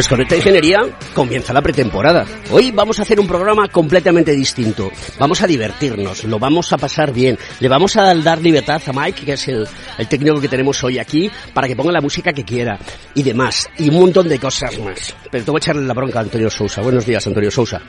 Pues 0.00 0.08
con 0.08 0.22
esta 0.22 0.34
ingeniería 0.34 0.80
comienza 1.12 1.52
la 1.52 1.60
pretemporada. 1.60 2.24
Hoy 2.50 2.70
vamos 2.70 2.98
a 2.98 3.02
hacer 3.02 3.20
un 3.20 3.26
programa 3.26 3.68
completamente 3.68 4.32
distinto. 4.32 4.90
Vamos 5.18 5.42
a 5.42 5.46
divertirnos, 5.46 6.24
lo 6.24 6.38
vamos 6.38 6.72
a 6.72 6.78
pasar 6.78 7.12
bien. 7.12 7.38
Le 7.58 7.68
vamos 7.68 7.98
a 7.98 8.14
dar 8.14 8.40
libertad 8.40 8.80
a 8.86 8.92
Mike, 8.94 9.26
que 9.26 9.32
es 9.34 9.48
el, 9.48 9.68
técnico 10.08 10.40
que 10.40 10.48
tenemos 10.48 10.82
hoy 10.84 10.98
aquí, 10.98 11.30
para 11.52 11.68
que 11.68 11.76
ponga 11.76 11.92
la 11.92 12.00
música 12.00 12.32
que 12.32 12.46
quiera 12.46 12.78
y 13.14 13.22
demás. 13.22 13.68
Y 13.76 13.90
un 13.90 13.96
montón 13.96 14.26
de 14.26 14.38
cosas 14.38 14.78
más. 14.78 15.14
Pero 15.30 15.44
te 15.44 15.50
voy 15.50 15.58
a 15.58 15.60
echarle 15.60 15.82
la 15.82 15.92
bronca 15.92 16.20
a 16.20 16.22
Antonio 16.22 16.48
Sousa. 16.48 16.80
Buenos 16.80 17.04
días, 17.04 17.26
Antonio 17.26 17.50
Sousa. 17.50 17.82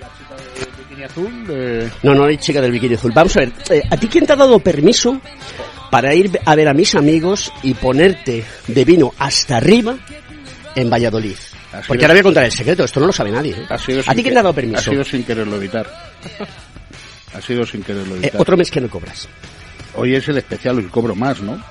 No, 2.04 2.14
no 2.14 2.26
hay 2.26 2.36
chica 2.40 2.60
del 2.60 2.74
bikini 2.74 2.96
azul. 2.96 3.14
Vamos 3.16 3.38
a 3.38 3.40
ver, 3.40 3.54
eh, 3.70 3.84
¿a 3.90 3.96
ti 3.96 4.10
quién 4.10 4.26
te 4.26 4.34
ha 4.34 4.36
dado 4.36 4.60
permiso 4.60 5.22
para 5.90 6.14
ir 6.14 6.38
a 6.44 6.56
ver 6.56 6.68
a 6.68 6.74
mis 6.74 6.94
amigos 6.94 7.54
y 7.64 7.74
ponerte 7.74 8.44
de 8.68 8.84
vino 8.84 9.14
hasta 9.18 9.56
arriba 9.56 9.96
en 10.76 10.90
Valladolid? 10.90 11.38
Porque 11.88 12.04
ahora 12.04 12.14
voy 12.14 12.20
a 12.20 12.24
contar 12.24 12.44
el 12.46 12.52
secreto, 12.52 12.84
esto 12.84 13.00
no 13.00 13.08
lo 13.08 13.14
sabe 13.14 13.32
nadie. 13.32 13.54
¿eh? 13.54 13.66
¿A 13.70 13.78
ti 14.14 14.22
quién 14.22 14.34
te 14.34 14.40
ha 14.40 14.44
dado 14.44 14.54
permiso? 14.54 14.90
Ha 14.90 14.94
sido 14.94 15.04
sin 15.04 15.24
quererlo 15.24 15.56
evitar. 15.56 15.88
ha 17.34 17.42
sido 17.42 17.66
sin 17.66 17.84
quererlo 17.84 18.16
eh, 18.16 18.20
evitar. 18.20 18.42
otro 18.42 18.58
mes 18.58 18.70
que 18.70 18.82
no 18.82 18.90
cobras. 18.90 19.28
Hoy 19.96 20.16
es 20.16 20.28
el 20.28 20.38
especial, 20.38 20.78
hoy 20.78 20.86
cobro 20.86 21.16
más, 21.16 21.42
¿no? 21.42 21.62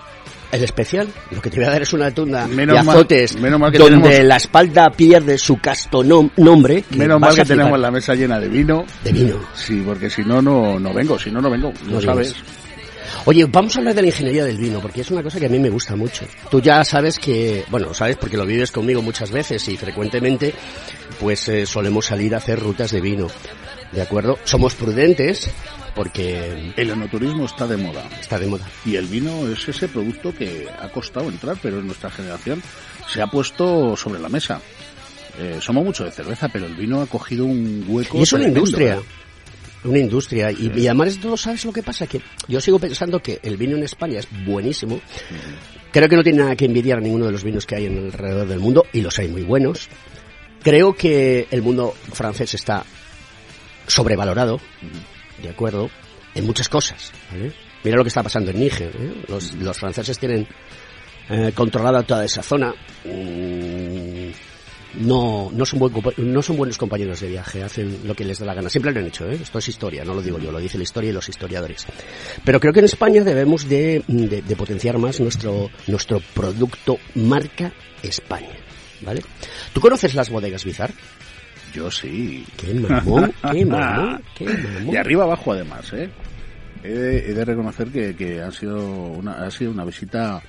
El 0.53 0.65
especial, 0.65 1.06
lo 1.31 1.41
que 1.41 1.48
te 1.48 1.59
voy 1.59 1.67
a 1.67 1.71
dar 1.71 1.83
es 1.83 1.93
una 1.93 2.11
tunda 2.11 2.48
de 2.48 2.78
azotes 2.78 3.37
donde 3.78 4.25
la 4.25 4.37
espalda 4.37 4.91
pierde 4.91 5.39
su 5.39 5.59
casto 5.59 6.03
nombre. 6.03 6.84
Menos 6.91 7.21
mal 7.21 7.37
que 7.37 7.45
tenemos 7.45 7.78
la 7.78 7.91
mesa 7.93 8.17
llena 8.17 8.41
de 8.41 8.48
vino. 8.48 8.84
De 9.05 9.12
vino. 9.12 9.39
Sí, 9.55 9.81
porque 9.87 10.11
si 10.11 10.23
no, 10.23 10.43
no, 10.43 10.81
no 10.81 10.93
vengo, 10.93 11.17
si 11.17 11.31
no, 11.31 11.41
no 11.41 11.51
vengo, 11.51 11.73
no, 11.87 12.01
sabes. 12.01 12.34
Oye, 13.26 13.44
vamos 13.44 13.76
a 13.76 13.80
hablar 13.80 13.94
de 13.94 14.00
la 14.02 14.08
ingeniería 14.08 14.44
del 14.44 14.56
vino, 14.56 14.80
porque 14.80 15.02
es 15.02 15.10
una 15.10 15.22
cosa 15.22 15.38
que 15.38 15.46
a 15.46 15.48
mí 15.48 15.58
me 15.58 15.68
gusta 15.68 15.94
mucho. 15.94 16.24
Tú 16.50 16.60
ya 16.60 16.82
sabes 16.84 17.18
que, 17.18 17.64
bueno, 17.70 17.92
sabes 17.92 18.16
porque 18.16 18.36
lo 18.36 18.46
vives 18.46 18.72
conmigo 18.72 19.02
muchas 19.02 19.30
veces 19.30 19.68
y 19.68 19.76
frecuentemente, 19.76 20.54
pues 21.20 21.46
eh, 21.48 21.66
solemos 21.66 22.06
salir 22.06 22.34
a 22.34 22.38
hacer 22.38 22.58
rutas 22.58 22.91
de 22.92 23.00
vino. 23.00 23.26
¿De 23.92 24.00
acuerdo? 24.00 24.38
Somos 24.44 24.74
prudentes 24.74 25.50
porque... 25.94 26.72
El 26.76 26.91
enoturismo 26.91 27.44
está 27.44 27.66
de 27.66 27.76
moda. 27.76 28.08
Está 28.18 28.38
de 28.38 28.46
moda. 28.46 28.66
Y 28.86 28.96
el 28.96 29.06
vino 29.06 29.46
es 29.48 29.68
ese 29.68 29.88
producto 29.88 30.32
que 30.34 30.66
ha 30.80 30.88
costado 30.88 31.28
entrar, 31.28 31.58
pero 31.62 31.78
en 31.78 31.86
nuestra 31.86 32.10
generación 32.10 32.62
se 33.06 33.20
ha 33.20 33.26
puesto 33.26 33.96
sobre 33.96 34.18
la 34.20 34.30
mesa. 34.30 34.60
Eh, 35.38 35.58
somos 35.60 35.84
mucho 35.84 36.04
de 36.04 36.10
cerveza, 36.10 36.48
pero 36.48 36.66
el 36.66 36.74
vino 36.74 37.02
ha 37.02 37.06
cogido 37.06 37.44
un 37.44 37.84
hueco. 37.86 38.19
Y 38.19 38.22
es 38.22 38.32
una 38.32 38.44
industria. 38.44 38.94
¿eh? 38.94 39.00
Una 39.84 39.98
industria. 39.98 40.50
Y, 40.50 40.70
y, 40.74 40.86
además 40.86 41.14
de 41.14 41.22
todo, 41.22 41.36
¿sabes 41.36 41.64
lo 41.64 41.72
que 41.72 41.82
pasa? 41.82 42.06
Que 42.06 42.20
yo 42.48 42.60
sigo 42.60 42.78
pensando 42.78 43.20
que 43.20 43.41
el 43.42 43.56
vino 43.56 43.76
en 43.76 43.82
España 43.82 44.18
es 44.18 44.28
buenísimo. 44.44 45.00
Creo 45.92 46.08
que 46.08 46.16
no 46.16 46.22
tiene 46.22 46.41
nada 46.41 46.56
que 46.56 46.66
envidiar 46.66 46.98
a 46.98 47.00
ninguno 47.00 47.26
de 47.26 47.32
los 47.32 47.42
vinos 47.42 47.66
que 47.66 47.74
hay 47.76 47.86
en 47.86 47.98
alrededor 48.06 48.46
del 48.46 48.60
mundo, 48.60 48.84
y 48.92 49.00
los 49.00 49.18
hay 49.18 49.28
muy 49.28 49.42
buenos. 49.42 49.88
Creo 50.62 50.94
que 50.94 51.48
el 51.50 51.62
mundo 51.62 51.94
francés 52.12 52.54
está 52.54 52.84
sobrevalorado, 53.86 54.60
¿de 55.42 55.48
acuerdo? 55.48 55.91
En 56.34 56.47
muchas 56.47 56.68
cosas. 56.68 57.12
Mira 57.82 57.97
lo 57.97 58.04
que 58.04 58.08
está 58.08 58.22
pasando 58.22 58.50
en 58.50 58.60
Níger. 58.60 58.94
¿eh? 58.94 59.24
Los, 59.28 59.54
los, 59.54 59.78
franceses 59.78 60.18
tienen 60.18 60.47
eh, 61.28 61.52
controlada 61.54 62.02
toda 62.02 62.24
esa 62.24 62.42
zona. 62.42 62.72
Mm, 63.04 64.30
no, 64.95 65.51
no, 65.53 65.65
son 65.65 65.78
buen, 65.78 65.93
no 66.19 66.43
son 66.43 66.56
buenos 66.56 66.77
compañeros 66.78 67.21
de 67.21 67.28
viaje, 67.28 67.62
hacen 67.62 68.01
lo 68.05 68.15
que 68.15 68.25
les 68.25 68.39
da 68.39 68.47
la 68.47 68.55
gana. 68.55 68.69
Siempre 68.69 68.93
lo 68.93 69.01
han 69.01 69.06
hecho, 69.06 69.28
¿eh? 69.28 69.39
esto 69.41 69.59
es 69.59 69.69
historia, 69.69 70.05
no 70.05 70.15
lo 70.15 70.23
digo 70.23 70.39
yo, 70.39 70.51
lo 70.51 70.59
dice 70.59 70.78
la 70.78 70.84
historia 70.84 71.11
y 71.11 71.12
los 71.12 71.28
historiadores. 71.28 71.87
Pero 72.45 72.61
creo 72.61 72.73
que 72.73 72.81
en 72.81 72.87
España 72.87 73.23
debemos 73.23 73.69
de, 73.69 74.03
de, 74.06 74.56
potenciar 74.56 74.99
más 74.99 75.21
nuestro, 75.21 75.71
nuestro 75.87 76.21
producto 76.34 76.99
marca 77.15 77.73
España. 78.03 78.56
¿Vale? 79.03 79.23
¿Tú 79.73 79.81
conoces 79.81 80.15
las 80.15 80.28
bodegas 80.28 80.65
Bizar? 80.65 80.93
Yo 81.72 81.91
sí. 81.91 82.45
Qué 82.57 82.75
mamón, 82.75 83.33
qué 83.53 83.65
mamón, 83.65 84.22
qué 84.37 84.47
De 84.47 84.99
arriba 84.99 85.25
abajo 85.25 85.53
además, 85.53 85.91
¿eh? 85.95 86.11
He 86.83 86.89
de, 86.89 87.31
he 87.31 87.34
de 87.34 87.45
reconocer 87.45 87.89
que, 87.89 88.17
que 88.17 88.43
ha 88.43 88.51
sido 88.51 88.78
una, 88.78 89.45
ha 89.45 89.51
sido 89.51 89.71
una 89.71 89.84
visita 89.84 90.43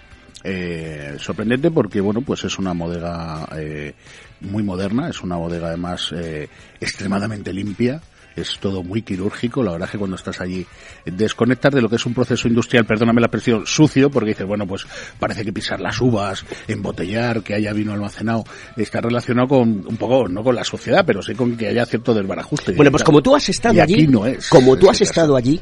eh, 0.44 1.16
sorprendente 1.20 1.70
porque 1.70 2.02
bueno 2.02 2.22
pues 2.22 2.44
es 2.46 2.58
una 2.58 2.74
bodega 2.74 3.48
eh, 3.58 3.94
muy 4.42 4.64
moderna 4.64 5.10
es 5.10 5.22
una 5.22 5.38
bodega 5.38 5.68
además 5.68 6.12
eh, 6.14 6.50
extremadamente 6.80 7.54
limpia 7.54 8.02
es 8.36 8.58
todo 8.60 8.84
muy 8.84 9.02
quirúrgico, 9.02 9.64
la 9.64 9.72
verdad 9.72 9.88
es 9.88 9.92
que 9.92 9.98
cuando 9.98 10.16
estás 10.16 10.40
allí 10.42 10.66
desconectas 11.06 11.74
de 11.74 11.82
lo 11.82 11.90
que 11.90 11.98
es 11.98 12.06
un 12.06 12.14
proceso 12.14 12.48
industrial, 12.48 12.86
perdóname 12.86 13.22
la 13.22 13.28
expresión, 13.28 13.66
sucio, 13.66 14.10
porque 14.10 14.30
dices, 14.30 14.48
bueno, 14.48 14.66
pues 14.66 14.86
parece 15.20 15.44
que 15.44 15.52
pisar 15.52 15.80
las 15.80 16.00
uvas, 16.00 16.46
embotellar, 16.68 17.44
que 17.44 17.54
haya 17.54 17.74
vino 17.74 17.94
almacenado, 17.94 18.44
está 18.78 19.02
relacionado 19.02 19.48
con 19.48 19.86
un 19.86 19.98
poco, 19.98 20.28
no 20.28 20.44
con 20.44 20.56
la 20.56 20.64
sociedad, 20.64 21.04
pero 21.06 21.22
sí 21.22 21.36
con 21.36 21.58
que 21.58 21.68
haya 21.68 21.86
cierto 21.86 22.14
desbarajuste. 22.14 22.74
Bueno, 22.74 22.92
pues 22.92 23.04
como 23.04 23.22
tú 23.22 23.36
has 23.36 23.50
estado 23.50 23.82
allí, 23.82 24.08
como 24.50 24.78
tú 24.78 24.90
has 24.90 25.02
estado 25.02 25.36
allí, 25.36 25.60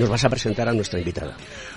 nos 0.00 0.08
vas 0.08 0.24
a 0.24 0.30
presentar 0.30 0.68
a 0.68 0.72
nuestra 0.72 0.98
invitada. 0.98 1.36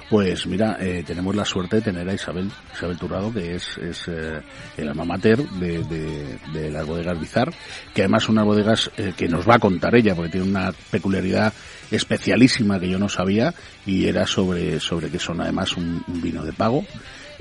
Pues 0.09 0.47
mira, 0.47 0.77
eh, 0.79 1.03
tenemos 1.05 1.35
la 1.35 1.43
suerte 1.43 1.77
de 1.77 1.81
tener 1.81 2.07
a 2.07 2.13
Isabel, 2.13 2.49
Isabel 2.73 2.97
Turrado, 2.97 3.33
que 3.33 3.55
es, 3.55 3.77
es 3.77 4.07
eh, 4.07 4.41
el 4.77 4.87
alma 4.87 5.03
mater 5.03 5.37
de, 5.37 5.83
de, 5.83 6.39
de, 6.53 6.71
las 6.71 6.85
bodegas 6.85 7.19
Bizar, 7.19 7.53
que 7.93 8.03
además 8.03 8.23
son 8.23 8.35
unas 8.35 8.45
bodegas 8.45 8.91
eh, 8.97 9.13
que 9.15 9.27
nos 9.27 9.47
va 9.47 9.55
a 9.55 9.59
contar 9.59 9.93
ella, 9.95 10.15
porque 10.15 10.31
tiene 10.31 10.47
una 10.47 10.71
peculiaridad 10.89 11.53
especialísima 11.91 12.79
que 12.79 12.89
yo 12.89 12.97
no 12.97 13.09
sabía, 13.09 13.53
y 13.85 14.07
era 14.07 14.25
sobre, 14.25 14.79
sobre 14.79 15.09
que 15.09 15.19
son 15.19 15.41
además 15.41 15.75
un, 15.75 16.03
un 16.07 16.21
vino 16.21 16.43
de 16.43 16.53
pago, 16.53 16.85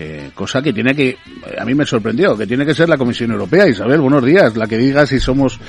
eh, 0.04 0.30
cosa 0.34 0.60
que 0.60 0.72
tiene 0.72 0.96
que, 0.96 1.16
a 1.56 1.64
mí 1.64 1.74
me 1.74 1.86
sorprendió, 1.86 2.36
que 2.36 2.44
tiene 2.44 2.66
que 2.66 2.74
ser 2.74 2.88
la 2.88 2.98
Comisión 2.98 3.30
Europea, 3.30 3.68
Isabel, 3.68 4.00
buenos 4.00 4.24
días, 4.24 4.56
la 4.56 4.66
que 4.66 4.76
diga 4.76 5.06
si 5.06 5.20
somos 5.20 5.60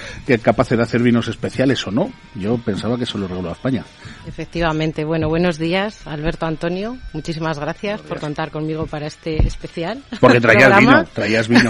capaces 0.41 0.75
de 0.75 0.83
hacer 0.83 1.03
vinos 1.03 1.27
especiales 1.27 1.85
o 1.85 1.91
no. 1.91 2.11
Yo 2.33 2.57
pensaba 2.57 2.97
que 2.97 3.03
eso 3.03 3.19
lo 3.19 3.27
regulaba 3.27 3.53
España. 3.53 3.85
Efectivamente, 4.25 5.05
bueno, 5.05 5.29
buenos 5.29 5.59
días, 5.59 6.07
Alberto 6.07 6.47
Antonio, 6.47 6.97
muchísimas 7.13 7.59
gracias 7.59 8.01
por 8.01 8.19
contar 8.19 8.49
conmigo 8.49 8.87
para 8.87 9.05
este 9.05 9.35
especial. 9.45 10.01
Porque 10.19 10.41
traías 10.41 10.79
vino, 10.79 11.05
traías 11.13 11.47
vino. 11.47 11.69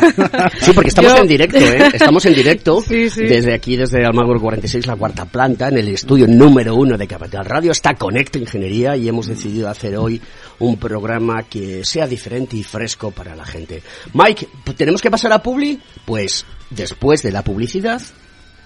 sí, 0.61 0.71
porque 0.73 0.89
estamos 0.89 1.19
en 1.19 1.27
directo, 1.27 1.57
¿eh? 1.57 1.89
Estamos 1.93 2.25
en 2.25 2.33
directo, 2.33 2.81
desde 2.87 3.53
aquí, 3.53 3.75
desde 3.75 4.05
Almagro 4.05 4.39
46, 4.39 4.87
la 4.87 4.95
cuarta 4.95 5.25
planta, 5.25 5.67
en 5.67 5.79
el 5.79 5.89
estudio 5.89 6.27
número 6.27 6.75
uno 6.75 6.97
de 6.97 7.07
Capital 7.07 7.45
Radio, 7.45 7.71
está 7.71 7.95
Conecto 7.95 8.37
Ingeniería 8.37 8.95
y 8.95 9.09
hemos 9.09 9.27
decidido 9.27 9.69
hacer 9.69 9.97
hoy 9.97 10.21
un 10.59 10.77
programa 10.77 11.43
que 11.43 11.83
sea 11.83 12.07
diferente 12.07 12.52
y 12.53 12.63
fresco 12.63 13.11
para 13.11 13.35
la 13.35 13.45
gente. 13.45 13.83
Mike, 14.13 14.47
¿tenemos 14.77 15.01
que 15.01 15.11
pasar 15.11 15.33
a 15.33 15.41
Publi? 15.41 15.81
Pues 16.05 16.45
después 16.69 17.23
de 17.23 17.31
la 17.31 17.43
publicidad, 17.43 18.01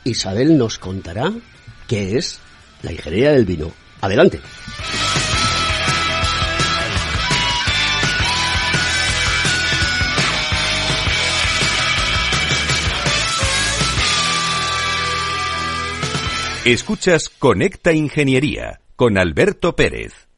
Isabel 0.03 0.57
nos 0.57 0.77
contará 0.77 1.31
qué 1.88 2.17
es 2.17 2.39
la 2.81 2.91
ingeniería 2.91 3.31
del 3.31 3.45
vino. 3.45 3.71
Adelante. 4.01 4.39
Escuchas 16.65 17.29
Conecta 17.29 17.94
Ingeniería 17.94 18.81
con 18.97 19.17
Alberto 19.17 19.77
Pérez. 19.77 20.26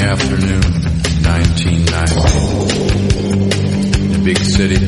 Afternoon, 0.00 0.60
1990. 1.22 4.12
The 4.12 4.18
big 4.24 4.38
city. 4.38 4.78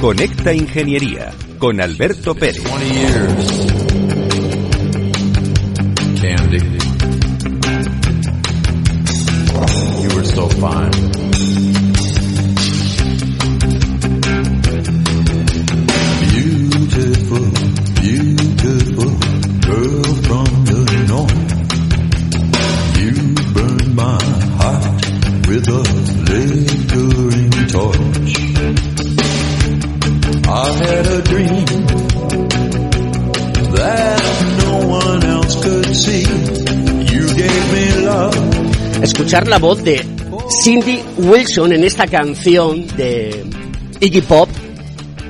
Conecta 0.00 0.52
Ingeniería 0.52 1.32
con 1.58 1.80
Alberto 1.80 2.34
Pérez. 2.34 2.62
20 2.62 2.94
years. 2.94 3.66
Candy. 6.20 6.83
Escuchar 39.02 39.48
la 39.48 39.58
voz 39.58 39.82
de 39.82 40.04
Cindy 40.62 41.02
Wilson 41.18 41.72
en 41.72 41.84
esta 41.84 42.06
canción 42.06 42.86
de 42.96 43.44
Iggy 44.00 44.20
Pop, 44.22 44.48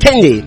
Candy. 0.01 0.45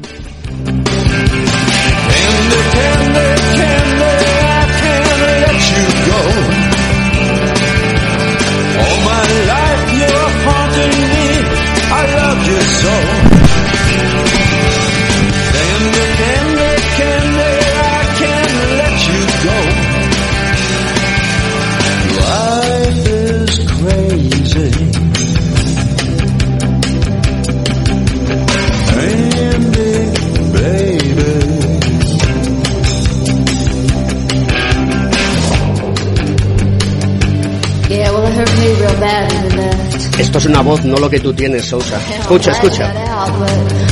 Esto 40.38 40.50
es 40.50 40.54
una 40.54 40.62
voz, 40.62 40.86
no 40.86 40.96
lo 40.98 41.10
que 41.10 41.20
tú 41.20 41.34
tienes, 41.34 41.66
Sousa. 41.66 42.00
Escucha, 42.20 42.52
escucha. 42.52 42.94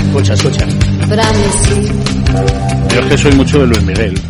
Escucha, 0.06 0.33
escucha. 0.36 0.68
Yo 2.94 3.00
es 3.00 3.06
que 3.07 3.18
soy 3.18 3.31
mucho 3.31 3.62
de 3.62 3.65
Luis 3.65 3.81
Miguel. 3.81 4.21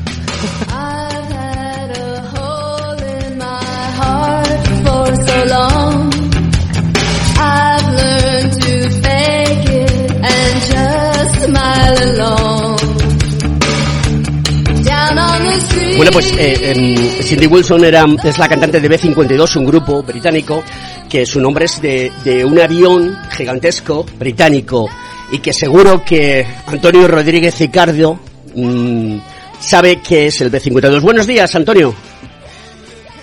Bueno, 15.98 16.12
pues 16.12 16.32
eh, 16.38 16.72
em, 16.76 16.96
Cindy 17.24 17.48
Wilson 17.48 17.84
era, 17.84 18.06
es 18.24 18.38
la 18.38 18.48
cantante 18.48 18.80
de 18.80 18.88
B-52, 18.88 19.56
un 19.58 19.66
grupo 19.66 20.04
británico 20.04 20.64
que 21.10 21.26
su 21.26 21.40
nombre 21.40 21.66
es 21.66 21.82
de, 21.82 22.12
de 22.24 22.46
un 22.46 22.60
avión 22.60 23.18
gigantesco 23.32 24.06
británico 24.18 24.90
y 25.32 25.40
que 25.40 25.54
seguro 25.54 26.04
que 26.06 26.46
Antonio 26.68 27.08
Rodríguez 27.08 27.60
Ricardo 27.60 28.20
mm, 28.56 29.18
sabe 29.60 29.98
que 29.98 30.28
es 30.28 30.42
el 30.42 30.50
B-52. 30.50 31.02
Buenos 31.02 31.28
días, 31.28 31.56
Antonio. 31.56 31.94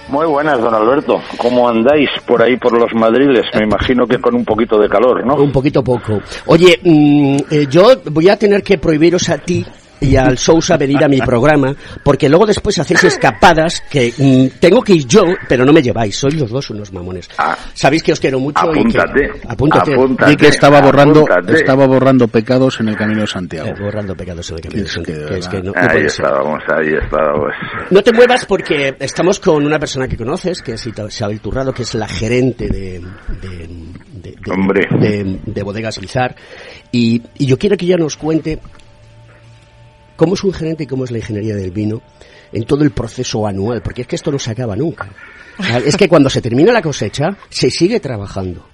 Muy 0.08 0.26
buenas, 0.26 0.60
don 0.60 0.74
Alberto. 0.74 1.22
¿Cómo 1.38 1.68
andáis 1.68 2.10
por 2.26 2.42
ahí 2.42 2.56
por 2.58 2.78
los 2.78 2.92
madriles? 2.92 3.46
Me 3.58 3.64
imagino 3.64 4.06
que 4.06 4.18
con 4.18 4.34
un 4.34 4.44
poquito 4.44 4.78
de 4.78 4.88
calor, 4.88 5.24
¿no? 5.24 5.36
Un 5.36 5.52
poquito 5.52 5.82
poco. 5.82 6.20
Oye, 6.46 6.78
mm, 6.82 7.36
eh, 7.50 7.66
yo 7.70 7.94
voy 8.10 8.28
a 8.28 8.36
tener 8.36 8.62
que 8.62 8.76
prohibiros 8.76 9.28
a 9.30 9.38
ti 9.38 9.64
y 10.02 10.16
al 10.16 10.36
Sousa 10.38 10.76
venir 10.76 11.02
a 11.04 11.08
mi 11.08 11.20
programa, 11.20 11.74
porque 12.02 12.28
luego 12.28 12.44
después 12.46 12.78
hacéis 12.78 13.04
escapadas 13.04 13.82
que 13.90 14.12
mm, 14.16 14.58
tengo 14.60 14.82
que 14.82 14.94
ir 14.94 15.06
yo, 15.06 15.22
pero 15.48 15.64
no 15.64 15.72
me 15.72 15.80
lleváis. 15.82 16.16
Sois 16.16 16.34
los 16.34 16.50
dos 16.50 16.68
unos 16.70 16.92
mamones. 16.92 17.28
Ah. 17.38 17.56
Sabéis 17.74 18.02
que 18.02 18.12
os 18.12 18.20
quiero 18.20 18.38
mucho 18.40 18.58
Apúntate. 18.58 19.24
y 19.24 19.40
que... 19.40 19.48
Apúntate. 19.48 19.94
Apúntate. 19.94 20.32
Y 20.32 20.36
que 20.36 20.48
estaba 20.48 20.80
borrando, 20.80 21.20
apúntate. 21.20 21.54
estaba 21.60 21.86
borrando 21.86 22.28
pecados 22.28 22.80
en 22.80 22.88
el 22.88 22.96
camino 22.96 23.20
de 23.22 23.26
Santiago. 23.26 23.68
Eh, 23.68 23.74
borrando 23.80 24.14
pecados 24.14 24.50
en 24.50 24.56
el 24.56 24.62
camino, 24.62 24.82
de 24.82 24.88
que 25.02 25.38
es 25.38 25.48
que 25.48 25.56
verdad. 25.60 25.72
no, 25.74 25.82
no 25.82 25.90
Ahí 25.92 26.06
estábamos, 26.06 26.62
ahí 26.68 26.94
estábamos. 27.02 27.52
No 27.90 28.02
te 28.02 28.12
muevas 28.12 28.44
porque 28.46 28.94
estamos 28.98 29.38
con 29.40 29.64
una 29.64 29.78
persona 29.78 30.08
que 30.08 30.16
conoces, 30.16 30.62
que 30.62 30.72
es 30.72 30.86
Isabel 30.86 31.40
Turrado, 31.40 31.72
que 31.72 31.82
es 31.82 31.94
la 31.94 32.08
gerente 32.08 32.68
de, 32.68 33.00
de, 33.40 33.48
de- 33.48 34.32
de- 34.32 34.52
Hombre. 34.52 34.86
de- 34.98 35.40
de 35.44 35.62
Bodegas 35.62 35.98
Bizar. 36.00 36.34
Y, 36.90 37.22
y 37.38 37.46
yo 37.46 37.58
quiero 37.58 37.76
que 37.76 37.84
ella 37.86 37.96
nos 37.96 38.16
cuente 38.16 38.58
cómo 40.22 40.34
es 40.34 40.44
un 40.44 40.52
gerente 40.52 40.84
y 40.84 40.86
cómo 40.86 41.02
es 41.02 41.10
la 41.10 41.18
ingeniería 41.18 41.56
del 41.56 41.72
vino 41.72 42.00
en 42.52 42.62
todo 42.62 42.84
el 42.84 42.92
proceso 42.92 43.44
anual, 43.44 43.82
porque 43.82 44.02
es 44.02 44.06
que 44.06 44.14
esto 44.14 44.30
no 44.30 44.38
se 44.38 44.52
acaba 44.52 44.76
nunca. 44.76 45.10
Es 45.84 45.96
que 45.96 46.08
cuando 46.08 46.30
se 46.30 46.40
termina 46.40 46.72
la 46.72 46.80
cosecha, 46.80 47.36
se 47.50 47.68
sigue 47.72 47.98
trabajando. 47.98 48.64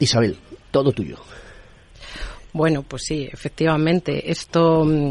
Isabel, 0.00 0.36
todo 0.72 0.90
tuyo. 0.90 1.18
Bueno, 2.56 2.84
pues 2.84 3.02
sí, 3.02 3.28
efectivamente. 3.32 4.30
Esto, 4.30 4.84
mm, 4.84 5.10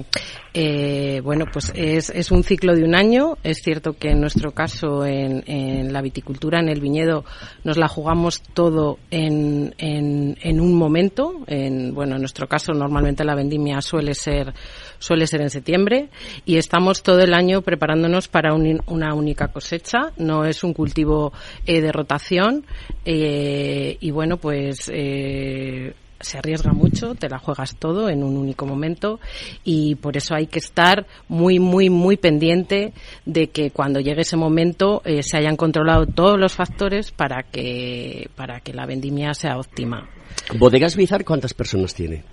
eh, 0.54 1.20
bueno, 1.22 1.44
pues 1.52 1.74
es, 1.76 2.10
es 2.10 2.32
un 2.32 2.42
ciclo 2.42 2.74
de 2.74 2.86
un 2.86 2.96
año. 2.96 3.38
Es 3.44 3.58
cierto 3.62 3.98
que 3.98 4.12
en 4.12 4.22
nuestro 4.22 4.52
caso, 4.54 5.06
en, 5.06 5.44
en 5.46 5.92
la 5.92 6.02
viticultura, 6.02 6.62
en 6.62 6.70
el 6.70 6.80
viñedo, 6.80 7.26
nos 7.66 7.76
la 7.76 7.90
jugamos 7.90 8.42
todo 8.54 8.98
en, 9.12 9.76
en, 9.78 10.38
en 10.42 10.62
un 10.62 10.74
momento. 10.74 11.42
En, 11.48 11.94
bueno, 11.94 12.16
en 12.16 12.22
nuestro 12.22 12.48
caso, 12.48 12.72
normalmente 12.72 13.26
la 13.26 13.36
vendimia 13.36 13.82
suele 13.82 14.14
ser 14.16 14.54
suele 14.98 15.28
ser 15.28 15.42
en 15.42 15.50
septiembre 15.50 16.08
y 16.46 16.56
estamos 16.56 17.04
todo 17.04 17.20
el 17.20 17.34
año 17.34 17.62
preparándonos 17.62 18.30
para 18.30 18.54
un- 18.54 18.82
una 18.88 19.14
única 19.14 19.50
cosecha. 19.50 20.14
No 20.16 20.46
es 20.46 20.64
un 20.64 20.74
cultivo 20.74 21.34
eh, 21.66 21.82
de 21.82 21.92
rotación 21.92 22.66
eh, 23.04 23.98
y 24.00 24.12
bueno, 24.12 24.38
pues 24.38 24.90
eh, 24.94 25.94
se 26.24 26.38
arriesga 26.38 26.74
mucho, 26.74 27.16
te 27.16 27.30
la 27.30 27.38
juegas 27.40 27.76
todo 27.76 28.10
en 28.10 28.24
un 28.24 28.38
único 28.38 28.66
momento 28.66 29.20
y 29.64 29.96
por 29.96 30.18
eso 30.18 30.34
hay 30.36 30.48
que 30.48 30.60
estar 30.60 31.06
muy, 31.28 31.60
muy, 31.60 31.90
muy 31.90 32.18
pendiente 32.18 32.94
de 33.26 33.50
que 33.50 33.72
cuando 33.72 34.00
llegue 34.00 34.22
ese 34.22 34.38
momento 34.38 35.02
eh, 35.06 35.22
se 35.24 35.38
hayan 35.38 35.56
controlado 35.56 36.06
todos 36.08 36.40
los 36.40 36.54
factores 36.54 37.12
para 37.12 37.44
que, 37.44 38.30
para 38.36 38.60
que 38.62 38.74
la 38.74 38.86
vendimia 38.86 39.34
sea 39.34 39.58
óptima. 39.58 40.10
Bodegas 40.58 40.96
Bizar, 40.96 41.24
¿cuántas 41.24 41.54
personas 41.54 41.94
tiene? 41.94 42.24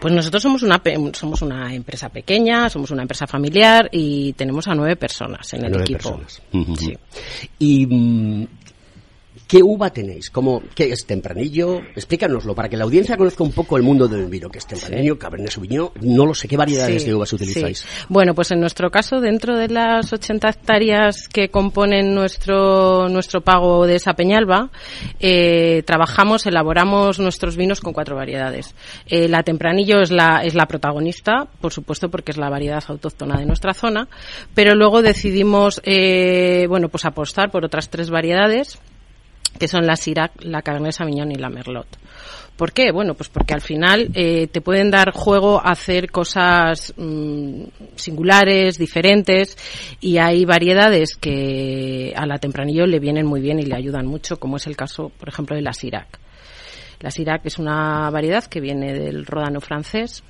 Pues 0.00 0.12
nosotros 0.12 0.42
somos 0.42 0.62
una, 0.62 0.82
somos 1.12 1.40
una 1.40 1.72
empresa 1.74 2.08
pequeña, 2.10 2.68
somos 2.68 2.90
una 2.90 3.02
empresa 3.02 3.26
familiar 3.26 3.88
y 3.90 4.32
tenemos 4.34 4.68
a 4.68 4.74
nueve 4.74 4.96
personas 4.96 5.50
en 5.54 5.64
el 5.64 5.70
Nueve 5.70 5.84
equipo. 5.84 5.98
personas. 6.18 6.42
Ujú. 6.52 6.76
Sí. 6.76 6.94
Y 7.58 7.86
mm, 7.86 8.46
¿Qué 9.46 9.62
uva 9.62 9.90
tenéis? 9.90 10.30
¿Cómo, 10.30 10.62
¿Qué 10.74 10.90
es 10.90 11.04
tempranillo? 11.06 11.78
Explícanoslo 11.94 12.54
para 12.54 12.68
que 12.68 12.76
la 12.78 12.84
audiencia 12.84 13.16
conozca 13.16 13.44
un 13.44 13.52
poco 13.52 13.76
el 13.76 13.82
mundo 13.82 14.08
del 14.08 14.26
vino. 14.26 14.48
¿Qué 14.48 14.58
es 14.58 14.66
tempranillo? 14.66 15.18
Cabernet 15.18 15.50
Sauvignon? 15.50 15.90
No 16.00 16.24
lo 16.24 16.34
sé. 16.34 16.48
¿Qué 16.48 16.56
variedades 16.56 17.02
Sí, 17.02 17.08
de 17.08 17.14
uvas 17.14 17.28
sí. 17.28 17.36
utilizáis? 17.36 17.84
Bueno, 18.08 18.34
pues 18.34 18.50
en 18.52 18.60
nuestro 18.60 18.90
caso, 18.90 19.20
dentro 19.20 19.56
de 19.56 19.68
las 19.68 20.12
80 20.12 20.48
hectáreas 20.48 21.28
que 21.28 21.50
componen 21.50 22.14
nuestro, 22.14 23.08
nuestro 23.10 23.42
pago 23.42 23.86
de 23.86 23.96
esa 23.96 24.14
Peñalba, 24.14 24.70
eh, 25.20 25.82
trabajamos, 25.84 26.46
elaboramos 26.46 27.18
nuestros 27.18 27.56
vinos 27.56 27.80
con 27.80 27.92
cuatro 27.92 28.16
variedades. 28.16 28.74
Eh, 29.06 29.28
la 29.28 29.42
Tempranillo 29.42 30.00
es 30.00 30.10
la, 30.10 30.42
es 30.42 30.54
la 30.54 30.66
protagonista, 30.66 31.46
por 31.60 31.72
supuesto, 31.72 32.08
porque 32.10 32.32
es 32.32 32.38
la 32.38 32.48
variedad 32.48 32.82
autóctona 32.88 33.38
de 33.38 33.44
nuestra 33.44 33.74
zona, 33.74 34.08
pero 34.54 34.74
luego 34.74 35.02
decidimos, 35.02 35.82
eh, 35.84 36.66
bueno, 36.68 36.88
pues 36.88 37.04
apostar 37.04 37.50
por 37.50 37.64
otras 37.64 37.90
tres 37.90 38.08
variedades 38.08 38.78
que 39.58 39.68
son 39.68 39.86
la 39.86 39.96
Syrah, 39.96 40.30
la 40.40 40.62
Cabernet 40.62 40.92
Sauvignon 40.92 41.30
y 41.32 41.36
la 41.36 41.48
Merlot. 41.48 41.86
¿Por 42.56 42.72
qué? 42.72 42.92
Bueno, 42.92 43.14
pues 43.14 43.28
porque 43.28 43.52
al 43.52 43.60
final 43.60 44.10
eh, 44.14 44.46
te 44.46 44.60
pueden 44.60 44.90
dar 44.90 45.10
juego 45.12 45.58
a 45.58 45.72
hacer 45.72 46.10
cosas 46.10 46.94
mm, 46.96 47.64
singulares, 47.96 48.78
diferentes, 48.78 49.58
y 50.00 50.18
hay 50.18 50.44
variedades 50.44 51.16
que 51.16 52.12
a 52.16 52.26
la 52.26 52.38
tempranillo 52.38 52.86
le 52.86 53.00
vienen 53.00 53.26
muy 53.26 53.40
bien 53.40 53.58
y 53.58 53.64
le 53.64 53.74
ayudan 53.74 54.06
mucho, 54.06 54.38
como 54.38 54.56
es 54.56 54.66
el 54.68 54.76
caso, 54.76 55.10
por 55.18 55.28
ejemplo, 55.28 55.56
de 55.56 55.62
la 55.62 55.72
Syrah. 55.72 56.06
La 57.00 57.10
Syrah 57.10 57.40
es 57.42 57.58
una 57.58 58.08
variedad 58.10 58.44
que 58.44 58.60
viene 58.60 58.92
del 58.92 59.26
ródano 59.26 59.60
francés, 59.60 60.22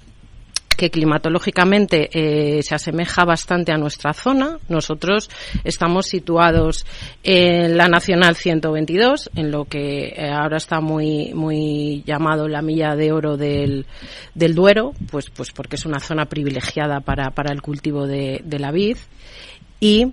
que 0.77 0.91
climatológicamente 0.91 2.09
eh, 2.13 2.63
se 2.63 2.75
asemeja 2.75 3.25
bastante 3.25 3.73
a 3.73 3.77
nuestra 3.77 4.13
zona. 4.13 4.59
Nosotros 4.69 5.31
estamos 5.65 6.07
situados 6.07 6.87
en 7.23 7.77
la 7.77 7.89
Nacional 7.89 8.37
122, 8.37 9.31
en 9.35 9.51
lo 9.51 9.65
que 9.65 10.15
eh, 10.17 10.31
ahora 10.31 10.57
está 10.57 10.81
muy 10.81 11.33
muy 11.35 12.03
llamado 12.07 12.49
la 12.49 12.63
milla 12.63 12.95
de 12.95 13.13
oro 13.13 13.37
del, 13.37 13.87
Duero, 14.35 14.93
pues 15.11 15.31
pues 15.31 15.53
porque 15.53 15.77
es 15.77 15.85
una 15.87 16.01
zona 16.01 16.27
privilegiada 16.27 17.01
para, 17.01 17.31
para 17.31 17.53
el 17.53 17.63
cultivo 17.63 18.07
de, 18.07 18.43
la 18.59 18.71
vid 18.71 18.97
y 19.81 20.13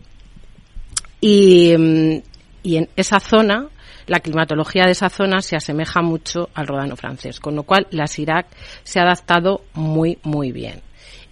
y, 1.19 1.75
mm, 1.77 2.21
y 2.63 2.77
en 2.77 2.89
esa 2.95 3.19
zona 3.19 3.69
la 4.11 4.19
climatología 4.19 4.83
de 4.85 4.91
esa 4.91 5.09
zona 5.09 5.39
se 5.41 5.55
asemeja 5.55 6.01
mucho 6.01 6.49
al 6.53 6.67
rodano 6.67 6.97
francés, 6.97 7.39
con 7.39 7.55
lo 7.55 7.63
cual 7.63 7.87
la 7.91 8.07
Syrah 8.07 8.45
se 8.83 8.99
ha 8.99 9.03
adaptado 9.03 9.61
muy, 9.73 10.17
muy 10.23 10.51
bien 10.51 10.81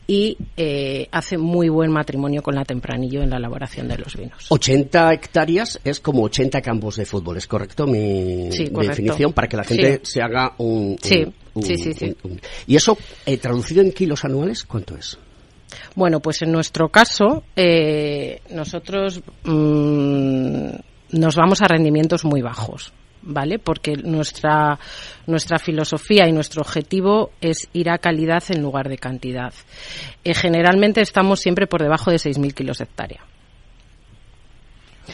y 0.07 0.37
eh, 0.55 1.07
hace 1.11 1.37
muy 1.37 1.67
buen 1.67 1.91
matrimonio 1.91 2.41
con 2.41 2.55
la 2.55 2.63
tempranillo 2.63 3.21
en 3.21 3.29
la 3.29 3.35
elaboración 3.37 3.89
de 3.89 3.97
los 3.97 4.15
vinos. 4.15 4.45
80 4.49 5.13
hectáreas 5.13 5.79
es 5.83 5.99
como 5.99 6.23
80 6.23 6.61
campos 6.61 6.95
de 6.95 7.05
fútbol, 7.05 7.35
¿es 7.37 7.47
correcto 7.47 7.85
mi, 7.85 8.49
Sí, 8.51 8.69
mi 8.71 8.87
definición? 8.87 9.33
Para 9.33 9.47
que 9.49 9.57
la 9.57 9.65
gente 9.65 9.99
Sí. 10.03 10.13
se 10.13 10.21
haga 10.21 10.55
un... 10.57 10.91
un- 10.93 10.97
Sí, 11.01 11.25
un- 11.53 11.63
sí, 11.63 11.75
sí, 11.77 11.93
sí. 11.93 12.15
un- 12.23 12.31
un- 12.31 12.41
Y 12.65 12.77
eso, 12.77 12.97
eh, 13.25 13.37
traducido 13.37 13.81
en 13.81 13.91
kilos 13.91 14.23
anuales, 14.23 14.63
¿cuánto 14.63 14.95
es? 14.95 15.17
Bueno, 15.95 16.21
pues 16.21 16.41
en 16.41 16.51
nuestro 16.53 16.89
caso, 16.89 17.43
eh, 17.55 18.41
nosotros 18.51 19.21
mm, 19.43 20.69
nos 21.11 21.35
vamos 21.35 21.61
a 21.61 21.67
rendimientos 21.67 22.25
muy 22.25 22.41
bajos, 22.41 22.93
¿vale? 23.21 23.59
Porque 23.59 23.95
nuestra, 23.95 24.79
nuestra 25.27 25.59
filosofía 25.59 26.27
y 26.27 26.31
nuestro 26.31 26.61
objetivo 26.61 27.31
es 27.41 27.69
ir 27.73 27.89
a 27.89 27.97
calidad 27.97 28.43
en 28.49 28.61
lugar 28.61 28.89
de 28.89 28.97
cantidad. 28.97 29.53
Eh, 30.23 30.33
generalmente 30.33 31.01
estamos 31.01 31.39
siempre 31.39 31.67
por 31.67 31.81
debajo 31.81 32.11
de 32.11 32.17
6.000 32.17 32.53
kilos 32.53 32.81
hectárea. 32.81 33.21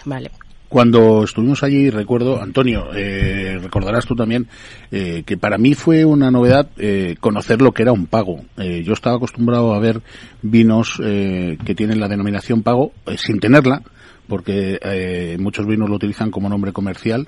Vale. 0.03 0.31
Cuando 0.67 1.23
estuvimos 1.23 1.63
allí, 1.63 1.89
recuerdo, 1.89 2.41
Antonio, 2.41 2.89
eh, 2.93 3.59
recordarás 3.61 4.05
tú 4.05 4.15
también, 4.15 4.47
eh, 4.91 5.23
que 5.25 5.37
para 5.37 5.57
mí 5.57 5.75
fue 5.75 6.03
una 6.03 6.31
novedad 6.31 6.67
eh, 6.77 7.15
conocer 7.19 7.61
lo 7.61 7.71
que 7.71 7.83
era 7.83 7.91
un 7.91 8.07
pago. 8.07 8.43
Yo 8.57 8.93
estaba 8.93 9.17
acostumbrado 9.17 9.73
a 9.73 9.79
ver 9.79 10.01
vinos 10.41 10.97
que 10.97 11.75
tienen 11.75 11.99
la 11.99 12.07
denominación 12.07 12.63
pago 12.63 12.91
sin 13.15 13.39
tenerla, 13.39 13.83
porque 14.27 14.79
eh, 14.81 15.37
muchos 15.39 15.65
vinos 15.65 15.89
lo 15.89 15.95
utilizan 15.95 16.31
como 16.31 16.49
nombre 16.49 16.73
comercial, 16.73 17.27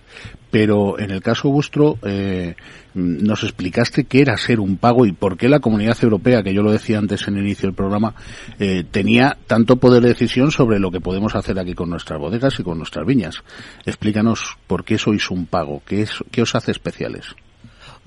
pero 0.51 0.99
en 0.99 1.11
el 1.11 1.21
caso 1.21 1.49
vuestro 1.49 1.97
eh, 2.03 2.55
nos 2.93 3.43
explicaste 3.43 4.05
qué 4.05 4.21
era 4.21 4.37
ser 4.37 4.59
un 4.59 4.77
pago 4.77 5.05
y 5.05 5.11
por 5.11 5.37
qué 5.37 5.49
la 5.49 5.59
Comunidad 5.59 5.97
Europea, 6.01 6.43
que 6.43 6.53
yo 6.53 6.63
lo 6.63 6.71
decía 6.71 6.97
antes 6.97 7.27
en 7.27 7.35
el 7.35 7.45
inicio 7.45 7.67
del 7.67 7.75
programa, 7.75 8.15
eh, 8.59 8.83
tenía 8.89 9.37
tanto 9.47 9.77
poder 9.77 10.03
de 10.03 10.09
decisión 10.09 10.51
sobre 10.51 10.79
lo 10.79 10.91
que 10.91 11.01
podemos 11.01 11.35
hacer 11.35 11.59
aquí 11.59 11.73
con 11.73 11.89
nuestras 11.89 12.19
bodegas 12.19 12.59
y 12.59 12.63
con 12.63 12.77
nuestras 12.77 13.05
viñas. 13.05 13.43
Explícanos 13.85 14.57
por 14.67 14.83
qué 14.83 14.97
sois 14.97 15.29
un 15.29 15.45
pago, 15.45 15.81
qué, 15.85 16.01
es, 16.01 16.23
qué 16.31 16.41
os 16.41 16.55
hace 16.55 16.71
especiales. 16.71 17.35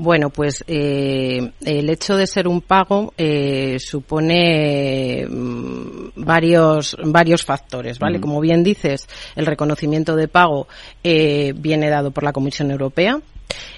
Bueno, 0.03 0.31
pues 0.31 0.65
eh, 0.67 1.53
el 1.63 1.91
hecho 1.91 2.17
de 2.17 2.27
ser 2.27 2.49
un 2.49 2.63
pago 2.63 3.13
eh, 3.19 3.77
supone 3.79 5.27
mm, 5.29 6.13
varios 6.17 6.97
varios 7.05 7.45
factores, 7.45 7.99
¿vale? 7.99 8.19
Como 8.19 8.41
bien 8.41 8.65
dices, 8.65 9.07
el 9.37 9.45
reconocimiento 9.45 10.17
de 10.17 10.27
pago 10.27 10.69
eh, 11.05 11.53
viene 11.55 11.91
dado 11.91 12.13
por 12.13 12.25
la 12.25 12.33
Comisión 12.33 12.71
Europea. 12.71 13.21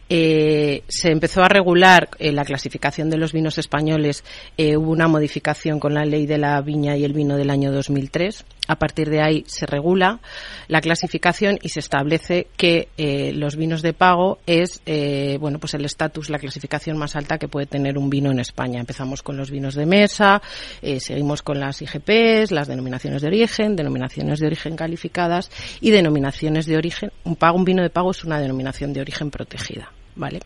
Eh, 0.09 0.83
se 0.88 1.11
empezó 1.11 1.43
a 1.43 1.49
regular 1.49 2.11
eh, 2.19 2.33
la 2.33 2.45
clasificación 2.45 3.09
de 3.11 3.17
los 3.17 3.33
vinos 3.33 3.59
españoles. 3.59 4.25
eh, 4.57 4.76
hubo 4.76 4.91
una 4.91 5.09
modificación 5.09 5.81
con 5.81 5.95
la 5.95 6.05
ley 6.05 6.26
de 6.26 6.38
la 6.38 6.61
viña 6.61 6.97
y 6.97 7.05
el 7.05 7.14
vino 7.14 7.37
del 7.37 7.50
año 7.50 7.73
2003. 7.73 8.45
A 8.73 8.76
partir 8.76 9.11
de 9.11 9.21
ahí 9.21 9.45
se 9.47 9.67
regula 9.67 10.19
la 10.67 10.81
clasificación 10.81 11.59
y 11.61 11.69
se 11.69 11.81
establece 11.81 12.47
que 12.57 12.88
eh, 12.97 13.35
los 13.35 13.55
vinos 13.55 13.83
de 13.83 13.93
pago 13.93 14.38
es 14.47 14.81
eh, 14.87 15.37
bueno 15.38 15.59
pues 15.59 15.75
el 15.75 15.85
estatus, 15.85 16.31
la 16.31 16.38
clasificación 16.38 16.97
más 16.97 17.14
alta 17.14 17.37
que 17.37 17.49
puede 17.49 17.67
tener 17.67 17.99
un 17.99 18.09
vino 18.09 18.31
en 18.31 18.38
España. 18.38 18.81
Empezamos 18.81 19.23
con 19.23 19.37
los 19.37 19.50
vinos 19.50 19.75
de 19.75 19.85
mesa, 19.85 20.41
eh, 20.81 21.00
seguimos 21.00 21.43
con 21.43 21.61
las 21.61 21.83
IGPs, 21.83 22.50
las 22.50 22.67
denominaciones 22.67 23.21
de 23.21 23.29
origen, 23.29 23.76
denominaciones 23.76 24.41
de 24.41 24.47
origen 24.47 24.75
calificadas 24.75 25.50
y 25.83 25.91
denominaciones 25.91 26.64
de 26.64 26.79
origen. 26.79 27.12
Un 27.25 27.37
pago, 27.37 27.59
un 27.59 27.67
vino 27.67 27.83
de 27.83 27.91
pago 27.91 28.12
es 28.12 28.25
una 28.25 28.41
denominación 28.41 28.95
de 28.95 29.02
origen 29.02 29.31
protegida, 29.31 29.93
¿vale? 30.17 30.41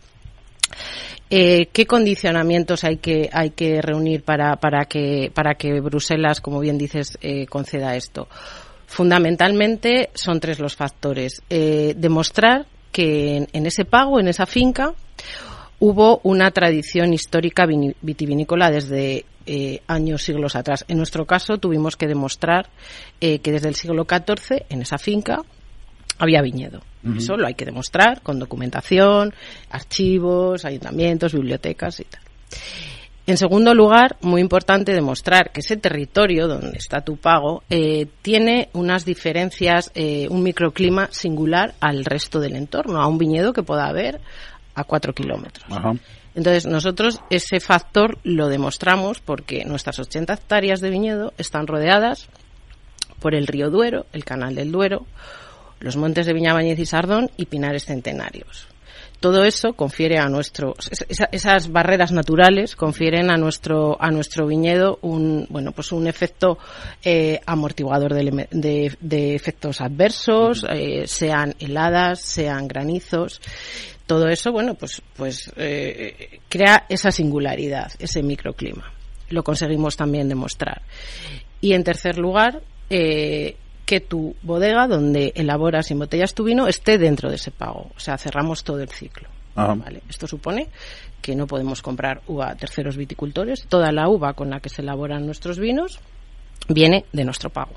Eh, 1.29 1.67
¿Qué 1.73 1.85
condicionamientos 1.85 2.83
hay 2.85 2.97
que, 2.97 3.29
hay 3.31 3.49
que 3.49 3.81
reunir 3.81 4.23
para, 4.23 4.55
para, 4.55 4.85
que, 4.85 5.29
para 5.33 5.55
que 5.55 5.81
Bruselas, 5.81 6.39
como 6.39 6.59
bien 6.59 6.77
dices, 6.77 7.17
eh, 7.21 7.45
conceda 7.47 7.95
esto? 7.95 8.27
Fundamentalmente 8.85 10.09
son 10.13 10.39
tres 10.39 10.59
los 10.59 10.75
factores. 10.75 11.41
Eh, 11.49 11.93
demostrar 11.97 12.65
que 12.93 13.47
en, 13.51 13.65
ese 13.65 13.83
pago, 13.83 14.19
en 14.19 14.29
esa 14.29 14.45
finca, 14.45 14.93
hubo 15.79 16.21
una 16.23 16.49
tradición 16.51 17.13
histórica 17.13 17.65
vitivinícola 18.01 18.71
desde 18.71 19.25
años, 19.87 20.23
siglos 20.23 20.55
atrás. 20.57 20.83
En 20.89 20.97
nuestro 20.97 21.25
caso 21.25 21.57
tuvimos 21.57 21.95
que 21.95 22.07
demostrar 22.07 22.69
que 23.19 23.39
desde 23.41 23.69
el 23.69 23.75
siglo 23.75 24.05
XIV 24.05 24.65
en 24.67 24.81
esa 24.81 24.97
finca 24.97 25.43
había 26.17 26.41
viñedo. 26.41 26.81
Eso 27.15 27.37
lo 27.37 27.47
hay 27.47 27.53
que 27.53 27.63
demostrar 27.63 28.21
con 28.21 28.37
documentación, 28.37 29.33
archivos, 29.69 30.65
ayuntamientos, 30.65 31.33
bibliotecas 31.33 32.01
y 32.01 32.03
tal. 32.03 32.21
En 33.27 33.37
segundo 33.37 33.73
lugar, 33.73 34.15
muy 34.21 34.39
importante 34.39 34.93
demostrar 34.93 35.51
que 35.51 35.59
ese 35.59 35.75
territorio 35.75 36.47
donde 36.47 36.77
está 36.77 37.01
tu 37.01 37.17
pago 37.17 37.63
eh, 37.69 38.07
tiene 38.21 38.69
unas 38.71 39.03
diferencias, 39.03 39.91
eh, 39.95 40.27
un 40.29 40.43
microclima 40.43 41.09
singular 41.11 41.75
al 41.81 42.05
resto 42.05 42.39
del 42.39 42.55
entorno, 42.55 43.01
a 43.01 43.07
un 43.07 43.17
viñedo 43.17 43.51
que 43.51 43.63
pueda 43.63 43.87
haber 43.87 44.21
a 44.75 44.85
cuatro 44.85 45.11
kilómetros. 45.13 45.65
Entonces, 46.35 46.67
nosotros 46.67 47.19
ese 47.29 47.59
factor 47.59 48.17
lo 48.23 48.47
demostramos 48.47 49.19
porque 49.19 49.65
nuestras 49.65 49.99
80 49.99 50.33
hectáreas 50.33 50.79
de 50.79 50.89
viñedo 50.89 51.33
están 51.37 51.67
rodeadas 51.67 52.29
por 53.19 53.35
el 53.35 53.47
río 53.47 53.69
Duero, 53.69 54.05
el 54.13 54.23
canal 54.23 54.55
del 54.55 54.71
Duero, 54.71 55.05
los 55.79 55.95
montes 55.97 56.25
de 56.25 56.33
Viñabañez 56.33 56.79
y 56.79 56.85
Sardón 56.85 57.29
y 57.37 57.45
pinares 57.45 57.85
centenarios. 57.85 58.67
Todo 59.19 59.43
eso 59.45 59.73
confiere 59.73 60.19
a 60.19 60.29
nuestro 60.29 60.75
esa- 61.09 61.27
esas 61.31 61.71
barreras 61.71 62.11
naturales 62.11 62.75
confieren 62.75 63.31
a 63.31 63.37
nuestro 63.37 63.99
a 63.99 64.11
nuestro 64.11 64.45
viñedo 64.45 64.99
un 65.01 65.47
bueno 65.49 65.71
pues 65.71 65.91
un 65.91 66.05
efecto 66.05 66.59
eh, 67.03 67.39
amortiguador 67.47 68.13
de, 68.13 68.47
de- 68.51 68.95
de 68.99 69.33
efectos 69.33 69.81
adversos 69.81 70.63
eh, 70.69 71.07
sean 71.07 71.55
heladas 71.59 72.19
sean 72.21 72.67
granizos. 72.67 73.41
Todo 74.05 74.27
eso 74.27 74.51
bueno 74.51 74.75
pues 74.75 75.01
pues 75.15 75.51
eh, 75.55 76.39
crea 76.47 76.85
esa 76.87 77.09
singularidad 77.11 77.91
ese 77.97 78.21
microclima. 78.21 78.93
Lo 79.29 79.43
conseguimos 79.43 79.97
también 79.97 80.29
demostrar. 80.29 80.83
Y 81.59 81.73
en 81.73 81.83
tercer 81.83 82.19
lugar, 82.19 82.61
eh, 82.89 83.57
que 83.87 84.01
tu 84.01 84.35
bodega 84.43 84.85
donde 84.85 85.31
elaboras 85.33 85.89
y 85.89 85.93
embotellas 85.93 86.33
tu 86.33 86.43
vino 86.43 86.67
esté 86.67 86.97
dentro 86.97 87.29
de 87.29 87.37
ese 87.37 87.51
pago. 87.51 87.89
O 87.95 87.99
sea, 87.99 88.17
cerramos 88.17 88.65
todo 88.65 88.81
el 88.81 88.89
ciclo. 88.89 89.29
¿vale? 89.55 90.03
Esto 90.09 90.27
supone 90.27 90.67
que 91.21 91.35
no 91.35 91.47
podemos 91.47 91.81
comprar 91.81 92.21
uva 92.27 92.49
a 92.49 92.55
terceros 92.55 92.97
viticultores. 92.97 93.65
Toda 93.67 93.93
la 93.93 94.09
uva 94.09 94.33
con 94.33 94.49
la 94.49 94.59
que 94.59 94.67
se 94.67 94.81
elaboran 94.81 95.25
nuestros 95.25 95.57
vinos 95.57 95.99
viene 96.67 97.05
de 97.13 97.23
nuestro 97.23 97.49
pago. 97.49 97.75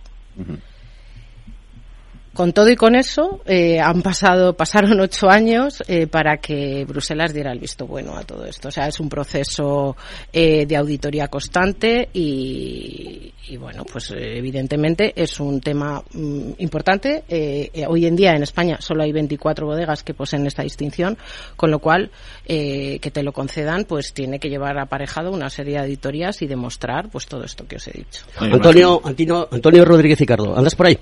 Con 2.33 2.53
todo 2.53 2.71
y 2.71 2.77
con 2.77 2.95
eso, 2.95 3.41
eh, 3.45 3.81
han 3.81 4.03
pasado, 4.03 4.53
pasaron 4.57 5.01
ocho 5.01 5.29
años 5.29 5.83
eh, 5.89 6.07
para 6.07 6.37
que 6.37 6.85
Bruselas 6.87 7.35
diera 7.35 7.51
el 7.53 7.59
visto 7.59 7.87
bueno 7.87 8.17
a 8.17 8.23
todo 8.25 8.45
esto. 8.45 8.69
O 8.69 8.71
sea, 8.71 8.87
es 8.87 9.01
un 9.01 9.09
proceso 9.09 9.97
eh, 10.33 10.65
de 10.65 10.77
auditoría 10.77 11.27
constante 11.27 12.09
y, 12.13 13.33
y, 13.49 13.57
bueno, 13.57 13.85
pues 13.85 14.13
evidentemente 14.17 15.13
es 15.17 15.41
un 15.41 15.61
tema 15.61 16.03
mm, 16.13 16.51
importante. 16.59 17.25
Eh, 17.29 17.71
eh, 17.75 17.85
hoy 17.89 18.07
en 18.07 18.15
día 18.15 18.31
en 18.37 18.45
España 18.45 18.77
solo 18.81 19.03
hay 19.03 19.11
24 19.13 19.67
bodegas 19.67 20.05
que 20.05 20.15
poseen 20.15 20.47
esta 20.47 20.63
distinción, 20.63 21.19
con 21.57 21.73
lo 21.73 21.81
cual 21.81 22.11
eh, 22.47 23.01
que 23.01 23.11
te 23.11 23.25
lo 23.25 23.33
concedan, 23.33 23.85
pues 23.87 24.13
tiene 24.15 24.39
que 24.39 24.49
llevar 24.49 24.79
aparejado 24.79 25.33
una 25.33 25.51
serie 25.51 25.75
de 25.75 25.81
auditorías 25.81 26.41
y 26.43 26.47
demostrar, 26.47 27.09
pues 27.11 27.27
todo 27.27 27.43
esto 27.43 27.67
que 27.67 27.77
os 27.77 27.89
he 27.89 27.93
dicho. 27.93 28.25
Antonio, 28.39 29.01
Antino- 29.03 29.49
Antonio 29.51 29.85
Rodríguez 29.85 30.21
y 30.21 30.27
Cardo, 30.27 30.57
¿andas 30.57 30.77
por 30.77 30.87
ahí? 30.87 30.99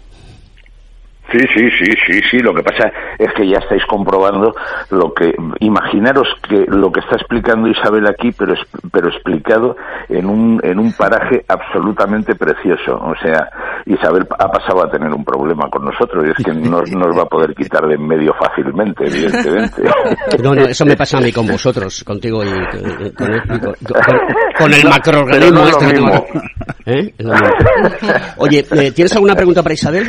Sí, 1.30 1.38
sí, 1.54 1.68
sí, 1.78 1.92
sí, 2.06 2.20
sí. 2.30 2.38
Lo 2.38 2.54
que 2.54 2.62
pasa 2.62 2.90
es 3.18 3.32
que 3.34 3.46
ya 3.46 3.58
estáis 3.58 3.84
comprobando 3.86 4.54
lo 4.90 5.12
que. 5.12 5.34
Imaginaros 5.60 6.26
que 6.48 6.64
lo 6.68 6.90
que 6.90 7.00
está 7.00 7.16
explicando 7.16 7.68
Isabel 7.68 8.06
aquí, 8.06 8.30
pero 8.32 8.54
es- 8.54 8.66
pero 8.90 9.08
explicado 9.08 9.76
en 10.08 10.26
un 10.26 10.58
en 10.62 10.78
un 10.78 10.92
paraje 10.94 11.44
absolutamente 11.48 12.34
precioso. 12.34 12.94
O 12.96 13.14
sea, 13.22 13.48
Isabel 13.86 14.26
ha 14.38 14.48
pasado 14.50 14.84
a 14.86 14.90
tener 14.90 15.10
un 15.12 15.24
problema 15.24 15.68
con 15.70 15.84
nosotros 15.84 16.24
y 16.26 16.30
es 16.30 16.44
que 16.46 16.52
no 16.54 16.80
nos 16.82 17.16
va 17.18 17.22
a 17.22 17.26
poder 17.26 17.54
quitar 17.54 17.86
de 17.86 17.94
en 17.94 18.06
medio 18.06 18.32
fácilmente, 18.34 19.04
evidentemente. 19.06 19.82
No, 20.42 20.54
no, 20.54 20.62
eso 20.62 20.84
me 20.86 20.96
pasa 20.96 21.18
a 21.18 21.20
mí 21.20 21.32
con 21.32 21.46
vosotros, 21.46 22.04
contigo 22.04 22.42
y 22.44 22.48
con, 22.48 23.06
y 23.06 23.10
con- 23.10 23.34
y 23.34 23.58
con- 23.58 23.60
con- 23.60 24.18
con 24.58 24.72
el 24.74 24.84
macroorganismo 24.88 25.58
no 25.60 25.64
es 25.66 25.70
este 25.70 25.86
que 25.86 25.92
tengo. 25.94 26.26
¿Eh? 26.86 27.14
Oye, 28.38 28.64
eh, 28.70 28.92
¿tienes 28.92 29.12
alguna 29.14 29.34
pregunta 29.34 29.62
para 29.62 29.74
Isabel? 29.74 30.06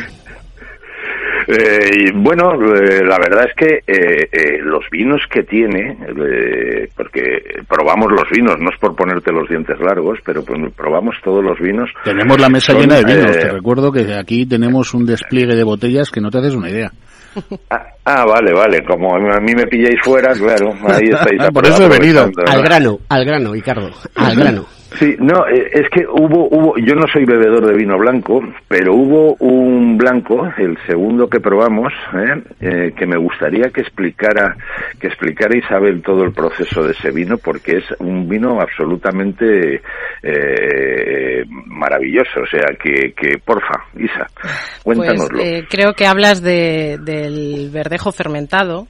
Eh, 1.52 1.90
y 1.96 2.12
bueno, 2.12 2.52
eh, 2.54 3.02
la 3.04 3.18
verdad 3.18 3.46
es 3.48 3.54
que 3.56 3.74
eh, 3.86 4.28
eh, 4.30 4.58
los 4.62 4.84
vinos 4.90 5.20
que 5.32 5.42
tiene, 5.42 5.96
eh, 6.08 6.88
porque 6.96 7.20
probamos 7.68 8.12
los 8.12 8.28
vinos, 8.30 8.56
no 8.60 8.70
es 8.70 8.78
por 8.78 8.94
ponerte 8.94 9.32
los 9.32 9.48
dientes 9.48 9.76
largos, 9.80 10.18
pero 10.24 10.44
pues, 10.44 10.60
probamos 10.76 11.16
todos 11.24 11.42
los 11.44 11.58
vinos. 11.58 11.90
Tenemos 12.04 12.38
la 12.40 12.48
mesa 12.48 12.72
Son, 12.72 12.82
llena 12.82 12.96
de 12.96 13.04
vinos. 13.04 13.36
eh, 13.36 13.40
Te 13.40 13.50
recuerdo 13.52 13.90
que 13.90 14.14
aquí 14.14 14.46
tenemos 14.46 14.94
un 14.94 15.06
despliegue 15.06 15.56
de 15.56 15.64
botellas 15.64 16.10
que 16.10 16.20
no 16.20 16.30
te 16.30 16.38
haces 16.38 16.54
una 16.54 16.70
idea. 16.70 16.92
Ah, 17.70 17.86
ah, 18.04 18.24
vale, 18.26 18.52
vale, 18.52 18.82
como 18.84 19.14
a 19.14 19.40
mí 19.40 19.52
me 19.54 19.66
pilláis 19.66 19.98
fuera, 20.02 20.32
claro, 20.34 20.72
ahí 20.88 21.08
estáis. 21.10 21.50
Por 21.54 21.66
eso 21.66 21.84
he 21.84 21.88
venido. 21.88 22.28
Al 22.46 22.62
grano, 22.62 22.98
al 23.08 23.24
grano, 23.24 23.52
Ricardo, 23.52 23.90
al 24.16 24.36
grano. 24.36 24.66
Sí, 24.98 25.16
no, 25.20 25.46
eh, 25.46 25.70
es 25.72 25.88
que 25.90 26.04
hubo, 26.06 26.48
hubo, 26.48 26.76
yo 26.78 26.94
no 26.94 27.06
soy 27.12 27.24
bebedor 27.24 27.64
de 27.66 27.76
vino 27.76 27.96
blanco, 27.96 28.40
pero 28.66 28.94
hubo 28.94 29.34
un 29.38 29.96
blanco, 29.96 30.50
el 30.58 30.76
segundo 30.86 31.28
que 31.28 31.38
probamos, 31.38 31.92
¿eh? 32.14 32.42
Eh, 32.60 32.92
que 32.96 33.06
me 33.06 33.16
gustaría 33.16 33.70
que 33.70 33.82
explicara, 33.82 34.56
que 34.98 35.06
explicara 35.06 35.56
Isabel 35.56 36.02
todo 36.02 36.24
el 36.24 36.32
proceso 36.32 36.82
de 36.82 36.92
ese 36.92 37.12
vino, 37.12 37.38
porque 37.38 37.78
es 37.78 37.84
un 38.00 38.28
vino 38.28 38.58
absolutamente 38.60 39.80
eh, 40.22 41.44
maravilloso, 41.66 42.40
o 42.42 42.46
sea, 42.46 42.76
que, 42.82 43.12
que 43.12 43.38
porfa, 43.38 43.84
Isa, 43.96 44.26
cuéntanoslo. 44.82 45.38
Pues 45.38 45.46
eh, 45.46 45.66
creo 45.70 45.94
que 45.94 46.06
hablas 46.06 46.42
de, 46.42 46.98
del 47.00 47.70
verdejo 47.72 48.10
fermentado. 48.10 48.88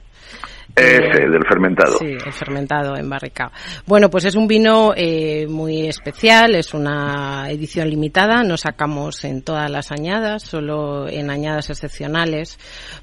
Ese, 0.81 1.29
del 1.29 1.45
fermentado. 1.47 1.97
Sí, 1.97 2.05
el 2.05 2.33
fermentado 2.33 2.95
en 2.97 3.09
barrica. 3.09 3.51
Bueno, 3.85 4.09
pues 4.09 4.25
es 4.25 4.35
un 4.35 4.47
vino 4.47 4.93
eh, 4.95 5.47
muy 5.47 5.87
especial, 5.87 6.55
es 6.55 6.73
una 6.73 7.49
edición 7.49 7.89
limitada, 7.89 8.43
no 8.43 8.57
sacamos 8.57 9.23
en 9.23 9.41
todas 9.41 9.69
las 9.69 9.91
añadas, 9.91 10.43
solo 10.43 11.07
en 11.07 11.29
añadas 11.29 11.69
excepcionales, 11.69 12.57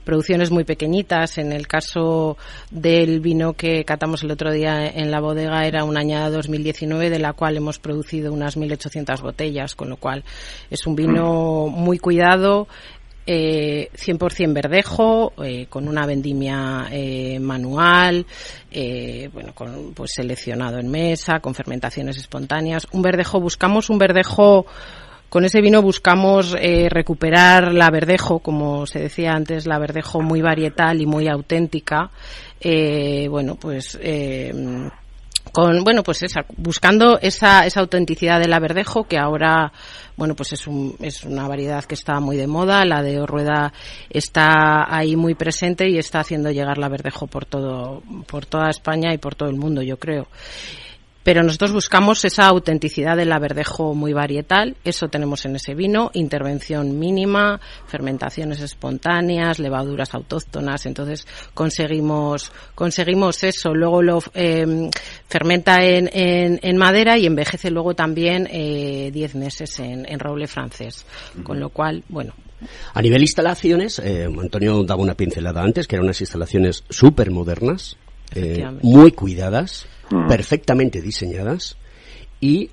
producciones 0.05 0.51
muy 0.51 0.65
pequeñitas. 0.65 1.39
En 1.39 1.53
el 1.53 1.67
caso 1.67 2.37
del 2.71 3.21
vino 3.21 3.53
que 3.53 3.85
catamos 3.85 4.23
el 4.23 4.31
otro 4.31 4.53
día 4.53 4.87
en 4.87 5.11
la 5.11 5.21
bodega 5.21 5.67
era 5.67 5.85
una 5.85 6.01
añada 6.01 6.31
2019 6.31 7.11
de 7.11 7.19
la 7.19 7.33
cual 7.33 7.57
hemos 7.57 7.79
producido 7.79 8.33
unas 8.33 8.57
1.800 8.57 9.21
botellas, 9.23 9.75
con 9.75 9.89
lo 9.89 9.97
cual 9.97 10.25
es 10.71 10.87
un 10.87 10.97
vino 10.97 11.67
muy 11.69 11.99
cuidado, 11.99 12.69
eh, 13.31 13.91
100% 13.95 14.55
verdejo, 14.55 15.35
eh, 15.45 15.67
con 15.69 15.87
una 15.87 16.07
vendimia 16.07 16.89
eh, 16.91 17.39
manual, 17.39 18.25
eh, 18.71 19.29
bueno, 19.35 19.55
con, 19.55 19.93
pues 19.93 20.13
seleccionado 20.15 20.79
en 20.79 20.91
mesa, 20.91 21.41
con 21.41 21.55
fermentaciones 21.55 22.17
espontáneas. 22.17 22.87
Un 22.91 23.03
verdejo, 23.03 23.39
buscamos 23.39 23.91
un 23.91 23.99
verdejo, 23.99 24.65
con 25.29 25.45
ese 25.45 25.61
vino 25.61 25.83
buscamos 25.83 26.57
recuperar 26.89 27.75
la 27.75 27.91
verdejo, 27.91 28.39
como 28.39 28.87
se 28.87 29.01
decía 29.01 29.33
antes, 29.33 29.67
la 29.67 29.79
verdejo 29.79 30.23
muy 30.23 30.41
varietal 30.41 31.03
y 31.03 31.07
muy 31.07 31.29
auténtica. 31.29 32.11
Bueno, 32.63 33.57
pues 33.57 33.99
con 35.53 35.85
bueno 35.85 36.03
pues 36.03 36.23
esa 36.23 36.45
buscando 36.57 37.19
esa 37.21 37.67
esa 37.67 37.81
autenticidad 37.81 38.41
de 38.41 38.49
la 38.49 38.59
verdejo 38.59 39.05
que 39.05 39.19
ahora 39.19 39.73
bueno 40.17 40.35
pues 40.35 40.53
es 40.53 40.67
un, 40.67 40.97
es 41.01 41.25
una 41.25 41.47
variedad 41.47 41.85
que 41.85 41.95
está 41.95 42.21
muy 42.21 42.37
de 42.37 42.47
moda 42.47 42.85
la 42.85 43.03
de 43.03 43.25
Rueda 43.27 43.73
está 44.11 44.95
ahí 44.95 45.17
muy 45.17 45.35
presente 45.35 45.89
y 45.89 45.99
está 45.99 46.21
haciendo 46.21 46.51
llegar 46.51 46.79
la 46.79 46.89
verdejo 46.89 47.27
por 47.27 47.45
todo 47.45 48.03
por 48.27 48.47
toda 48.47 48.71
España 48.71 49.13
y 49.13 49.19
por 49.19 49.35
todo 49.35 49.49
el 49.49 49.57
mundo 49.57 49.83
yo 49.83 49.99
creo 49.99 50.29
pero 51.29 51.43
nosotros 51.43 51.73
buscamos 51.73 52.25
esa 52.25 52.47
autenticidad 52.47 53.15
del 53.15 53.29
verdejo 53.39 53.95
muy 53.95 54.15
varietal, 54.15 54.79
eso 54.83 55.09
tenemos 55.09 55.45
en 55.45 55.57
ese 55.57 55.75
vino, 55.75 56.11
intervención 56.15 56.99
mínima, 56.99 57.61
fermentaciones 57.87 58.63
espontáneas, 58.63 59.59
levaduras 59.59 60.15
autóctonas, 60.15 60.87
entonces 60.87 61.27
conseguimos 61.53 62.51
conseguimos 62.75 63.45
eso, 63.45 63.75
luego 63.75 64.01
lo 64.01 64.23
eh, 64.33 64.89
fermenta 65.29 65.85
en, 65.85 66.09
en, 66.15 66.61
en, 66.63 66.77
madera 66.79 67.19
y 67.19 67.27
envejece 67.27 67.71
luego 67.71 67.93
también 67.93 68.49
eh, 68.51 69.11
10 69.13 69.35
meses 69.35 69.81
en, 69.81 70.11
en, 70.11 70.19
roble 70.19 70.47
francés, 70.47 71.05
con 71.43 71.61
lo 71.61 71.69
cual, 71.69 72.05
bueno, 72.09 72.33
a 72.95 73.03
nivel 73.03 73.21
instalaciones, 73.21 73.99
eh, 73.99 74.25
Antonio 74.25 74.83
daba 74.83 75.03
una 75.03 75.13
pincelada 75.13 75.61
antes, 75.61 75.87
que 75.87 75.97
eran 75.97 76.07
unas 76.07 76.23
instalaciones 76.23 76.85
súper 76.89 77.31
modernas, 77.31 77.99
eh, 78.35 78.65
muy 78.83 79.13
cuidadas. 79.13 79.87
Perfectamente 80.29 81.01
diseñadas. 81.03 81.77
¿Y 82.41 82.71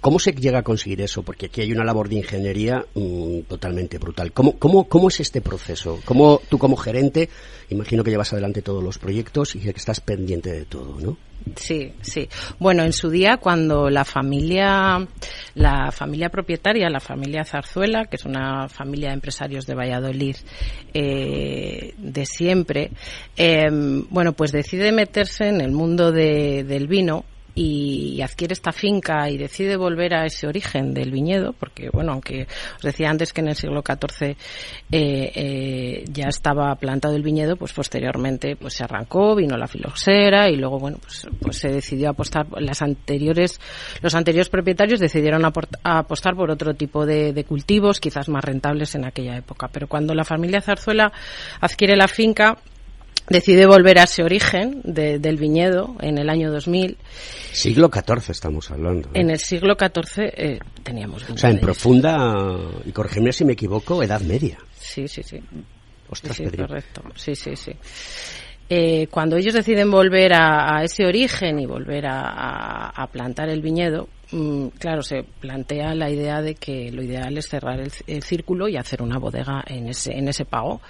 cómo 0.00 0.18
se 0.18 0.32
llega 0.32 0.60
a 0.60 0.62
conseguir 0.62 1.00
eso? 1.00 1.22
Porque 1.22 1.46
aquí 1.46 1.60
hay 1.60 1.72
una 1.72 1.84
labor 1.84 2.08
de 2.08 2.16
ingeniería 2.16 2.84
mmm, 2.94 3.40
totalmente 3.42 3.98
brutal. 3.98 4.32
¿Cómo, 4.32 4.58
cómo, 4.58 4.88
¿Cómo 4.88 5.08
es 5.08 5.20
este 5.20 5.40
proceso? 5.40 6.00
¿Cómo 6.04 6.40
tú 6.48 6.58
como 6.58 6.76
gerente, 6.76 7.28
imagino 7.68 8.02
que 8.02 8.10
llevas 8.10 8.32
adelante 8.32 8.62
todos 8.62 8.82
los 8.82 8.98
proyectos 8.98 9.54
y 9.54 9.60
que 9.60 9.70
estás 9.70 10.00
pendiente 10.00 10.50
de 10.50 10.64
todo, 10.64 10.98
¿no? 11.00 11.16
Sí, 11.56 11.92
sí. 12.00 12.28
Bueno, 12.58 12.82
en 12.82 12.92
su 12.92 13.10
día, 13.10 13.36
cuando 13.36 13.88
la 13.90 14.04
familia, 14.04 15.06
la 15.54 15.92
familia 15.92 16.28
propietaria, 16.28 16.90
la 16.90 17.00
familia 17.00 17.44
Zarzuela, 17.44 18.06
que 18.06 18.16
es 18.16 18.24
una 18.24 18.68
familia 18.68 19.08
de 19.08 19.14
empresarios 19.14 19.66
de 19.66 19.74
Valladolid 19.74 20.36
eh, 20.92 21.94
de 21.96 22.26
siempre, 22.26 22.90
eh, 23.36 23.68
bueno, 24.10 24.32
pues 24.32 24.52
decide 24.52 24.92
meterse 24.92 25.48
en 25.48 25.60
el 25.60 25.72
mundo 25.72 26.10
de, 26.10 26.64
del 26.64 26.86
vino 26.86 27.24
y 27.60 28.22
adquiere 28.22 28.52
esta 28.52 28.70
finca 28.70 29.28
y 29.28 29.36
decide 29.36 29.76
volver 29.76 30.14
a 30.14 30.24
ese 30.24 30.46
origen 30.46 30.94
del 30.94 31.10
viñedo, 31.10 31.52
porque, 31.54 31.90
bueno, 31.90 32.12
aunque 32.12 32.46
os 32.76 32.82
decía 32.82 33.10
antes 33.10 33.32
que 33.32 33.40
en 33.40 33.48
el 33.48 33.56
siglo 33.56 33.82
XIV 33.84 34.28
eh, 34.28 34.36
eh, 34.92 36.04
ya 36.08 36.28
estaba 36.28 36.72
plantado 36.76 37.16
el 37.16 37.24
viñedo, 37.24 37.56
pues 37.56 37.72
posteriormente 37.72 38.54
pues 38.54 38.74
se 38.74 38.84
arrancó, 38.84 39.34
vino 39.34 39.56
la 39.56 39.66
filoxera 39.66 40.48
y 40.48 40.54
luego, 40.54 40.78
bueno, 40.78 40.98
pues, 41.02 41.26
pues 41.40 41.58
se 41.58 41.68
decidió 41.68 42.10
apostar, 42.10 42.46
las 42.60 42.80
anteriores, 42.80 43.60
los 44.02 44.14
anteriores 44.14 44.50
propietarios 44.50 45.00
decidieron 45.00 45.42
apostar 45.44 46.36
por 46.36 46.52
otro 46.52 46.74
tipo 46.74 47.06
de, 47.06 47.32
de 47.32 47.42
cultivos, 47.42 47.98
quizás 47.98 48.28
más 48.28 48.44
rentables 48.44 48.94
en 48.94 49.04
aquella 49.04 49.36
época. 49.36 49.66
Pero 49.72 49.88
cuando 49.88 50.14
la 50.14 50.22
familia 50.22 50.60
Zarzuela 50.60 51.12
adquiere 51.60 51.96
la 51.96 52.06
finca, 52.06 52.56
decide 53.28 53.66
volver 53.66 53.98
a 53.98 54.04
ese 54.04 54.22
origen 54.22 54.80
de, 54.84 55.18
del 55.18 55.36
viñedo 55.36 55.96
en 56.00 56.18
el 56.18 56.28
año 56.30 56.50
2000. 56.50 56.96
Siglo 57.52 57.90
XIV 57.92 58.30
estamos 58.30 58.70
hablando. 58.70 59.08
¿eh? 59.08 59.20
En 59.20 59.30
el 59.30 59.38
siglo 59.38 59.76
XIV 59.78 60.24
eh, 60.36 60.58
teníamos 60.82 61.28
O 61.28 61.36
sea, 61.36 61.50
en 61.50 61.60
profunda, 61.60 62.56
y 62.84 62.92
corrígeme 62.92 63.32
si 63.32 63.44
me 63.44 63.52
equivoco, 63.54 64.02
Edad 64.02 64.20
Media. 64.20 64.58
Sí, 64.78 65.08
sí, 65.08 65.22
sí. 65.22 65.40
Ostras, 66.08 66.36
sí, 66.36 66.44
correcto. 66.44 67.02
Sí, 67.14 67.34
sí, 67.34 67.54
sí. 67.54 67.72
Eh, 68.70 69.06
cuando 69.10 69.36
ellos 69.36 69.54
deciden 69.54 69.90
volver 69.90 70.34
a, 70.34 70.76
a 70.76 70.84
ese 70.84 71.06
origen 71.06 71.58
y 71.58 71.66
volver 71.66 72.06
a, 72.06 72.20
a, 72.20 72.88
a 72.90 73.06
plantar 73.06 73.48
el 73.48 73.62
viñedo, 73.62 74.08
mmm, 74.30 74.68
claro, 74.78 75.02
se 75.02 75.22
plantea 75.22 75.94
la 75.94 76.10
idea 76.10 76.42
de 76.42 76.54
que 76.54 76.90
lo 76.92 77.02
ideal 77.02 77.36
es 77.38 77.48
cerrar 77.48 77.80
el, 77.80 77.90
el, 78.06 78.22
círculo 78.22 78.68
y 78.68 78.76
hacer 78.76 79.00
una 79.00 79.18
bodega 79.18 79.64
en 79.66 79.88
ese, 79.88 80.12
en 80.12 80.28
ese 80.28 80.44
pago 80.44 80.82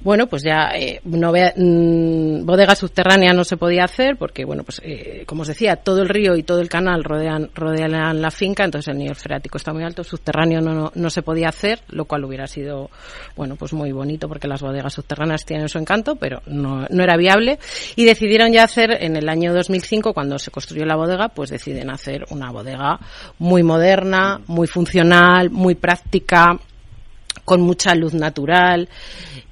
bueno, 0.00 0.26
pues 0.26 0.42
ya 0.42 0.70
eh, 0.74 1.00
no 1.04 1.32
ve- 1.32 1.52
mm, 1.56 2.44
bodega 2.46 2.74
subterránea 2.74 3.32
no 3.32 3.44
se 3.44 3.56
podía 3.56 3.84
hacer 3.84 4.16
porque, 4.16 4.44
bueno, 4.44 4.62
pues 4.62 4.80
eh, 4.84 5.24
como 5.26 5.42
os 5.42 5.48
decía, 5.48 5.76
todo 5.76 6.02
el 6.02 6.08
río 6.08 6.36
y 6.36 6.42
todo 6.42 6.60
el 6.60 6.68
canal 6.68 7.02
rodean, 7.04 7.50
rodean 7.54 8.20
la 8.20 8.30
finca, 8.30 8.64
entonces 8.64 8.92
el 8.92 8.98
nivel 8.98 9.16
freático 9.16 9.58
está 9.58 9.72
muy 9.72 9.82
alto, 9.84 10.04
subterráneo 10.04 10.60
no, 10.60 10.74
no, 10.74 10.92
no 10.94 11.10
se 11.10 11.22
podía 11.22 11.48
hacer, 11.48 11.80
lo 11.88 12.04
cual 12.04 12.24
hubiera 12.24 12.46
sido, 12.46 12.90
bueno, 13.36 13.56
pues 13.56 13.72
muy 13.72 13.92
bonito 13.92 14.28
porque 14.28 14.48
las 14.48 14.60
bodegas 14.62 14.92
subterráneas 14.94 15.44
tienen 15.44 15.68
su 15.68 15.78
encanto, 15.78 16.16
pero 16.16 16.42
no, 16.46 16.86
no 16.90 17.02
era 17.02 17.16
viable. 17.16 17.58
Y 17.96 18.04
decidieron 18.04 18.52
ya 18.52 18.64
hacer 18.64 18.90
en 19.02 19.16
el 19.16 19.28
año 19.28 19.52
2005, 19.54 20.12
cuando 20.12 20.38
se 20.38 20.50
construyó 20.50 20.84
la 20.84 20.96
bodega, 20.96 21.28
pues 21.28 21.50
deciden 21.50 21.90
hacer 21.90 22.24
una 22.30 22.50
bodega 22.50 22.98
muy 23.38 23.62
moderna, 23.62 24.40
muy 24.46 24.66
funcional, 24.66 25.50
muy 25.50 25.74
práctica, 25.74 26.58
con 27.44 27.60
mucha 27.60 27.94
luz 27.94 28.14
natural. 28.14 28.88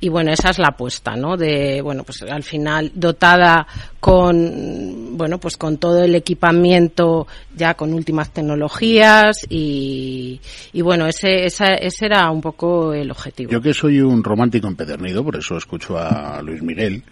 Y 0.00 0.08
bueno 0.08 0.32
esa 0.32 0.50
es 0.50 0.58
la 0.58 0.68
apuesta 0.68 1.16
no 1.16 1.36
de 1.36 1.80
bueno 1.80 2.04
pues 2.04 2.22
al 2.22 2.42
final 2.42 2.92
dotada 2.94 3.66
con 4.00 5.16
bueno 5.16 5.38
pues 5.38 5.56
con 5.56 5.78
todo 5.78 6.02
el 6.04 6.14
equipamiento 6.14 7.26
ya 7.56 7.74
con 7.74 7.94
últimas 7.94 8.30
tecnologías 8.30 9.46
y, 9.48 10.40
y 10.72 10.82
bueno 10.82 11.06
ese 11.06 11.46
esa- 11.46 11.74
ese 11.74 12.06
era 12.06 12.30
un 12.30 12.40
poco 12.42 12.92
el 12.92 13.10
objetivo. 13.10 13.50
Yo 13.50 13.60
que 13.62 13.72
soy 13.72 14.00
un 14.00 14.22
romántico 14.22 14.66
empedernido, 14.68 15.24
por 15.24 15.36
eso 15.36 15.56
escucho 15.56 15.96
a 15.98 16.42
Luis 16.42 16.62
Miguel, 16.62 17.02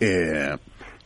eh, 0.00 0.56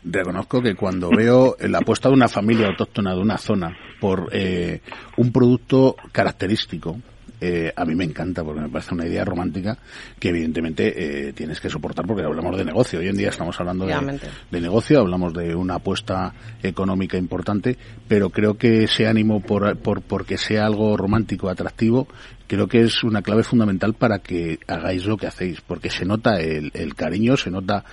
reconozco 0.04 0.62
que 0.62 0.74
cuando 0.74 1.10
veo 1.10 1.56
la 1.60 1.78
apuesta 1.78 2.08
de 2.08 2.14
una 2.14 2.28
familia 2.28 2.68
autóctona 2.68 3.12
de 3.14 3.20
una 3.20 3.36
zona 3.36 3.76
por 4.00 4.28
eh, 4.32 4.80
un 5.18 5.32
producto 5.32 5.96
característico, 6.12 6.96
eh, 7.40 7.72
a 7.74 7.84
mí 7.84 7.94
me 7.94 8.04
encanta 8.04 8.42
porque 8.42 8.60
me 8.60 8.68
parece 8.68 8.94
una 8.94 9.06
idea 9.06 9.24
romántica 9.24 9.76
que 10.18 10.30
evidentemente 10.30 11.28
eh, 11.28 11.32
tienes 11.32 11.60
que 11.60 11.68
soportar 11.68 12.06
porque 12.06 12.22
hablamos 12.24 12.56
de 12.56 12.64
negocio. 12.64 13.00
Hoy 13.00 13.08
en 13.08 13.16
día 13.16 13.28
estamos 13.28 13.58
hablando 13.60 13.86
de, 13.86 14.20
de 14.50 14.60
negocio, 14.60 15.00
hablamos 15.00 15.34
de 15.34 15.54
una 15.54 15.74
apuesta 15.74 16.32
económica 16.62 17.18
importante, 17.18 17.76
pero 18.08 18.30
creo 18.30 18.54
que 18.54 18.84
ese 18.84 19.06
ánimo 19.06 19.40
por, 19.40 19.76
por, 19.78 20.02
porque 20.02 20.38
sea 20.38 20.66
algo 20.66 20.96
romántico, 20.96 21.48
atractivo, 21.48 22.08
creo 22.46 22.66
que 22.68 22.80
es 22.80 23.02
una 23.04 23.22
clave 23.22 23.42
fundamental 23.42 23.94
para 23.94 24.18
que 24.20 24.58
hagáis 24.66 25.04
lo 25.06 25.16
que 25.16 25.26
hacéis, 25.26 25.60
porque 25.60 25.90
se 25.90 26.04
nota 26.04 26.38
el, 26.40 26.70
el 26.74 26.94
cariño, 26.94 27.36
se 27.36 27.50
nota 27.50 27.84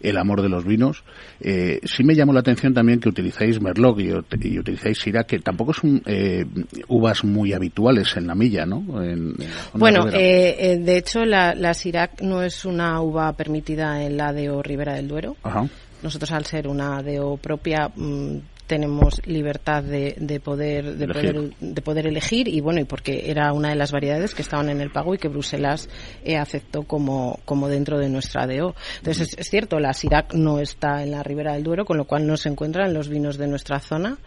el 0.00 0.16
amor 0.18 0.42
de 0.42 0.48
los 0.48 0.64
vinos. 0.64 1.04
Eh, 1.40 1.80
sí 1.84 2.04
me 2.04 2.14
llamó 2.14 2.32
la 2.32 2.40
atención 2.40 2.74
también 2.74 3.00
que 3.00 3.08
utilizáis 3.08 3.60
Merlot 3.60 3.98
y, 4.00 4.08
ut- 4.08 4.44
y 4.44 4.58
utilizáis 4.58 4.98
Syrah, 4.98 5.24
que 5.24 5.38
tampoco 5.38 5.72
son 5.72 6.02
eh, 6.06 6.44
uvas 6.88 7.24
muy 7.24 7.52
habituales 7.52 8.16
en 8.16 8.26
la 8.26 8.34
milla, 8.34 8.66
¿no? 8.66 9.02
En- 9.02 9.34
Bueno, 9.74 10.08
eh, 10.08 10.56
eh, 10.58 10.78
de 10.78 10.96
hecho, 10.96 11.24
la, 11.24 11.54
la 11.54 11.74
Sirac 11.74 12.20
no 12.22 12.42
es 12.42 12.64
una 12.64 13.00
uva 13.00 13.32
permitida 13.34 14.02
en 14.04 14.16
la 14.16 14.32
DO 14.32 14.62
Ribera 14.62 14.94
del 14.94 15.08
Duero. 15.08 15.36
Ajá. 15.42 15.66
Nosotros, 16.02 16.32
al 16.32 16.46
ser 16.46 16.66
una 16.66 17.02
DO 17.02 17.36
propia, 17.36 17.90
mm, 17.94 18.36
tenemos 18.70 19.20
libertad 19.26 19.82
de, 19.82 20.14
de 20.16 20.38
poder 20.38 20.94
de 20.96 21.04
Elegir. 21.06 21.32
poder 21.34 21.50
de 21.58 21.82
poder 21.82 22.06
elegir 22.06 22.46
y 22.46 22.60
bueno 22.60 22.80
y 22.80 22.84
porque 22.84 23.28
era 23.28 23.52
una 23.52 23.70
de 23.70 23.74
las 23.74 23.90
variedades 23.90 24.32
que 24.32 24.42
estaban 24.42 24.68
en 24.70 24.80
el 24.80 24.92
pago 24.92 25.12
y 25.12 25.18
que 25.18 25.26
Bruselas 25.26 25.88
eh, 26.24 26.36
aceptó 26.36 26.84
como 26.84 27.40
como 27.44 27.68
dentro 27.68 27.98
de 27.98 28.08
nuestra 28.08 28.46
DO 28.46 28.76
entonces 28.98 29.32
es, 29.32 29.38
es 29.38 29.50
cierto 29.50 29.80
la 29.80 29.92
Sirac 29.92 30.34
no 30.34 30.60
está 30.60 31.02
en 31.02 31.10
la 31.10 31.24
Ribera 31.24 31.54
del 31.54 31.64
Duero 31.64 31.84
con 31.84 31.96
lo 31.96 32.04
cual 32.04 32.24
no 32.28 32.36
se 32.36 32.48
encuentra 32.48 32.86
en 32.86 32.94
los 32.94 33.08
vinos 33.08 33.36
de 33.38 33.48
nuestra 33.48 33.80
zona 33.80 34.18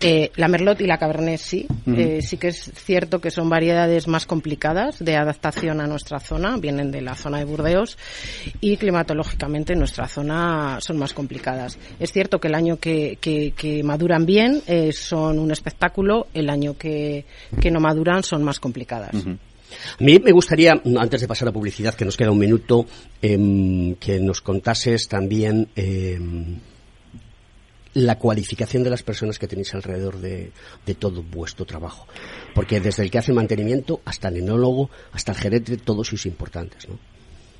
Eh, 0.00 0.30
la 0.36 0.46
Merlot 0.46 0.80
y 0.80 0.86
la 0.86 0.98
Cabernet 0.98 1.40
sí. 1.40 1.66
Eh, 1.88 2.22
sí 2.22 2.36
que 2.36 2.48
es 2.48 2.70
cierto 2.76 3.20
que 3.20 3.32
son 3.32 3.48
variedades 3.50 4.06
más 4.06 4.26
complicadas 4.26 5.00
de 5.04 5.16
adaptación 5.16 5.80
a 5.80 5.88
nuestra 5.88 6.20
zona 6.20 6.56
vienen 6.56 6.92
de 6.92 7.00
la 7.00 7.16
zona 7.16 7.38
de 7.38 7.44
Burdeos 7.46 7.98
y 8.60 8.76
climatológicamente 8.76 9.72
en 9.72 9.80
nuestra 9.80 10.06
zona 10.06 10.78
son 10.80 10.98
más 10.98 11.12
complicadas. 11.14 11.78
Es 11.98 12.12
cierto 12.12 12.38
que 12.38 12.46
el 12.48 12.54
año 12.54 12.76
que, 12.76 13.18
que- 13.20 13.52
que 13.56 13.82
maduran 13.88 14.26
bien 14.26 14.62
eh, 14.66 14.92
son 14.92 15.38
un 15.38 15.50
espectáculo, 15.50 16.28
el 16.34 16.50
año 16.50 16.76
que, 16.76 17.24
que 17.60 17.70
no 17.70 17.80
maduran 17.80 18.22
son 18.22 18.44
más 18.44 18.60
complicadas. 18.60 19.14
A 19.14 20.04
mí 20.04 20.18
me 20.18 20.32
gustaría, 20.32 20.80
antes 20.98 21.20
de 21.20 21.28
pasar 21.28 21.48
a 21.48 21.52
publicidad, 21.52 21.94
que 21.94 22.04
nos 22.04 22.16
queda 22.16 22.30
un 22.30 22.38
minuto, 22.38 22.86
em, 23.20 23.94
que 23.96 24.20
nos 24.20 24.40
contases 24.40 25.08
también 25.08 25.68
em, 25.76 26.58
la 27.94 28.18
cualificación 28.18 28.82
de 28.84 28.90
las 28.90 29.02
personas 29.02 29.38
que 29.38 29.48
tenéis 29.48 29.74
alrededor 29.74 30.20
de, 30.20 30.52
de 30.86 30.94
todo 30.94 31.22
vuestro 31.22 31.64
trabajo. 31.64 32.06
Porque 32.54 32.80
desde 32.80 33.02
el 33.02 33.10
que 33.10 33.18
hace 33.18 33.32
mantenimiento 33.32 34.00
hasta 34.04 34.28
el 34.28 34.38
enólogo, 34.38 34.90
hasta 35.12 35.32
el 35.32 35.38
gerente, 35.38 35.76
todos 35.76 36.08
sois 36.08 36.26
importantes, 36.26 36.88
¿no? 36.88 36.98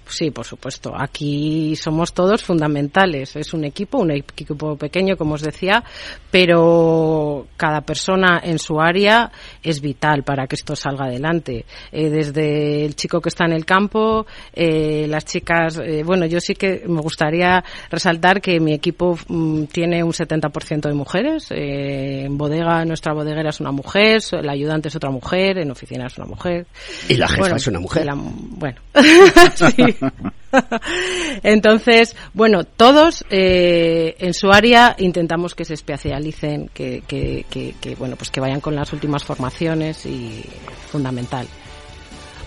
Sí, 0.09 0.31
por 0.31 0.45
supuesto. 0.47 0.93
Aquí 0.97 1.77
somos 1.77 2.13
todos 2.13 2.43
fundamentales. 2.43 3.37
Es 3.37 3.53
un 3.53 3.65
equipo, 3.65 3.99
un 3.99 4.11
equipo 4.11 4.77
pequeño, 4.77 5.17
como 5.17 5.35
os 5.35 5.43
decía, 5.43 5.85
pero 6.31 7.47
cada 7.57 7.81
persona 7.83 8.41
en 8.43 8.59
su 8.59 8.81
área 8.81 9.31
es 9.63 9.81
vital 9.81 10.23
para 10.23 10.47
que 10.47 10.57
esto 10.57 10.75
salga 10.77 11.07
adelante. 11.07 11.65
Eh, 11.93 12.09
desde 12.11 12.85
el 12.85 12.95
chico 12.97 13.21
que 13.21 13.29
está 13.29 13.45
en 13.45 13.53
el 13.53 13.65
campo, 13.65 14.27
eh, 14.55 15.07
las 15.09 15.25
chicas, 15.25 15.79
eh, 15.85 16.03
bueno, 16.05 16.27
yo 16.27 16.41
sí 16.41 16.55
que 16.55 16.85
me 16.87 17.01
gustaría 17.01 17.63
resaltar 17.91 18.41
que 18.41 18.61
mi 18.61 18.73
equipo 18.73 19.19
mm, 19.29 19.65
tiene 19.65 20.03
un 20.03 20.13
70% 20.13 20.89
de 20.89 20.95
mujeres. 20.95 21.49
Eh, 21.51 22.25
en 22.25 22.39
bodega, 22.39 22.85
nuestra 22.85 23.13
bodeguera 23.13 23.51
es 23.51 23.61
una 23.61 23.73
mujer, 23.73 24.21
la 24.43 24.53
ayudante 24.53 24.89
es 24.89 24.97
otra 24.97 25.11
mujer, 25.11 25.59
en 25.59 25.71
oficina 25.71 26.07
es 26.07 26.17
una 26.17 26.27
mujer. 26.27 26.67
Y 27.09 27.15
la 27.17 27.29
jefa 27.29 27.41
Bueno, 27.41 27.57
es 27.57 27.67
una 27.67 27.81
mujer. 27.81 28.07
la- 28.07 28.15
bueno, 28.17 28.81
sí. 29.55 29.97
Entonces, 31.43 32.17
bueno, 32.33 32.65
todos 32.65 33.25
eh, 33.31 34.17
en 34.19 34.35
su 34.35 34.51
área 34.51 34.95
intentamos 34.99 35.55
que 35.55 35.65
se 35.65 35.75
especialicen, 35.75 36.71
que, 36.73 37.03
que, 37.07 37.45
que, 37.51 37.75
que, 37.81 37.95
bueno, 37.95 38.17
pues 38.17 38.31
que 38.31 38.41
vayan 38.41 38.61
con 38.61 38.75
las 38.75 38.93
últimas 38.93 39.25
formaciones 39.25 40.07
y 40.07 40.45
fundamental. 40.91 41.47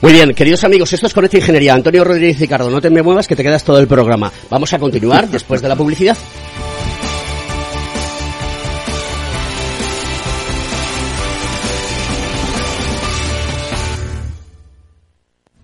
Muy 0.02 0.14
bien, 0.14 0.34
queridos 0.34 0.64
amigos, 0.64 0.92
esto 0.94 1.06
es 1.06 1.14
Conecta 1.14 1.38
Ingeniería. 1.38 1.76
Antonio 1.76 2.04
Rodríguez 2.04 2.38
y 2.38 2.42
Ricardo, 2.42 2.72
no 2.72 2.82
te 2.82 2.90
me 2.90 3.04
muevas 3.04 3.28
que 3.28 3.36
te 3.36 3.44
quedas 3.44 3.64
todo 3.64 3.80
el 3.80 3.88
programa. 3.88 4.32
Vamos 4.50 4.74
a 4.74 4.80
continuar 4.80 5.28
después 5.30 5.62
de 5.62 5.70
la 5.70 5.76
publicidad. 5.76 6.18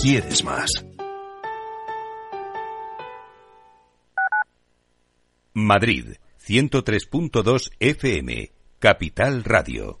¿Quieres 0.00 0.44
más? 0.44 0.70
Madrid, 5.52 6.14
103.2 6.46 7.72
FM, 7.80 8.52
Capital 8.78 9.42
Radio. 9.42 10.00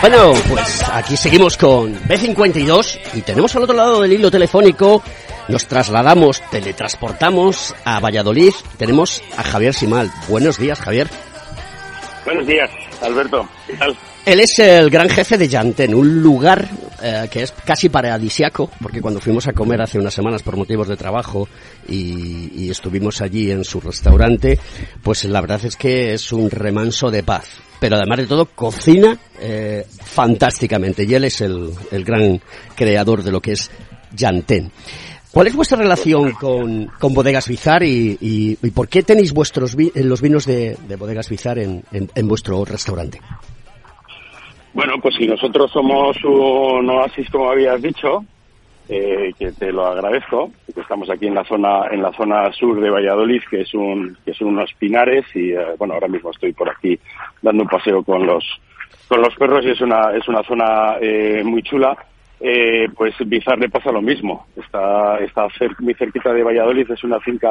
Bueno, 0.00 0.32
pues 0.48 0.84
aquí 0.92 1.16
seguimos 1.16 1.56
con 1.56 1.94
B52 2.06 3.00
y 3.14 3.22
tenemos 3.22 3.54
al 3.56 3.64
otro 3.64 3.74
lado 3.74 4.00
del 4.00 4.12
hilo 4.12 4.30
telefónico, 4.30 5.02
nos 5.48 5.66
trasladamos, 5.66 6.40
teletransportamos 6.50 7.74
a 7.84 7.98
Valladolid, 7.98 8.52
tenemos 8.76 9.20
a 9.36 9.42
Javier 9.42 9.74
Simal. 9.74 10.10
Buenos 10.28 10.56
días, 10.56 10.78
Javier. 10.78 11.08
Buenos 12.24 12.46
días, 12.46 12.70
Alberto. 13.02 13.48
¿Qué 13.66 13.74
tal? 13.74 13.96
Él 14.24 14.40
es 14.40 14.58
el 14.60 14.88
gran 14.88 15.08
jefe 15.08 15.36
de 15.36 15.48
Yanten, 15.48 15.94
un 15.94 16.22
lugar 16.22 16.68
eh, 17.02 17.28
que 17.30 17.42
es 17.42 17.52
casi 17.64 17.88
paradisiaco, 17.88 18.70
porque 18.80 19.00
cuando 19.00 19.20
fuimos 19.20 19.46
a 19.46 19.52
comer 19.52 19.80
hace 19.80 19.98
unas 19.98 20.14
semanas 20.14 20.42
por 20.42 20.56
motivos 20.56 20.88
de 20.88 20.96
trabajo 20.96 21.48
y, 21.88 22.68
estuvimos 22.70 23.20
allí 23.22 23.50
en 23.50 23.64
su 23.64 23.80
restaurante, 23.80 24.58
pues 25.02 25.24
la 25.24 25.40
verdad 25.40 25.64
es 25.64 25.76
que 25.76 26.12
es 26.12 26.32
un 26.32 26.50
remanso 26.50 27.10
de 27.10 27.22
paz. 27.22 27.46
Pero 27.80 27.96
además 27.96 28.18
de 28.18 28.26
todo, 28.26 28.46
cocina 28.46 29.16
eh, 29.40 29.86
fantásticamente 30.02 31.04
y 31.04 31.14
él 31.14 31.24
es 31.24 31.40
el, 31.40 31.70
el 31.90 32.04
gran 32.04 32.40
creador 32.74 33.22
de 33.22 33.30
lo 33.32 33.40
que 33.40 33.52
es 33.52 33.70
Yanten. 34.14 34.70
¿Cuál 35.30 35.46
es 35.46 35.54
vuestra 35.54 35.78
relación 35.78 36.32
con, 36.32 36.86
con 36.98 37.14
Bodegas 37.14 37.46
Bizar 37.48 37.82
y, 37.84 38.58
por 38.74 38.88
qué 38.88 39.02
tenéis 39.02 39.32
vuestros 39.32 39.76
los 39.94 40.20
vinos 40.20 40.46
de, 40.46 40.76
de 40.88 40.96
Bodegas 40.96 41.28
Bizar 41.28 41.58
en- 41.58 41.84
en 41.92 42.28
vuestro 42.28 42.64
restaurante? 42.64 43.20
Bueno, 44.72 44.94
pues 45.02 45.14
si 45.16 45.26
nosotros 45.26 45.70
somos 45.72 46.16
un 46.24 46.88
oasis, 46.90 47.28
como 47.30 47.50
habías 47.50 47.80
dicho, 47.80 48.24
eh, 48.88 49.32
que 49.38 49.52
te 49.52 49.72
lo 49.72 49.86
agradezco, 49.86 50.50
que 50.74 50.80
estamos 50.80 51.10
aquí 51.10 51.26
en 51.26 51.34
la 51.34 51.44
zona 51.44 51.88
en 51.90 52.02
la 52.02 52.12
zona 52.12 52.52
sur 52.52 52.80
de 52.80 52.90
Valladolid, 52.90 53.42
que 53.50 53.62
es 53.62 53.74
un 53.74 54.16
que 54.24 54.32
son 54.34 54.48
unos 54.48 54.72
pinares 54.78 55.24
y 55.34 55.52
eh, 55.52 55.58
bueno, 55.78 55.94
ahora 55.94 56.08
mismo 56.08 56.30
estoy 56.30 56.52
por 56.52 56.70
aquí 56.70 56.98
dando 57.42 57.64
un 57.64 57.68
paseo 57.68 58.02
con 58.02 58.26
los 58.26 58.44
con 59.08 59.20
los 59.20 59.34
perros 59.36 59.64
y 59.64 59.70
es 59.70 59.80
una 59.80 60.12
es 60.16 60.26
una 60.28 60.42
zona 60.44 60.96
eh, 61.00 61.42
muy 61.44 61.62
chula. 61.62 61.96
Eh, 62.40 62.88
pues 62.96 63.14
Bizar 63.26 63.58
le 63.58 63.68
pasa 63.68 63.90
lo 63.90 64.00
mismo. 64.00 64.46
Está 64.56 65.18
está 65.18 65.48
cer- 65.48 65.74
muy 65.80 65.94
cerquita 65.94 66.32
de 66.32 66.44
Valladolid, 66.44 66.88
es 66.90 67.02
una 67.02 67.18
finca 67.20 67.48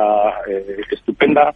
eh, 0.50 0.78
estupenda 0.92 1.54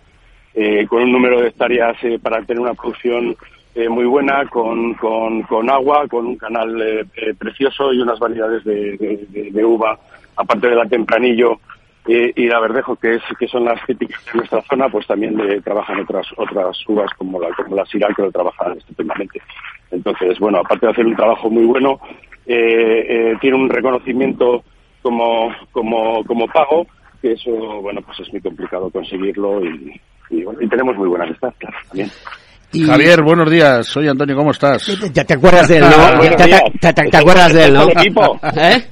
eh, 0.53 0.85
con 0.87 1.01
un 1.03 1.11
número 1.13 1.39
de 1.41 1.47
hectáreas 1.47 1.95
para 2.21 2.41
tener 2.43 2.59
una 2.61 2.73
producción 2.73 3.35
eh, 3.75 3.89
muy 3.89 4.05
buena, 4.05 4.45
con, 4.47 4.93
con, 4.95 5.43
con 5.43 5.69
agua, 5.69 6.07
con 6.07 6.27
un 6.27 6.35
canal 6.35 6.81
eh, 6.81 7.05
eh, 7.15 7.33
precioso 7.37 7.93
y 7.93 8.01
unas 8.01 8.19
variedades 8.19 8.63
de, 8.63 9.65
uva, 9.65 9.97
aparte 10.35 10.69
de 10.69 10.75
la 10.75 10.85
tempranillo 10.85 11.59
eh, 12.07 12.33
y 12.35 12.47
la 12.47 12.59
verdejo, 12.59 12.95
que, 12.95 13.15
es, 13.15 13.23
que 13.39 13.47
son 13.47 13.65
las 13.65 13.83
típicas 13.85 14.23
de 14.25 14.39
nuestra 14.39 14.61
zona, 14.63 14.89
pues 14.89 15.07
también 15.07 15.37
trabajan 15.63 15.99
otras 15.99 16.27
otras 16.35 16.77
uvas 16.87 17.11
como 17.17 17.39
la, 17.39 17.49
como 17.55 17.75
la 17.75 17.85
Syrah, 17.85 18.13
que 18.15 18.23
lo 18.23 18.31
trabajan 18.31 18.77
estupendamente. 18.77 19.41
Entonces, 19.91 20.39
bueno, 20.39 20.59
aparte 20.59 20.85
de 20.85 20.91
hacer 20.93 21.05
un 21.05 21.15
trabajo 21.15 21.49
muy 21.49 21.65
bueno, 21.65 21.99
eh, 22.45 23.05
eh, 23.07 23.37
tiene 23.39 23.57
un 23.57 23.69
reconocimiento 23.69 24.63
como, 25.01 25.53
como, 25.71 26.23
como 26.25 26.47
pago, 26.47 26.87
que 27.21 27.33
eso, 27.33 27.51
bueno, 27.81 28.01
pues 28.01 28.19
es 28.19 28.31
muy 28.31 28.41
complicado 28.41 28.89
conseguirlo 28.89 29.63
y, 29.63 30.43
bueno, 30.43 30.61
y 30.61 30.67
tenemos 30.67 30.95
muy 30.95 31.07
buena 31.07 31.25
amistad, 31.25 31.53
claro, 31.59 31.77
también. 32.79 32.89
Javier, 32.89 33.21
buenos 33.21 33.51
días. 33.51 33.87
Soy 33.87 34.07
Antonio, 34.07 34.35
¿cómo 34.35 34.51
estás? 34.51 34.85
¿Ya 35.13 35.23
te 35.23 35.33
acuerdas 35.33 35.67
de 35.67 35.77
él, 35.77 35.83
no? 35.83 36.17
Buenos 36.17 36.35
¿Te, 36.79 37.17
acuerdas 37.17 37.53
de 37.53 37.65
él, 37.65 37.73
no? 37.73 37.81
Todo 37.81 37.91
el 37.91 37.97
equipo. 37.97 38.39
¿Eh? 38.55 38.89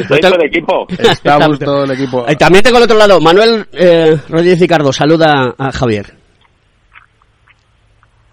Estoy 0.00 0.20
todo 0.20 0.34
el 0.34 0.46
equipo. 0.46 0.86
Estamos 0.98 1.58
todo 1.58 1.84
el 1.84 1.90
equipo. 1.92 2.28
Eh, 2.28 2.36
También 2.36 2.64
tengo 2.64 2.76
al 2.78 2.82
otro 2.84 2.98
lado, 2.98 3.20
Manuel 3.20 3.66
eh, 3.72 4.18
Rodríguez 4.28 4.60
Ricardo, 4.60 4.92
saluda 4.92 5.54
a 5.56 5.72
Javier. 5.72 6.14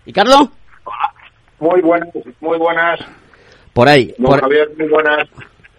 ¿Ricardo? 0.05 0.51
Muy 1.59 1.81
buenas, 1.81 2.09
muy 2.39 2.57
buenas. 2.57 2.99
Por 3.73 3.87
ahí. 3.87 4.13
Don 4.17 4.31
por- 4.31 4.41
Javier, 4.41 4.69
muy 4.77 4.87
buenas. 4.87 5.27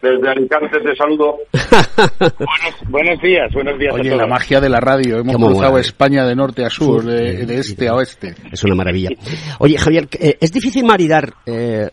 Desde 0.03 0.29
Alicante 0.31 0.79
te 0.81 0.97
saludo. 0.97 1.37
buenos, 2.19 2.89
buenos 2.89 3.23
días, 3.23 3.53
buenos 3.53 3.79
días 3.79 3.95
Oye, 3.95 4.09
a 4.09 4.13
todos. 4.13 4.23
la 4.23 4.27
magia 4.27 4.61
de 4.61 4.69
la 4.69 4.81
radio. 4.81 5.19
Hemos 5.19 5.35
Cómo 5.35 5.47
cruzado 5.49 5.71
mola. 5.73 5.81
España 5.83 6.25
de 6.27 6.35
norte 6.35 6.65
a 6.65 6.71
sur, 6.71 7.03
Sur, 7.03 7.11
de, 7.11 7.43
eh, 7.43 7.47
de 7.47 7.59
este 7.59 7.89
a 7.89 7.95
oeste. 7.95 8.35
Es 8.51 8.65
una 8.65 8.75
maravilla. 8.75 9.11
Oye, 9.59 9.77
Javier, 9.77 10.09
eh, 10.19 10.39
¿es 10.41 10.53
difícil 10.53 10.85
maridar 10.85 11.35
eh, 11.47 11.91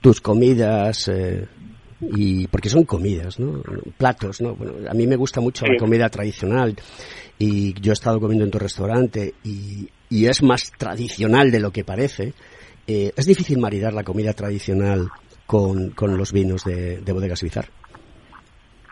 tus 0.00 0.20
comidas? 0.20 1.08
eh, 1.08 1.46
y 2.00 2.46
porque 2.46 2.68
son 2.68 2.84
comidas, 2.84 3.40
¿no? 3.40 3.60
Platos, 3.96 4.40
¿no? 4.40 4.54
Bueno, 4.54 4.88
a 4.88 4.94
mí 4.94 5.06
me 5.08 5.16
gusta 5.16 5.40
mucho 5.40 5.66
la 5.66 5.72
Sí. 5.74 5.78
comida 5.78 6.08
tradicional 6.08 6.76
y 7.40 7.74
yo 7.80 7.90
he 7.90 7.94
estado 7.94 8.20
comiendo 8.20 8.44
en 8.44 8.52
tu 8.52 8.58
restaurante 8.60 9.34
y, 9.44 9.88
y 10.08 10.26
es 10.26 10.40
más 10.42 10.70
tradicional 10.78 11.50
de 11.50 11.58
lo 11.60 11.72
que 11.72 11.82
parece. 11.84 12.34
Eh, 12.86 13.12
¿Es 13.16 13.26
difícil 13.26 13.58
maridar 13.58 13.92
la 13.94 14.04
comida 14.04 14.32
tradicional 14.32 15.08
con, 15.48 15.90
con 15.92 16.18
los 16.18 16.30
vinos 16.30 16.62
de, 16.62 16.98
de 17.00 17.12
Bodegas 17.12 17.42
Bizar? 17.42 17.64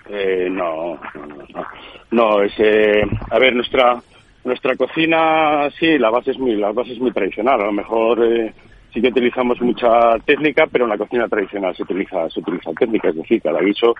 Eh, 0.09 0.49
no, 0.51 0.99
no, 1.15 1.27
no, 1.27 1.67
no. 2.13 2.43
Es, 2.43 2.55
eh, 2.59 3.03
a 3.31 3.39
ver, 3.39 3.55
nuestra 3.55 4.03
nuestra 4.43 4.75
cocina, 4.75 5.69
sí, 5.79 5.99
la 5.99 6.09
base 6.09 6.31
es 6.31 6.39
muy 6.39 6.57
la 6.57 6.73
base 6.73 6.93
es 6.95 6.99
muy 6.99 7.13
tradicional. 7.13 7.61
A 7.61 7.67
lo 7.67 7.73
mejor 7.73 8.25
eh, 8.25 8.55
sí 8.91 9.03
que 9.03 9.09
utilizamos 9.09 9.61
mucha 9.61 10.19
técnica, 10.25 10.67
pero 10.73 10.85
en 10.85 10.91
la 10.91 10.97
cocina 10.97 11.29
tradicional 11.29 11.77
se 11.77 11.83
utiliza 11.83 12.31
se 12.31 12.41
utiliza 12.41 12.73
técnica, 12.73 13.11
es 13.11 13.17
decir, 13.17 13.43
cada 13.43 13.61
guiso 13.61 13.95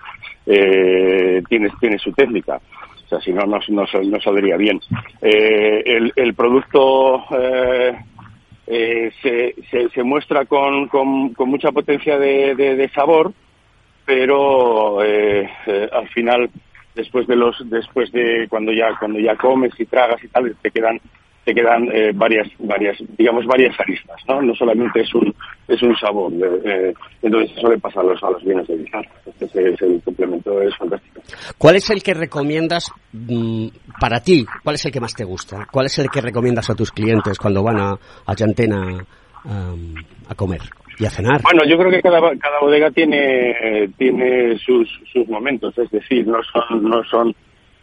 eh, 0.47 1.43
tiene 1.47 1.69
tiene 1.79 1.99
su 1.99 2.11
técnica. 2.13 2.59
O 3.05 3.09
sea, 3.09 3.21
si 3.21 3.31
no, 3.31 3.45
no, 3.45 3.59
no, 3.69 3.85
no 4.03 4.19
saldría 4.19 4.57
bien. 4.57 4.79
Eh, 5.21 5.83
el, 5.85 6.11
el 6.15 6.33
producto 6.33 7.23
eh, 8.67 9.11
se, 9.21 9.55
se, 9.71 9.89
se 9.89 10.03
muestra 10.03 10.45
con, 10.45 10.87
con, 10.87 11.33
con 11.33 11.49
mucha 11.49 11.71
potencia 11.71 12.17
de, 12.19 12.53
de- 12.55 12.75
de 12.75 12.89
sabor, 12.89 13.33
pero 14.05 15.03
eh, 15.03 15.49
eh, 15.65 15.89
al 15.91 16.07
final 16.09 16.49
después 16.95 17.27
de 17.27 17.35
los 17.35 17.55
después 17.69 18.11
de 18.11 18.47
cuando 18.49 18.71
ya 18.71 18.97
cuando 18.99 19.19
ya 19.19 19.35
comes 19.35 19.71
y 19.79 19.85
tragas 19.85 20.23
y 20.23 20.27
tal 20.29 20.55
te 20.61 20.71
quedan 20.71 20.99
te 21.47 21.55
quedan 21.55 21.87
eh, 21.93 22.11
varias, 22.13 22.45
varias, 22.59 22.97
digamos, 23.17 23.45
varias 23.45 23.73
aristas, 23.79 24.17
¿no? 24.27 24.41
No 24.41 24.53
solamente 24.53 24.99
es 24.99 25.15
un, 25.15 25.33
es 25.69 25.81
un 25.81 25.95
sabor. 25.95 26.33
eh, 26.33 26.61
eh, 26.65 26.93
entonces 27.21 27.55
eso 27.57 27.69
le 27.69 27.77
pasa 27.79 28.01
a 28.01 28.03
los, 28.03 28.21
a 28.21 28.31
los 28.31 28.43
vinos 28.43 28.67
de 28.67 28.75
Bizarre. 28.75 29.07
Este 29.25 29.45
es, 29.45 29.55
es 29.55 29.81
el 29.81 30.01
complemento, 30.03 30.61
es 30.61 30.75
fantástico. 30.75 31.21
¿Cuál 31.57 31.77
es 31.77 31.89
el 31.89 32.03
que 32.03 32.13
recomiendas 32.13 32.91
mm, 33.13 33.67
para 33.97 34.19
ti? 34.19 34.45
¿Cuál 34.61 34.75
es 34.75 34.85
el 34.85 34.91
que 34.91 34.99
más 34.99 35.13
te 35.13 35.23
gusta? 35.23 35.65
¿Cuál 35.71 35.85
es 35.85 35.97
el 35.99 36.09
que 36.09 36.19
recomiendas 36.19 36.69
a 36.69 36.75
tus 36.75 36.91
clientes 36.91 37.37
cuando 37.39 37.63
van 37.63 37.79
a, 37.79 37.91
a 38.25 38.35
Llantena 38.35 39.05
am, 39.45 39.95
a 40.27 40.35
comer 40.35 40.59
y 40.99 41.05
a 41.05 41.09
cenar? 41.09 41.41
Bueno, 41.43 41.61
yo 41.65 41.77
creo 41.77 41.91
que 41.91 42.01
cada, 42.01 42.19
cada 42.19 42.59
bodega 42.59 42.91
tiene, 42.91 43.87
tiene 43.97 44.57
sus, 44.59 44.89
sus 45.13 45.25
momentos, 45.29 45.77
es 45.77 45.89
decir, 45.91 46.27
no 46.27 46.39
son, 46.43 46.83
no 46.83 47.01
son, 47.05 47.33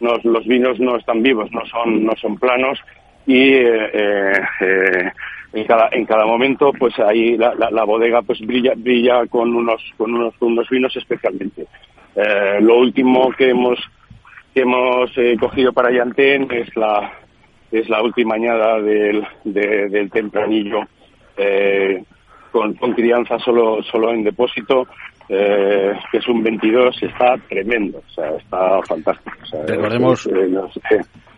no- 0.00 0.18
los 0.22 0.44
vinos 0.46 0.78
no 0.80 0.96
están 0.98 1.22
vivos, 1.22 1.50
no 1.50 1.64
son, 1.64 2.04
no 2.04 2.12
son 2.20 2.36
planos 2.38 2.78
y 3.26 3.54
eh, 3.54 3.90
eh, 3.92 4.40
eh, 4.60 5.12
en 5.54 5.64
cada, 5.64 5.88
en 5.92 6.04
cada 6.04 6.26
momento, 6.26 6.72
pues 6.78 6.98
ahí 6.98 7.36
la, 7.36 7.84
bodega 7.84 8.22
pues 8.22 8.40
brilla, 8.40 8.72
brilla 8.76 9.26
con 9.26 9.54
unos, 9.54 9.80
con 9.96 10.12
unos, 10.14 10.34
unos 10.40 10.68
vinos 10.68 10.94
especialmente. 10.96 11.66
Lo 12.60 12.78
último 12.78 13.30
que 13.32 13.50
hemos, 13.50 13.78
que 14.52 14.60
hemos 14.62 15.10
cogido 15.40 15.72
para 15.72 15.92
Yantén 15.92 16.48
es 16.50 16.74
la, 16.76 17.12
es 17.72 17.88
la 17.88 18.02
última 18.02 18.34
añada 18.34 18.80
del, 18.80 19.24
de- 19.44 19.88
del 19.88 20.10
tempranillo 20.10 20.80
con, 22.52 22.74
con 22.74 22.92
crianza 22.94 23.38
solo, 23.40 23.82
solo 23.84 24.12
en 24.12 24.22
depósito, 24.24 24.86
eh, 25.28 25.92
que 26.12 26.18
es 26.18 26.28
un 26.28 26.42
22, 26.42 27.02
está 27.02 27.36
tremendo, 27.48 27.98
o 28.06 28.10
sea, 28.12 28.30
está 28.36 28.80
fantástico. 28.82 29.36
o 29.42 29.46
sea, 29.46 29.62
Recordemos- 29.66 30.26
eh, 30.26 30.46
no 30.50 30.70
sé, 30.72 30.80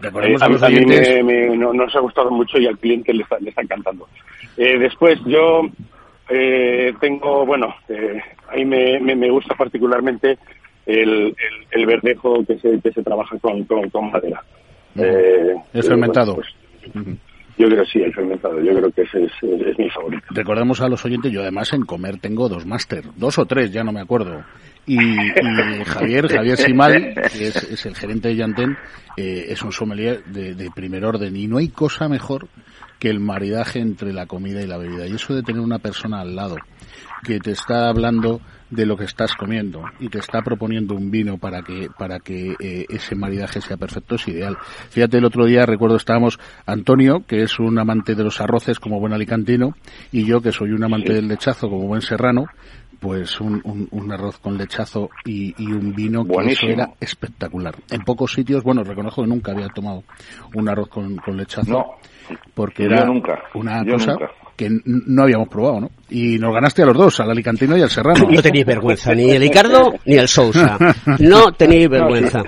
recordemos 0.01 0.43
eh, 0.43 0.45
a 0.45 0.49
los 0.49 0.63
a 0.63 0.69
mí 0.69 0.85
me- 0.87 1.23
me- 1.23 1.57
no- 1.57 1.73
nos 1.73 1.95
ha 1.95 2.01
gustado 2.01 2.31
mucho 2.31 2.59
y 2.59 2.67
al 2.67 2.79
cliente 2.79 3.13
le 3.15 3.23
está, 3.23 3.39
le 3.39 3.51
está 3.51 3.63
encantando. 3.63 4.09
Eh, 4.57 4.79
después, 4.79 5.19
yo 5.25 5.63
eh, 6.29 6.93
tengo, 7.01 7.47
bueno, 7.47 7.75
eh, 7.89 8.21
ahí 8.49 8.65
me, 8.65 8.99
me, 9.01 9.15
me 9.15 9.31
gusta 9.31 9.55
particularmente 9.55 10.39
el, 10.85 11.09
el, 11.11 11.35
el 11.71 11.87
verdejo 11.87 12.45
que 12.45 12.59
se, 12.59 12.81
que 12.81 12.91
se 12.93 13.03
trabaja 13.03 13.39
con, 13.39 13.63
con, 13.65 13.89
con 13.91 14.11
madera. 14.11 14.43
Eh, 14.97 15.55
El 15.73 15.81
eh, 15.81 15.83
fermentado. 15.83 16.35
pues, 16.37 16.49
yo 17.59 17.69
creo 17.69 17.85
sí, 17.87 18.01
el 18.01 18.15
fermentado. 18.15 18.61
Yo 18.61 18.75
creo 18.75 18.91
que 18.91 19.03
ese 19.03 19.25
es, 19.25 19.79
mi 19.79 19.89
favorito. 19.91 20.25
Recordemos 20.31 20.81
a 20.81 20.89
los 20.89 21.05
oyentes, 21.05 21.33
yo 21.33 21.41
además 21.41 21.73
en 21.73 21.83
comer 21.83 22.19
tengo 22.19 22.49
dos 22.49 22.67
máster, 22.67 23.05
dos 23.17 23.39
o 23.39 23.47
tres, 23.47 23.73
ya 23.73 23.83
no 23.83 23.93
me 23.93 24.01
acuerdo. 24.01 24.45
Y, 24.87 25.01
y 25.01 25.85
Javier, 25.85 26.29
Javier 26.29 26.57
Simal, 26.57 27.15
que 27.37 27.49
es, 27.49 27.57
es 27.57 27.87
el 27.87 27.97
gerente 27.97 28.29
de 28.29 28.37
Yantén, 28.37 28.77
eh, 29.17 29.47
es 29.49 29.63
un 29.63 29.73
sommelier 29.73 30.23
de, 30.25 30.55
de 30.55 30.71
primer 30.71 31.05
orden 31.05 31.35
y 31.35 31.49
no 31.49 31.59
hay 31.59 31.69
cosa 31.69 32.09
mejor 32.09 32.47
que 32.99 33.09
el 33.09 33.19
maridaje 33.19 33.81
entre 33.81 34.13
la 34.13 34.27
comida 34.27 34.63
y 34.63 34.67
la 34.67 34.79
bebida. 34.79 35.07
Y 35.07 35.15
eso 35.15 35.35
de 35.35 35.43
tener 35.43 35.61
una 35.61 35.79
persona 35.79 36.21
al 36.21 36.37
lado 36.37 36.57
que 37.25 37.41
te 37.41 37.53
está 37.53 37.89
hablando 37.89 38.41
de 38.71 38.85
lo 38.87 38.97
que 38.97 39.05
estás 39.05 39.35
comiendo 39.35 39.83
y 40.01 40.09
te 40.09 40.19
está 40.19 40.43
proponiendo 40.43 40.95
un 40.95 41.11
vino 41.11 41.39
para 41.39 41.63
que 41.63 41.89
para 41.97 42.19
que 42.19 42.55
eh, 42.59 42.87
ese 42.89 43.15
maridaje 43.15 43.61
sea 43.61 43.77
perfecto 43.77 44.17
es 44.17 44.27
ideal. 44.29 44.57
Fíjate, 44.91 45.19
el 45.19 45.25
otro 45.25 45.45
día 45.47 45.65
recuerdo 45.67 45.97
estábamos 45.97 46.39
Antonio, 46.67 47.25
que 47.27 47.43
es 47.43 47.59
un 47.59 47.79
amante 47.79 48.15
de 48.15 48.25
los 48.25 48.41
arroces 48.41 48.81
como 48.81 48.99
buen 48.99 49.13
alicantino, 49.13 49.75
y 50.11 50.25
yo 50.25 50.41
que 50.41 50.53
soy 50.53 50.73
un 50.73 50.83
amante 50.85 51.13
del 51.13 51.29
lechazo 51.29 51.69
como 51.69 51.87
buen 51.87 52.03
serrano, 52.03 52.47
pues 52.99 53.41
un, 53.41 53.61
un- 53.65 53.89
un 53.91 54.11
arroz 54.11 54.39
con 54.39 54.57
lechazo 54.59 55.11
y, 55.25 55.55
y 55.63 55.71
un 55.71 55.95
vino 55.95 56.25
que 56.25 56.33
eso 56.53 56.67
era 56.73 56.91
espectacular. 56.99 57.77
En 57.91 58.01
pocos 58.03 58.33
sitios, 58.33 58.65
bueno, 58.65 58.83
reconozco 58.85 59.23
que 59.23 59.29
nunca 59.29 59.53
había 59.53 59.69
tomado 59.69 60.03
un 60.55 60.69
arroz 60.69 60.89
con, 60.89 61.17
con 61.17 61.37
lechazo. 61.37 61.71
No, 61.71 61.85
porque 62.55 62.85
yo 62.85 62.91
era 62.91 63.05
nunca, 63.05 63.39
una 63.55 63.85
yo 63.85 63.93
cosa 63.95 64.13
nunca. 64.13 64.31
que 64.57 64.69
no 64.85 65.23
habíamos 65.23 65.49
probado, 65.49 65.81
¿no? 65.81 65.91
Y 66.11 66.39
nos 66.39 66.55
ganaste 66.55 66.83
a 66.83 66.87
los 66.87 66.97
dos, 66.97 67.21
al 67.21 67.31
alicantino 67.31 67.77
y 67.77 67.83
al 67.83 67.91
serrano. 67.91 68.29
No 68.31 68.43
tenéis 68.43 68.65
vergüenza, 68.67 69.15
ni 69.15 69.31
el 69.31 69.41
Ricardo 69.43 69.95
ni 70.05 70.17
el 70.17 70.29
Sousa. 70.29 70.79
No 71.19 71.53
tenéis 71.53 71.89
vergüenza. 71.89 72.43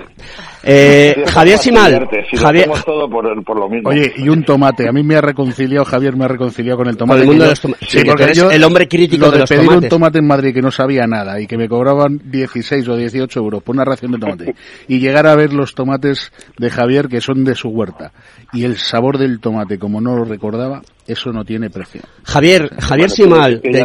Eh, 0.63 1.23
Javier 1.27 1.57
de 1.57 1.63
Simal, 1.63 2.09
si 2.29 2.37
Javier, 2.37 2.69
todo 2.85 3.09
por, 3.09 3.43
por 3.43 3.59
lo 3.59 3.69
mismo. 3.69 3.89
Oye, 3.89 4.11
y 4.17 4.27
un 4.29 4.43
tomate. 4.43 4.87
A 4.87 4.91
mí 4.91 5.03
me 5.03 5.15
ha 5.15 5.21
reconciliado, 5.21 5.85
Javier 5.85 6.15
me 6.15 6.25
ha 6.25 6.27
reconciliado 6.27 6.77
con 6.77 6.87
el 6.87 6.97
tomate. 6.97 7.21
Con 7.21 7.21
el 7.21 7.27
mundo 7.27 7.43
de 7.45 7.49
los. 7.49 7.59
Sí, 7.59 7.99
que 7.99 8.05
porque 8.05 8.15
tú 8.15 8.23
eres 8.23 8.37
yo 8.37 8.51
el 8.51 8.63
hombre 8.63 8.87
crítico 8.87 9.25
lo 9.25 9.31
de 9.31 9.39
los 9.39 9.49
pedir 9.49 9.65
tomates. 9.65 9.83
un 9.83 9.89
tomate 9.89 10.19
en 10.19 10.27
Madrid 10.27 10.53
que 10.53 10.61
no 10.61 10.71
sabía 10.71 11.07
nada 11.07 11.39
y 11.39 11.47
que 11.47 11.57
me 11.57 11.69
cobraban 11.69 12.19
16 12.23 12.87
o 12.87 12.95
18 12.95 13.39
euros 13.39 13.63
por 13.63 13.75
una 13.75 13.85
ración 13.85 14.11
de 14.11 14.17
tomate 14.19 14.55
y 14.87 14.99
llegar 14.99 15.27
a 15.27 15.35
ver 15.35 15.53
los 15.53 15.73
tomates 15.75 16.31
de 16.57 16.69
Javier 16.69 17.07
que 17.07 17.21
son 17.21 17.43
de 17.43 17.55
su 17.55 17.69
huerta 17.69 18.11
y 18.53 18.65
el 18.65 18.77
sabor 18.77 19.17
del 19.17 19.39
tomate 19.39 19.77
como 19.77 20.01
no 20.01 20.15
lo 20.15 20.25
recordaba, 20.25 20.81
eso 21.07 21.31
no 21.31 21.43
tiene 21.43 21.69
precio. 21.69 22.01
Javier, 22.23 22.69
Javier 22.79 23.09
Bueno, 23.17 23.35
Simal, 23.35 23.61
que 23.61 23.69
de- 23.69 23.81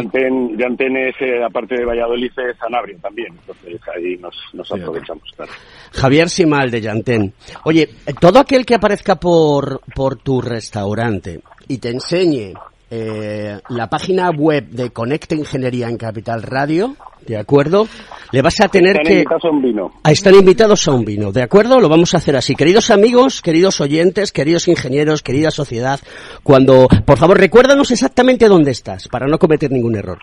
es, 1.09 1.15
eh, 1.21 1.43
aparte 1.43 1.75
de 1.75 1.85
Valladolid, 1.85 2.31
es 2.37 2.57
Sanabria 2.57 2.97
también. 3.01 3.33
Entonces 3.39 3.79
ahí 3.95 4.17
nos, 4.17 4.35
nos 4.53 4.71
aprovechamos, 4.71 5.23
claro. 5.35 5.51
Javier 5.91 6.29
Simal 6.29 6.71
de 6.71 6.81
Llantén. 6.81 7.33
Oye, 7.63 7.89
todo 8.19 8.39
aquel 8.39 8.65
que 8.65 8.75
aparezca 8.75 9.15
por, 9.15 9.81
por 9.95 10.17
tu 10.17 10.41
restaurante 10.41 11.41
y 11.67 11.77
te 11.77 11.89
enseñe 11.89 12.53
eh, 12.91 13.59
la 13.69 13.87
página 13.89 14.29
web 14.29 14.67
de 14.69 14.91
Conecta 14.91 15.35
Ingeniería 15.35 15.89
en 15.89 15.97
Capital 15.97 16.43
Radio, 16.43 16.95
¿de 17.25 17.37
acuerdo? 17.37 17.87
Le 18.31 18.41
vas 18.41 18.59
a 18.61 18.67
tener 18.67 18.91
Están 18.97 19.05
que... 19.05 19.13
invitados 19.13 19.45
a 19.45 19.49
un 19.49 19.61
vino. 19.61 19.91
Ah, 20.03 20.11
Están 20.11 20.35
invitados 20.35 20.87
a 20.87 20.91
un 20.91 21.03
vino, 21.05 21.31
¿de 21.31 21.41
acuerdo? 21.41 21.79
Lo 21.79 21.89
vamos 21.89 22.13
a 22.13 22.17
hacer 22.17 22.35
así. 22.35 22.55
Queridos 22.55 22.91
amigos, 22.91 23.41
queridos 23.41 23.81
oyentes, 23.81 24.31
queridos 24.31 24.67
ingenieros, 24.67 25.23
querida 25.23 25.49
sociedad, 25.51 25.99
cuando, 26.43 26.87
por 27.05 27.17
favor, 27.17 27.39
recuérdanos 27.39 27.89
exactamente 27.91 28.47
dónde 28.47 28.71
estás, 28.71 29.07
para 29.07 29.25
no 29.27 29.39
cometer 29.39 29.71
ningún 29.71 29.95
error. 29.95 30.19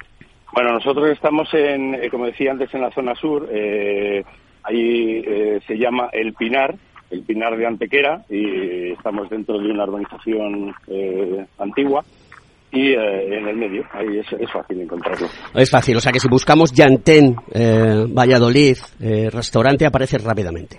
Bueno, 0.55 0.73
nosotros 0.75 1.09
estamos 1.11 1.49
en, 1.55 1.95
eh, 1.95 2.11
como 2.11 2.27
decía 2.27 2.53
antes, 2.53 2.73
en 2.75 2.83
la 2.83 2.91
zona 2.93 3.15
sur. 3.15 3.49
Eh, 3.53 4.23
ahí 4.65 5.23
eh, 5.27 5.61
se 5.67 5.77
llama 5.77 6.09
El 6.13 6.35
Pinar, 6.35 6.75
el 7.11 7.23
Pinar 7.23 7.57
de 7.57 7.67
Antequera, 7.67 8.25
y 8.29 8.93
estamos 8.93 9.29
dentro 9.29 9.59
de 9.59 9.71
una 9.71 9.85
urbanización 9.85 10.75
eh, 10.89 11.47
antigua. 11.59 12.03
Y 12.75 12.93
eh, 12.93 13.37
en 13.39 13.49
el 13.49 13.57
medio, 13.57 13.85
ahí 13.93 14.19
es, 14.19 14.27
es 14.33 14.51
fácil 14.51 14.81
encontrarlo. 14.81 15.27
Es 15.55 15.71
fácil, 15.71 15.97
o 15.97 16.01
sea 16.01 16.11
que 16.11 16.21
si 16.21 16.29
buscamos 16.29 16.73
Llantén, 16.73 17.37
eh, 17.53 18.07
Valladolid, 18.09 18.79
eh, 18.99 19.29
restaurante, 19.31 19.85
aparece 19.85 20.17
rápidamente. 20.17 20.79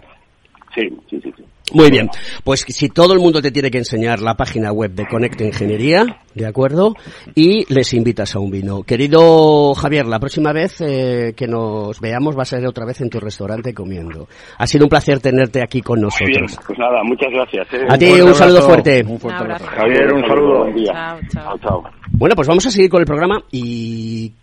Sí, 0.73 0.89
sí, 1.07 1.21
sí. 1.21 1.31
sí. 1.37 1.43
Muy 1.71 1.89
bien, 1.89 2.09
pues 2.43 2.65
si 2.67 2.89
todo 2.89 3.13
el 3.13 3.19
mundo 3.19 3.41
te 3.41 3.49
tiene 3.49 3.71
que 3.71 3.77
enseñar 3.77 4.19
la 4.19 4.35
página 4.35 4.71
web 4.73 4.91
de 4.91 5.07
Conecta 5.07 5.45
Ingeniería, 5.45 6.19
¿de 6.35 6.45
acuerdo? 6.45 6.93
Y 7.35 7.71
les 7.73 7.93
invitas 7.93 8.35
a 8.35 8.39
un 8.39 8.51
vino. 8.51 8.83
Querido 8.83 9.73
Javier, 9.73 10.05
la 10.05 10.19
próxima 10.19 10.51
vez 10.51 10.81
eh, 10.81 11.33
que 11.35 11.47
nos 11.47 12.01
veamos 12.01 12.37
va 12.37 12.41
a 12.41 12.45
ser 12.45 12.65
otra 12.67 12.85
vez 12.85 12.99
en 12.99 13.09
tu 13.09 13.19
restaurante 13.19 13.73
comiendo. 13.73 14.27
Ha 14.57 14.67
sido 14.67 14.85
un 14.85 14.89
placer 14.89 15.19
tenerte 15.21 15.63
aquí 15.63 15.81
con 15.81 16.01
Muy 16.01 16.09
bien, 16.27 16.41
nosotros. 16.41 16.65
pues 16.67 16.79
nada, 16.79 17.01
muchas 17.03 17.31
gracias. 17.31 17.67
¿eh? 17.73 17.85
A 17.89 17.97
ti 17.97 18.11
un 18.21 18.35
saludo 18.35 18.61
fuerte. 18.61 19.03
Javier, 19.03 20.13
un 20.13 20.27
saludo. 20.27 20.59
Buen 20.63 20.75
día. 20.75 21.17
Chao, 21.31 21.57
chao. 21.59 21.83
Bueno, 22.11 22.35
pues 22.35 22.47
vamos 22.47 22.65
a 22.65 22.71
seguir 22.71 22.89
con 22.89 22.99
el 22.99 23.07
programa 23.07 23.41
y... 23.51 24.33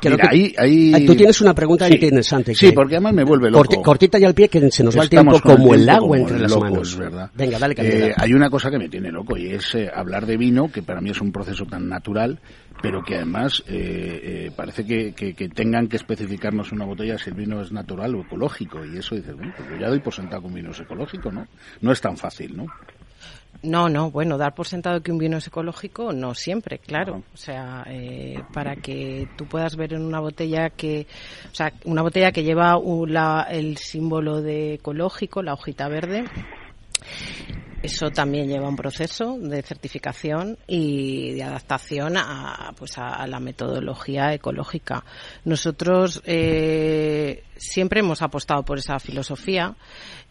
creo 0.00 0.16
Mira, 0.16 0.28
que- 0.28 0.36
ahí- 0.36 0.54
ahí- 0.58 0.92
Ah, 0.94 0.98
Tú 1.06 1.14
tienes 1.14 1.40
una 1.40 1.54
pregunta 1.54 1.86
Sí. 1.86 1.94
interesante. 1.94 2.54
Sí, 2.54 2.66
que- 2.68 2.72
porque 2.72 2.94
además 2.96 3.14
me 3.14 3.24
vuelve 3.24 3.50
loco. 3.50 3.64
Corti- 3.64 3.82
cortita 3.82 4.18
y 4.18 4.24
al 4.24 4.34
pie 4.34 4.48
que 4.48 4.70
se 4.70 4.82
nos 4.82 4.98
va 4.98 5.02
el 5.04 5.10
tiempo 5.10 5.40
con 5.40 5.56
como 5.56 5.74
el, 5.74 5.88
agua 5.88 6.18
entre 6.18 6.38
las 6.38 6.56
manos. 6.56 6.96
¿verdad? 6.96 7.30
Venga, 7.34 7.58
dale. 7.58 7.74
Eh, 7.78 8.12
hay 8.16 8.32
una 8.32 8.50
cosa 8.50 8.70
que 8.70 8.78
me 8.78 8.88
tiene 8.88 9.10
loco 9.12 9.36
y 9.36 9.48
es 9.50 9.74
eh, 9.74 9.88
hablar 9.94 10.26
de 10.26 10.36
vino, 10.36 10.70
que 10.72 10.82
para 10.82 11.00
mí 11.00 11.10
es 11.10 11.20
un 11.20 11.30
proceso 11.32 11.64
tan 11.66 11.88
natural, 11.88 12.38
pero 12.82 13.02
que 13.02 13.16
además 13.16 13.62
eh, 13.68 14.46
eh, 14.46 14.50
parece 14.56 14.84
que, 14.84 15.12
que- 15.12 15.34
que 15.34 15.48
tengan 15.48 15.86
que 15.86 15.96
especificarnos 15.96 16.72
una 16.72 16.84
botella 16.84 17.18
si 17.18 17.30
el 17.30 17.36
vino 17.36 17.60
es 17.60 17.70
natural 17.72 18.14
o 18.14 18.22
ecológico. 18.22 18.84
Y 18.84 18.96
eso 18.98 19.14
dices, 19.14 19.34
bueno, 19.36 19.52
pues 19.56 19.68
yo 19.70 19.76
ya 19.76 19.88
doy 19.88 20.00
por 20.00 20.14
sentado 20.14 20.42
que 20.42 20.48
un 20.48 20.54
vino 20.54 20.70
es 20.70 20.80
ecológico, 20.80 21.30
¿no? 21.30 21.46
No 21.82 21.92
es 21.92 22.00
tan 22.00 22.16
fácil, 22.16 22.56
¿no? 22.56 22.66
No, 23.62 23.90
no, 23.90 24.10
bueno, 24.10 24.38
dar 24.38 24.54
por 24.54 24.66
sentado 24.66 25.02
que 25.02 25.12
un 25.12 25.18
vino 25.18 25.36
es 25.36 25.46
ecológico, 25.46 26.12
no 26.14 26.34
siempre, 26.34 26.78
claro. 26.78 27.22
O 27.34 27.36
sea, 27.36 27.84
eh, 27.88 28.42
para 28.54 28.74
que 28.76 29.28
tú 29.36 29.44
puedas 29.44 29.76
ver 29.76 29.92
en 29.92 30.02
una 30.02 30.18
botella 30.20 30.70
que, 30.70 31.06
o 31.50 31.54
sea, 31.54 31.70
una 31.84 32.00
botella 32.00 32.32
que 32.32 32.42
lleva 32.42 32.78
un- 32.78 33.12
la- 33.12 33.46
el 33.50 33.76
símbolo 33.76 34.40
de 34.40 34.74
ecológico, 34.74 35.42
la 35.42 35.52
hojita 35.52 35.88
verde, 35.88 36.24
eso 37.82 38.10
también 38.10 38.46
lleva 38.48 38.68
un 38.68 38.76
proceso 38.76 39.38
de 39.38 39.62
certificación 39.62 40.58
y 40.66 41.32
de 41.32 41.42
adaptación 41.44 42.16
a, 42.18 42.72
pues 42.78 42.98
a, 42.98 43.08
a 43.14 43.26
la 43.26 43.40
metodología 43.40 44.34
ecológica. 44.34 45.02
Nosotros 45.46 46.22
eh, 46.26 47.42
siempre 47.56 48.00
hemos 48.00 48.20
apostado 48.20 48.62
por 48.64 48.78
esa 48.78 48.98
filosofía. 48.98 49.74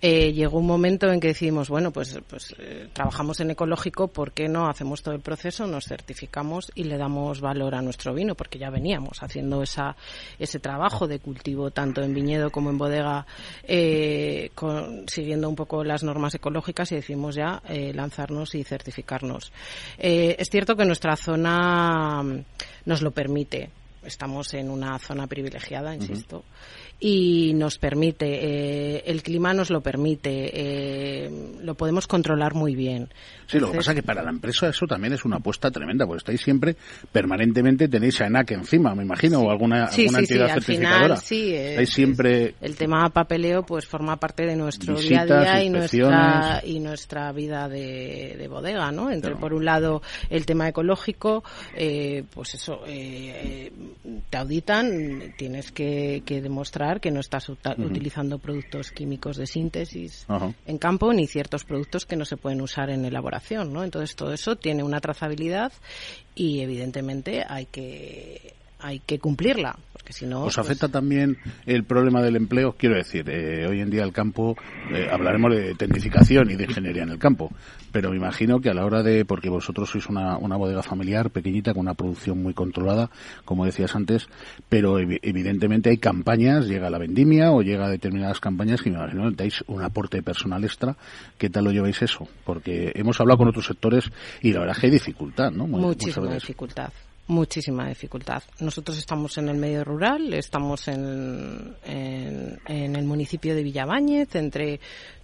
Eh, 0.02 0.32
llegó 0.32 0.60
un 0.60 0.68
momento 0.68 1.12
en 1.12 1.20
que 1.20 1.30
decidimos, 1.30 1.70
bueno, 1.70 1.92
pues, 1.92 2.18
pues 2.28 2.56
eh, 2.58 2.88
trabajamos 2.94 3.40
en 3.42 3.52
ecológico, 3.52 4.08
¿por 4.08 4.32
qué 4.32 4.48
no 4.48 4.70
hacemos 4.70 5.04
todo 5.04 5.14
el 5.14 5.20
proceso, 5.20 5.68
nos 5.68 5.86
certificamos 5.86 6.72
y 6.74 6.86
le 6.86 6.98
damos 6.98 7.42
valor 7.42 7.76
a 7.76 7.82
nuestro 7.82 8.14
vino? 8.14 8.34
Porque 8.36 8.60
ya 8.60 8.70
veníamos 8.70 9.22
haciendo 9.22 9.62
esa, 9.62 9.98
ese 10.38 10.60
trabajo 10.60 11.08
de 11.08 11.20
cultivo 11.20 11.72
tanto 11.72 12.02
en 12.02 12.14
viñedo 12.14 12.50
como 12.50 12.70
en 12.70 12.78
bodega, 12.78 13.26
eh, 13.64 14.52
siguiendo 15.08 15.50
un 15.50 15.56
poco 15.56 15.84
las 15.84 16.04
normas 16.04 16.34
ecológicas 16.34 16.92
y 16.92 16.96
decidimos 16.96 17.36
ya 17.36 17.62
eh, 17.68 17.92
lanzarnos 17.94 18.56
y 18.56 18.64
certificarnos. 18.64 19.52
Es 19.98 20.50
cierto 20.50 20.76
que 20.76 20.86
nuestra 20.86 21.18
zona 21.18 22.24
mm, 22.24 22.44
nos 22.86 23.02
lo 23.02 23.12
permite. 23.12 23.70
Estamos 24.04 24.54
en 24.54 24.70
una 24.70 24.98
zona 25.00 25.28
privilegiada, 25.28 25.94
insisto, 25.94 26.44
y 27.02 27.54
nos 27.54 27.78
permite, 27.78 28.26
eh, 28.98 29.04
el 29.06 29.22
clima 29.24 29.54
nos 29.54 29.70
lo 29.70 29.82
permite, 29.82 30.52
eh, 30.54 31.30
lo 31.62 31.76
podemos 31.76 32.08
controlar 32.08 32.54
muy 32.54 32.76
bien. 32.76 33.10
Sí, 33.48 33.60
lo 33.60 33.72
que 33.72 33.78
pasa 33.78 33.92
es 33.92 33.96
que 33.96 34.04
para 34.04 34.24
la 34.24 34.30
empresa 34.30 34.70
eso 34.70 34.86
también 34.88 35.14
es 35.14 35.26
una 35.26 35.38
apuesta 35.38 35.70
tremenda, 35.72 36.06
porque 36.06 36.20
estáis 36.20 36.42
siempre, 36.42 36.76
permanentemente 37.12 37.88
tenéis 37.88 38.22
a 38.22 38.28
ENAC 38.28 38.52
encima, 38.52 38.94
me 38.96 39.04
imagino, 39.04 39.42
o 39.42 39.50
alguna, 39.52 39.88
Sí, 39.88 40.04
alguna 40.04 40.20
sí, 40.20 40.26
sí, 40.26 40.34
entidad 40.34 40.50
al 40.52 40.62
certificadora. 40.64 41.04
final, 41.04 41.18
sí, 41.18 41.54
es- 41.54 41.70
estáis 41.72 41.90
siempre... 41.94 42.56
el 42.62 42.76
tema 42.76 43.10
papeleo 43.10 43.64
pues 43.64 43.86
forma 43.86 44.18
parte 44.18 44.46
de 44.46 44.56
nuestro 44.56 44.96
Visitas, 44.96 45.26
día 45.26 45.40
a 45.40 45.42
día 45.42 45.64
y 45.64 45.70
nuestra 45.70 46.62
y 46.64 46.80
nuestra 46.80 47.32
vida 47.32 47.68
de, 47.68 48.36
de 48.38 48.48
bodega 48.48 48.92
no 48.92 49.10
entre 49.12 49.32
Claro. 49.32 49.40
por 49.42 49.54
un 49.54 49.66
lado 49.66 50.02
el 50.30 50.46
tema 50.46 50.68
ecológico 50.70 51.44
eh, 51.76 52.24
pues 52.34 52.54
eso 52.56 52.82
eh, 52.88 53.72
te 54.30 54.38
auditan 54.38 55.34
tienes 55.38 55.72
que, 55.72 56.24
que 56.26 56.42
demostrar 56.42 57.00
que 57.00 57.12
no 57.12 57.20
estás 57.20 57.50
utilizando 57.50 58.40
productos 58.40 58.92
químicos 58.92 59.38
de 59.38 59.48
síntesis 59.48 60.26
en 60.66 60.78
campo 60.78 61.14
ni 61.14 61.28
ciertos 61.28 61.64
productos 61.64 62.06
que 62.06 62.16
no 62.16 62.26
se 62.26 62.38
pueden 62.38 62.62
usar 62.62 62.90
en 62.90 63.06
elaboración 63.06 63.74
no 63.74 63.84
entonces 63.84 64.16
todo 64.16 64.34
eso 64.34 64.56
tiene 64.56 64.84
una 64.84 65.00
trazabilidad 65.00 65.72
y 66.36 66.62
evidentemente 66.62 67.44
hay 67.48 67.66
que 67.66 68.59
hay 68.80 69.00
que 69.00 69.20
cumplirla 69.20 69.76
porque 69.92 70.14
si 70.14 70.26
no 70.26 70.40
¿Os 70.46 70.56
pues, 70.56 70.58
afecta 70.66 70.88
también 70.88 71.38
el 71.66 71.84
problema 71.84 72.22
del 72.22 72.36
empleo? 72.38 72.74
Quiero 72.78 72.96
decir, 72.96 73.30
eh, 73.30 73.68
hoy 73.68 73.82
en 73.82 73.90
día 73.90 74.04
el 74.04 74.14
campo, 74.14 74.56
eh, 74.94 75.08
hablaremos 75.12 75.54
de 75.54 75.76
tecnificación 75.76 76.50
y 76.50 76.56
de 76.56 76.64
ingeniería 76.64 77.04
en 77.04 77.10
el 77.10 77.20
campo, 77.20 77.52
pero 77.92 78.10
me 78.10 78.16
imagino 78.16 78.62
que 78.62 78.70
a 78.70 78.74
la 78.74 78.86
hora 78.86 79.04
de, 79.04 79.26
porque 79.26 79.50
vosotros 79.50 79.90
sois 79.90 80.08
una, 80.08 80.38
una 80.38 80.56
bodega 80.56 80.82
familiar 80.84 81.30
pequeñita 81.32 81.74
con 81.74 81.82
una 81.82 81.96
producción 81.96 82.42
muy 82.42 82.54
controlada, 82.54 83.10
como 83.44 83.66
decías 83.66 83.94
antes, 83.96 84.28
pero 84.70 85.00
evi- 85.00 85.20
evidentemente 85.22 85.90
hay 85.90 85.98
campañas, 85.98 86.66
llega 86.68 86.90
la 86.90 86.98
vendimia 86.98 87.52
o 87.52 87.62
llega 87.62 87.88
a 87.88 87.90
determinadas 87.90 88.40
campañas 88.40 88.82
que 88.82 88.90
me 88.92 88.98
imagino 88.98 89.30
que 89.30 89.36
dais 89.36 89.64
un 89.68 89.84
aporte 89.84 90.18
de 90.18 90.24
personal 90.24 90.64
extra. 90.64 90.96
¿Qué 91.38 91.50
tal 91.50 91.66
lo 91.66 91.72
lleváis 91.72 92.02
eso? 92.02 92.28
Porque 92.46 92.94
hemos 92.96 93.20
hablado 93.20 93.40
con 93.40 93.48
otros 93.50 93.66
sectores 93.66 94.06
y 94.42 94.54
la 94.54 94.60
verdad 94.62 94.76
es 94.78 94.80
que 94.82 94.88
hay 94.88 94.94
dificultad, 94.94 95.52
¿no? 95.52 95.68
Muy- 95.68 95.82
Muchísima 95.82 96.34
dificultad. 96.34 96.90
Muchísima 97.30 97.88
dificultad. 97.88 98.42
Nosotros 98.60 98.98
estamos 98.98 99.38
en 99.38 99.50
el 99.50 99.58
medio 99.58 99.84
rural, 99.84 100.34
estamos 100.34 100.88
en, 100.88 101.76
en, 101.86 102.58
en 102.68 102.96
el 102.96 103.06
municipio 103.06 103.54
de 103.54 103.62
Villabáñez, 103.62 104.34
entre 104.36 104.80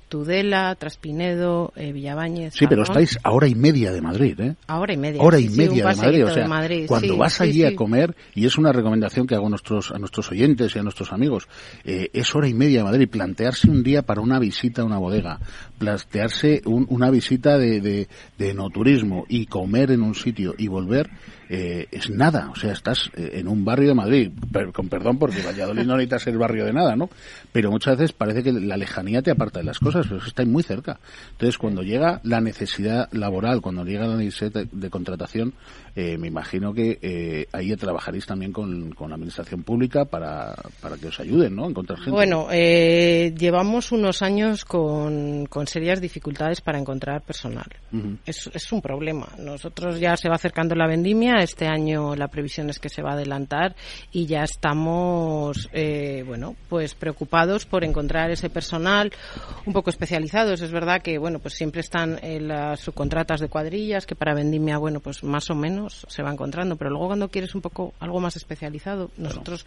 Tudela, 0.08 0.76
Traspinedo, 0.76 1.74
eh, 1.76 1.92
Villabáñez. 1.92 2.54
Sí, 2.54 2.68
pero 2.68 2.84
estáis 2.84 3.18
a 3.24 3.32
hora 3.32 3.48
y 3.48 3.56
media 3.56 3.92
de 3.92 4.02
Madrid, 4.04 4.40
¿eh? 4.40 4.56
A 4.68 4.78
hora 4.80 4.94
y 4.94 4.98
media. 4.98 5.20
hora 5.20 5.40
y 5.40 5.50
sí, 5.50 5.58
media 5.58 5.88
de 5.88 5.96
Madrid. 5.96 6.26
O 6.26 6.30
sea, 6.32 6.44
de 6.44 6.48
Madrid, 6.48 6.86
cuando 6.88 7.14
sí, 7.16 7.20
vas 7.20 7.34
sí, 7.34 7.44
allí 7.44 7.64
a 7.66 7.76
comer, 7.76 8.16
y 8.36 8.46
es 8.46 8.56
una 8.60 8.72
recomendación 8.72 9.26
que 9.26 9.34
hago 9.34 9.48
a 9.48 9.50
nuestros, 9.50 9.90
a 9.92 9.98
nuestros 9.98 10.32
oyentes 10.32 10.76
y 10.76 10.80
a 10.80 10.84
nuestros 10.84 11.12
amigos, 11.12 11.48
eh, 11.86 12.12
es 12.14 12.36
hora 12.36 12.48
y 12.48 12.54
media 12.54 12.78
de 12.80 12.84
Madrid. 12.84 13.10
Plantearse 13.10 13.68
un 13.68 13.82
día 13.82 14.04
para 14.04 14.22
una 14.22 14.38
visita 14.38 14.84
a 14.84 14.86
una 14.86 15.00
bodega, 15.00 15.40
plantearse 15.80 16.62
un- 16.66 16.86
una 16.92 17.10
visita 17.10 17.58
de, 17.58 17.82
de, 17.82 18.08
de 18.38 18.50
enoturismo 18.52 19.26
y 19.28 19.48
comer 19.48 19.90
en 19.90 20.04
un 20.04 20.14
sitio 20.14 20.54
y 20.56 20.68
volver, 20.68 21.10
eh, 21.50 21.88
es 21.92 22.10
nada. 22.10 22.50
O 22.52 22.56
sea, 22.56 22.72
estás 22.74 23.10
eh, 23.16 23.32
en 23.36 23.48
un 23.48 23.64
barrio 23.66 23.90
de 23.90 23.94
Madrid, 23.96 24.32
per- 24.52 24.72
con 24.72 24.90
perdón, 24.90 25.18
porque 25.20 25.42
Valladolid 25.42 25.84
no 25.84 25.96
necesita 25.96 26.20
ser 26.20 26.38
barrio 26.38 26.66
de 26.66 26.74
nada, 26.74 26.96
¿no? 26.96 27.10
Pero 27.52 27.72
muchas 27.72 27.98
veces 27.98 28.14
parece 28.14 28.44
que 28.44 28.52
la 28.52 28.78
lejanía 28.78 29.22
te 29.22 29.32
aparta 29.32 29.60
de 29.60 29.66
las 29.66 29.80
cosas, 29.80 30.06
pero 30.06 30.18
es 30.18 30.24
que 30.24 30.30
está 30.30 30.46
muy 30.46 30.64
cerca. 30.64 31.00
Entonces, 31.32 31.58
cuando 31.58 31.82
llega 31.84 32.20
la 32.24 32.42
necesidad 32.42 33.10
laboral, 33.12 33.62
cuando 33.62 33.84
llega 33.84 34.08
la 34.08 34.18
necesidad 34.18 34.52
de, 34.52 34.68
de 34.72 34.90
contratación, 34.90 35.54
eh, 35.96 36.18
me 36.18 36.28
imagino 36.28 36.74
que 36.74 37.00
eh, 37.02 37.48
ahí 37.54 37.74
trabajaréis 37.76 38.26
también 38.26 38.52
con, 38.52 38.92
con 38.92 39.10
la 39.10 39.16
administración 39.16 39.64
pública 39.64 40.06
para, 40.06 40.54
para 40.82 40.98
que 40.98 41.08
os 41.08 41.20
ayuden, 41.20 41.56
¿no? 41.56 41.70
Encontrar 41.70 41.98
gente. 42.00 42.12
Bueno, 42.12 42.48
eh, 42.52 43.34
llevamos 43.38 43.92
unos 43.92 44.22
años 44.22 44.66
con, 44.66 45.46
con 45.46 45.68
serias 45.68 46.02
dificultades 46.02 46.62
para 46.62 46.78
encontrar 46.80 47.22
personal. 47.22 47.66
Es, 48.26 48.50
es 48.54 48.72
un 48.72 48.82
problema. 48.82 49.28
Nosotros 49.40 50.00
ya 50.00 50.18
se 50.18 50.28
va 50.28 50.36
acercando 50.36 50.76
la 50.76 50.88
vendimia, 50.88 51.35
este 51.42 51.68
año 51.68 52.16
la 52.16 52.28
previsión 52.28 52.70
es 52.70 52.80
que 52.80 52.90
se 52.90 53.02
va 53.02 53.12
a 53.12 53.14
adelantar 53.14 53.76
y 54.12 54.26
ya 54.26 54.44
estamos, 54.44 55.70
eh, 55.74 56.24
bueno, 56.26 56.56
pues 56.70 56.96
preocupados 56.96 57.66
por 57.66 57.84
encontrar 57.84 58.32
ese 58.32 58.50
personal 58.50 59.12
un 59.66 59.74
poco 59.74 59.90
especializados. 59.90 60.62
Es 60.62 60.72
verdad 60.72 61.02
que, 61.02 61.18
bueno, 61.18 61.40
pues 61.40 61.56
siempre 61.56 61.82
están 61.82 62.20
eh, 62.22 62.40
las 62.40 62.80
subcontratas 62.80 63.40
de 63.40 63.50
cuadrillas, 63.50 64.06
que 64.06 64.16
para 64.16 64.34
vendimia, 64.34 64.78
bueno, 64.78 65.00
pues 65.00 65.24
más 65.24 65.50
o 65.50 65.56
menos 65.56 66.06
se 66.10 66.24
va 66.24 66.32
encontrando, 66.32 66.76
pero 66.76 66.90
luego 66.90 67.08
cuando 67.08 67.30
quieres 67.30 67.56
un 67.56 67.62
poco 67.62 67.94
algo 68.00 68.20
más 68.20 68.36
especializado, 68.36 69.12
nosotros 69.18 69.66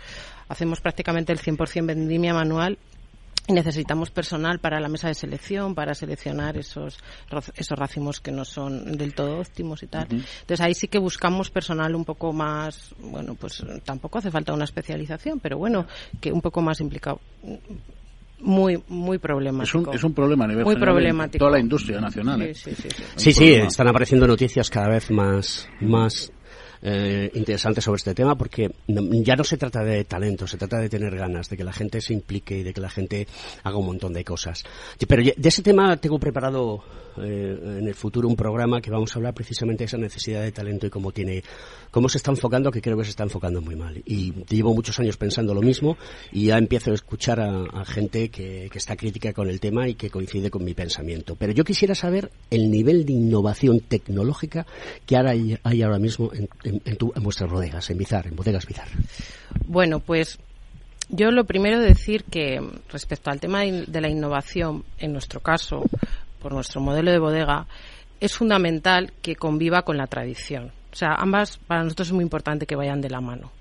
hacemos 0.48 0.80
prácticamente 0.80 1.32
el 1.32 1.40
100% 1.40 1.86
vendimia 1.86 2.34
manual 2.34 2.78
necesitamos 3.48 4.10
personal 4.10 4.58
para 4.58 4.78
la 4.80 4.88
mesa 4.88 5.08
de 5.08 5.14
selección, 5.14 5.74
para 5.74 5.94
seleccionar 5.94 6.56
esos, 6.56 6.98
esos 7.56 7.78
racimos 7.78 8.20
que 8.20 8.30
no 8.30 8.44
son 8.44 8.96
del 8.96 9.14
todo 9.14 9.38
óptimos 9.40 9.82
y 9.82 9.86
tal. 9.86 10.06
Entonces 10.10 10.60
ahí 10.60 10.74
sí 10.74 10.88
que 10.88 10.98
buscamos 10.98 11.50
personal 11.50 11.94
un 11.94 12.04
poco 12.04 12.32
más, 12.32 12.94
bueno, 13.00 13.34
pues 13.34 13.64
tampoco 13.84 14.18
hace 14.18 14.30
falta 14.30 14.52
una 14.52 14.64
especialización, 14.64 15.40
pero 15.40 15.58
bueno, 15.58 15.86
que 16.20 16.30
un 16.32 16.40
poco 16.40 16.60
más 16.62 16.80
implicado. 16.80 17.20
Muy, 18.40 18.80
muy 18.86 19.16
es, 19.16 19.20
problemático. 19.20 19.90
un, 19.90 19.96
es 19.96 20.04
un 20.04 20.14
problema 20.14 20.44
a 20.44 20.48
nivel 20.48 20.64
Muy 20.64 20.74
general 20.74 20.94
problemático. 20.94 21.38
toda 21.38 21.50
la 21.50 21.58
industria 21.60 22.00
nacional. 22.00 22.40
¿eh? 22.42 22.54
Sí, 22.54 22.70
sí, 22.72 22.82
sí, 22.82 22.88
sí. 22.88 23.02
Sí, 23.16 23.28
Un 23.30 23.34
sí, 23.34 23.40
problema. 23.46 23.66
están 23.66 23.88
apareciendo 23.88 24.26
noticias 24.28 24.70
cada 24.70 24.88
vez 24.90 25.10
más, 25.10 25.68
más 25.80 26.32
eh, 26.82 27.30
interesantes 27.34 27.84
sobre 27.84 27.96
este 27.98 28.14
tema 28.14 28.36
porque 28.36 28.70
ya 28.86 29.36
no 29.36 29.44
se 29.44 29.56
trata 29.56 29.82
de 29.82 30.04
talento, 30.04 30.46
se 30.46 30.56
trata 30.56 30.78
de 30.78 30.88
tener 30.88 31.16
ganas, 31.16 31.48
de 31.48 31.56
que 31.56 31.64
la 31.64 31.72
gente 31.72 32.00
se 32.00 32.12
implique 32.12 32.58
y 32.58 32.62
de 32.62 32.72
que 32.72 32.80
la 32.80 32.90
gente 32.90 33.26
haga 33.62 33.76
un 33.76 33.86
montón 33.86 34.12
de 34.12 34.24
cosas. 34.24 34.64
Pero 35.06 35.22
de 35.22 35.48
ese 35.48 35.62
tema 35.62 35.96
tengo 35.96 36.18
preparado 36.18 36.82
eh, 37.22 37.78
en 37.78 37.86
el 37.88 37.94
futuro 37.94 38.28
un 38.28 38.36
programa 38.36 38.80
que 38.80 38.90
vamos 38.90 39.12
a 39.14 39.18
hablar 39.18 39.34
precisamente 39.34 39.82
de 39.82 39.86
esa 39.86 39.96
necesidad 39.98 40.42
de 40.42 40.52
talento 40.52 40.86
y 40.86 40.90
cómo 40.90 41.12
tiene, 41.12 41.42
cómo 41.90 42.08
se 42.08 42.18
está 42.18 42.30
enfocando, 42.30 42.70
que 42.70 42.80
creo 42.82 42.96
que 42.96 43.04
se 43.04 43.10
está 43.10 43.22
enfocando 43.24 43.60
muy 43.60 43.76
mal. 43.76 44.02
Y 44.04 44.32
llevo 44.48 44.74
muchos 44.74 44.98
años 45.00 45.16
pensando 45.16 45.54
lo 45.54 45.62
mismo 45.62 45.96
y 46.32 46.46
ya 46.46 46.58
empiezo 46.58 46.90
a 46.90 46.94
escuchar 46.94 47.40
a, 47.40 47.84
gente 47.84 48.28
que, 48.30 48.68
que 48.70 48.78
está 48.78 48.96
crítica 48.96 49.32
con 49.32 49.48
el 49.48 49.60
tema 49.60 49.88
y 49.88 49.94
que 49.94 50.10
coincide 50.10 50.50
con 50.50 50.64
mi 50.64 50.74
pensamiento. 50.74 51.36
Pero 51.36 51.52
yo 51.52 51.64
quisiera 51.64 51.94
saber 51.94 52.30
el 52.50 52.70
nivel 52.70 53.04
de 53.06 53.12
innovación 53.14 53.80
tecnológica 53.80 54.66
que 55.06 55.16
ahora 55.16 55.30
hay, 55.30 55.82
ahora 55.82 55.98
mismo 55.98 56.30
en, 56.32 56.48
en- 56.64 56.82
en 56.84 56.96
tu- 56.96 57.12
en 57.14 57.22
vuestras 57.22 57.50
bodegas, 57.50 57.88
en 57.90 57.98
Bizar, 57.98 58.26
en 58.26 58.36
bodegas 58.36 58.66
Bizar. 58.66 58.88
Bueno, 59.66 60.00
pues 60.00 60.38
yo 61.10 61.30
lo 61.30 61.44
primero 61.44 61.80
decir 61.80 62.24
que 62.24 62.60
respecto 62.92 63.30
al 63.30 63.40
tema 63.40 63.62
de 63.62 64.00
la 64.00 64.08
innovación, 64.10 64.84
en 64.98 65.12
nuestro 65.12 65.40
caso, 65.40 65.82
por 66.40 66.52
nuestro 66.52 66.80
modelo 66.80 67.10
de 67.10 67.18
bodega, 67.18 67.66
es 68.20 68.34
fundamental 68.34 69.12
que 69.22 69.36
conviva 69.36 69.82
con 69.82 69.96
la 69.96 70.06
tradición. 70.06 70.72
O 70.92 70.96
sea, 70.96 71.14
ambas 71.18 71.58
para 71.58 71.82
nosotros 71.82 72.08
es 72.08 72.14
muy 72.14 72.24
importante 72.24 72.66
que 72.66 72.76
vayan 72.76 73.00
de 73.00 73.10
la 73.10 73.20
mano. 73.20 73.52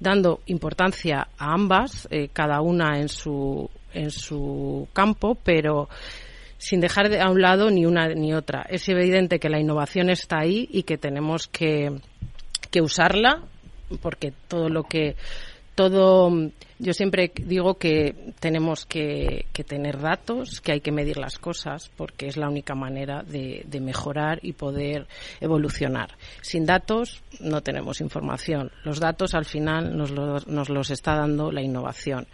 Dando 0.00 0.40
importancia 0.46 1.28
a 1.38 1.52
ambas, 1.52 2.08
eh, 2.10 2.28
cada 2.32 2.60
una 2.60 2.98
en 2.98 3.08
su, 3.08 3.68
en 3.92 4.10
su 4.10 4.88
campo, 4.92 5.36
pero 5.42 5.88
sin 6.56 6.80
dejar 6.80 7.08
de 7.08 7.20
a 7.20 7.30
un 7.30 7.42
lado 7.42 7.70
ni 7.70 7.84
una 7.84 8.08
ni 8.08 8.32
otra. 8.32 8.66
Es 8.68 8.88
evidente 8.88 9.38
que 9.38 9.48
la 9.48 9.60
innovación 9.60 10.10
está 10.10 10.38
ahí 10.40 10.68
y 10.70 10.84
que 10.84 10.98
tenemos 10.98 11.48
que, 11.48 12.00
que 12.70 12.80
usarla 12.80 13.42
porque 14.02 14.32
todo 14.48 14.68
lo 14.68 14.84
que 14.84 15.16
todo 15.78 16.32
yo 16.80 16.92
siempre 16.92 17.30
digo 17.36 17.74
que 17.74 18.32
tenemos 18.40 18.84
que, 18.84 19.46
tener 19.64 20.00
datos 20.00 20.60
que 20.60 20.72
hay 20.72 20.80
que 20.80 20.90
medir 20.90 21.18
las 21.18 21.38
cosas 21.38 21.88
porque 21.96 22.26
es 22.26 22.36
la 22.36 22.48
única 22.48 22.74
manera 22.74 23.22
de, 23.22 23.64
mejorar 23.80 24.40
y 24.42 24.54
poder 24.54 25.06
evolucionar. 25.40 26.16
Sin 26.42 26.66
datos 26.66 27.22
no 27.38 27.60
tenemos 27.60 28.00
información. 28.00 28.72
Los 28.82 28.98
datos 28.98 29.34
al 29.34 29.44
final 29.44 29.96
nos 29.96 30.68
los 30.68 30.90
está 30.90 31.14
dando 31.14 31.52
la 31.52 31.62
innovación. 31.62 32.26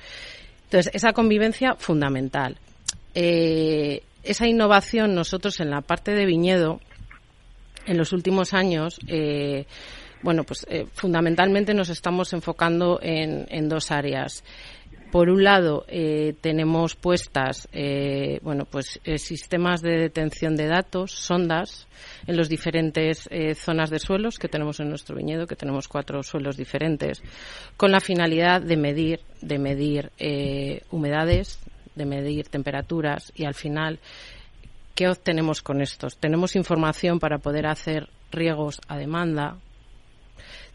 Entonces 0.65 0.91
esa 0.95 1.13
convivencia 1.13 1.75
fundamental. 1.75 2.57
Eh, 3.15 4.05
esa 4.23 4.47
innovación 4.47 5.15
nosotros 5.15 5.61
en 5.61 5.69
la 5.69 5.83
parte 5.83 6.13
de 6.13 6.25
viñedo 6.25 6.81
en 7.85 7.99
los 7.99 8.15
últimos 8.15 8.55
años, 8.55 8.99
eh, 9.07 9.67
bueno, 10.25 10.45
pues 10.45 10.67
eh, 10.71 10.87
fundamentalmente 10.95 11.75
nos 11.75 11.91
estamos 11.91 12.33
enfocando 12.33 12.99
en, 13.03 13.69
dos 13.69 13.91
áreas. 13.91 14.43
por 15.13 15.29
un 15.29 15.45
lado, 15.45 15.85
eh, 15.87 16.35
tenemos 16.41 16.97
puestas, 16.97 17.69
eh, 17.73 18.41
bueno, 18.43 18.65
pues 18.65 19.01
eh, 19.05 19.19
sistemas 19.19 19.83
de 19.83 19.99
detención 19.99 20.57
de 20.57 20.67
datos, 20.67 21.13
sondas, 21.13 21.87
en 22.27 22.37
las 22.39 22.49
diferentes 22.49 23.29
eh, 23.31 23.55
zonas 23.55 23.91
de 23.91 23.99
suelos 23.99 24.39
que 24.39 24.49
tenemos 24.49 24.81
en 24.81 24.89
nuestro 24.89 25.15
viñedo, 25.15 25.47
que 25.47 25.57
tenemos 25.57 25.89
cuatro 25.89 26.23
suelos 26.23 26.57
diferentes, 26.57 27.23
con 27.77 27.93
la 27.93 28.01
finalidad 28.01 28.63
de 28.63 28.77
medir, 28.79 29.21
de 29.43 29.59
medir 29.59 30.11
humedades, 30.91 31.61
de 31.95 32.07
medir 32.07 32.49
temperaturas 32.49 33.31
y 33.37 33.45
al 33.45 33.55
final 33.55 34.01
¿Qué 34.95 35.09
obtenemos 35.09 35.61
con 35.61 35.83
estos? 35.83 36.19
Tenemos 36.19 36.55
información 36.55 37.19
para 37.19 37.39
poder 37.39 37.67
hacer 37.67 38.09
riegos 38.31 38.81
a 38.87 38.97
demanda, 38.97 39.57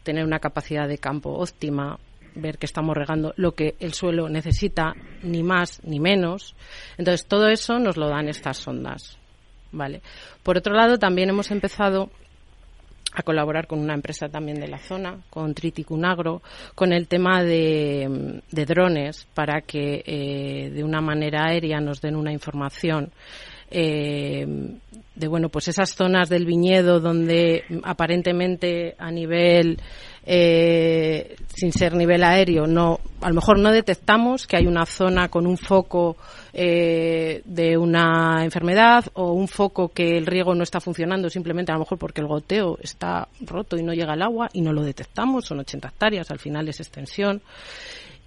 tener 0.02 0.24
una 0.24 0.38
capacidad 0.38 0.88
de 0.88 0.98
campo 0.98 1.30
óptima, 1.30 1.98
ver 2.34 2.58
que 2.58 2.66
estamos 2.66 2.96
regando 2.96 3.32
lo 3.36 3.52
que 3.52 3.76
el 3.80 3.92
suelo 3.92 4.28
necesita, 4.28 4.94
ni 5.22 5.42
más 5.42 5.82
ni 5.84 6.00
menos. 6.00 6.54
Entonces, 6.96 7.26
todo 7.26 7.48
eso 7.48 7.78
nos 7.78 7.96
lo 7.96 8.08
dan 8.08 8.28
estas 8.28 8.58
sondas. 8.58 9.18
Vale. 9.72 10.02
Por 10.42 10.58
otro 10.58 10.74
lado, 10.74 10.98
también 10.98 11.28
hemos 11.28 11.50
empezado 11.50 12.10
a 13.12 13.22
colaborar 13.22 13.66
con 13.66 13.80
una 13.80 13.94
empresa 13.94 14.28
también 14.28 14.60
de 14.60 14.68
la 14.68 14.78
zona, 14.78 15.18
con 15.30 15.54
Triticunagro, 15.54 16.42
con 16.74 16.92
el 16.92 17.08
tema 17.08 17.42
de, 17.42 18.40
de 18.50 18.64
drones 18.66 19.26
para 19.34 19.62
que 19.62 20.02
eh, 20.06 20.70
de 20.70 20.84
una 20.84 21.00
manera 21.00 21.46
aérea 21.46 21.80
nos 21.80 22.00
den 22.00 22.14
una 22.14 22.32
información 22.32 23.10
eh, 23.70 24.46
de 25.14 25.28
bueno 25.28 25.48
pues 25.48 25.68
esas 25.68 25.94
zonas 25.94 26.28
del 26.28 26.46
viñedo 26.46 27.00
donde 27.00 27.64
aparentemente 27.84 28.94
a 28.98 29.10
nivel 29.10 29.78
eh, 30.24 31.36
sin 31.54 31.72
ser 31.72 31.94
nivel 31.94 32.24
aéreo 32.24 32.66
no 32.66 33.00
a 33.20 33.28
lo 33.28 33.34
mejor 33.34 33.58
no 33.58 33.70
detectamos 33.70 34.46
que 34.46 34.56
hay 34.56 34.66
una 34.66 34.86
zona 34.86 35.28
con 35.28 35.46
un 35.46 35.58
foco 35.58 36.16
eh, 36.52 37.42
de 37.44 37.76
una 37.76 38.42
enfermedad 38.44 39.04
o 39.14 39.32
un 39.32 39.46
foco 39.46 39.88
que 39.88 40.16
el 40.16 40.26
riego 40.26 40.54
no 40.54 40.62
está 40.62 40.80
funcionando 40.80 41.28
simplemente 41.28 41.70
a 41.70 41.74
lo 41.74 41.80
mejor 41.80 41.98
porque 41.98 42.20
el 42.20 42.26
goteo 42.26 42.78
está 42.82 43.28
roto 43.42 43.76
y 43.76 43.82
no 43.82 43.92
llega 43.92 44.14
el 44.14 44.22
agua 44.22 44.48
y 44.52 44.60
no 44.62 44.72
lo 44.72 44.82
detectamos. 44.82 45.44
Son 45.44 45.60
80 45.60 45.88
hectáreas 45.88 46.30
al 46.30 46.38
final 46.38 46.68
es 46.68 46.80
extensión 46.80 47.42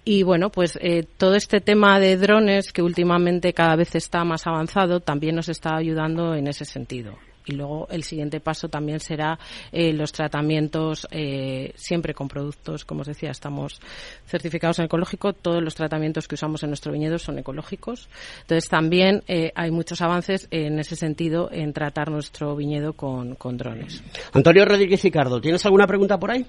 y 0.04 0.22
bueno, 0.22 0.50
pues 0.50 0.78
eh, 0.80 1.04
todo 1.16 1.34
este 1.34 1.60
tema 1.60 1.98
de 1.98 2.16
drones 2.16 2.72
que 2.72 2.82
últimamente 2.82 3.52
cada 3.52 3.76
vez 3.76 3.94
está 3.94 4.24
más 4.24 4.46
avanzado 4.46 5.00
también 5.00 5.36
nos 5.36 5.48
está 5.48 5.76
ayudando 5.76 6.34
en 6.34 6.46
ese 6.46 6.64
sentido. 6.64 7.16
Y 7.46 7.52
luego 7.52 7.86
el 7.90 8.02
siguiente 8.04 8.40
paso 8.40 8.68
también 8.68 9.00
será 9.00 9.38
eh, 9.70 9.92
los 9.92 10.12
tratamientos 10.12 11.06
eh, 11.10 11.72
siempre 11.76 12.14
con 12.14 12.28
productos, 12.28 12.84
como 12.84 13.02
os 13.02 13.06
decía, 13.06 13.30
estamos 13.30 13.80
certificados 14.26 14.78
en 14.78 14.86
ecológico, 14.86 15.34
todos 15.34 15.62
los 15.62 15.74
tratamientos 15.74 16.26
que 16.26 16.36
usamos 16.36 16.62
en 16.62 16.70
nuestro 16.70 16.92
viñedo 16.92 17.18
son 17.18 17.38
ecológicos. 17.38 18.08
Entonces 18.42 18.68
también 18.68 19.22
eh, 19.28 19.52
hay 19.54 19.70
muchos 19.70 20.00
avances 20.00 20.48
en 20.50 20.78
ese 20.78 20.96
sentido 20.96 21.50
en 21.52 21.72
tratar 21.72 22.10
nuestro 22.10 22.56
viñedo 22.56 22.94
con, 22.94 23.34
con 23.34 23.58
drones. 23.58 24.02
Antonio 24.32 24.64
Rodríguez 24.64 25.02
Ricardo, 25.02 25.40
¿tienes 25.40 25.64
alguna 25.66 25.86
pregunta 25.86 26.18
por 26.18 26.30
ahí? 26.30 26.46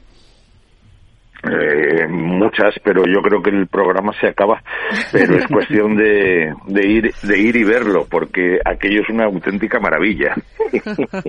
Eh, 1.43 2.07
muchas, 2.07 2.73
pero 2.83 3.03
yo 3.05 3.21
creo 3.21 3.41
que 3.41 3.51
el 3.51 3.67
programa 3.67 4.11
se 4.19 4.27
acaba. 4.27 4.63
Pero 5.11 5.37
es 5.37 5.45
cuestión 5.51 5.95
de, 5.95 6.53
de 6.67 6.87
ir 6.87 7.13
de 7.21 7.37
ir 7.39 7.55
y 7.55 7.63
verlo, 7.63 8.07
porque 8.09 8.59
aquello 8.65 9.01
es 9.01 9.09
una 9.09 9.25
auténtica 9.25 9.79
maravilla. 9.79 10.33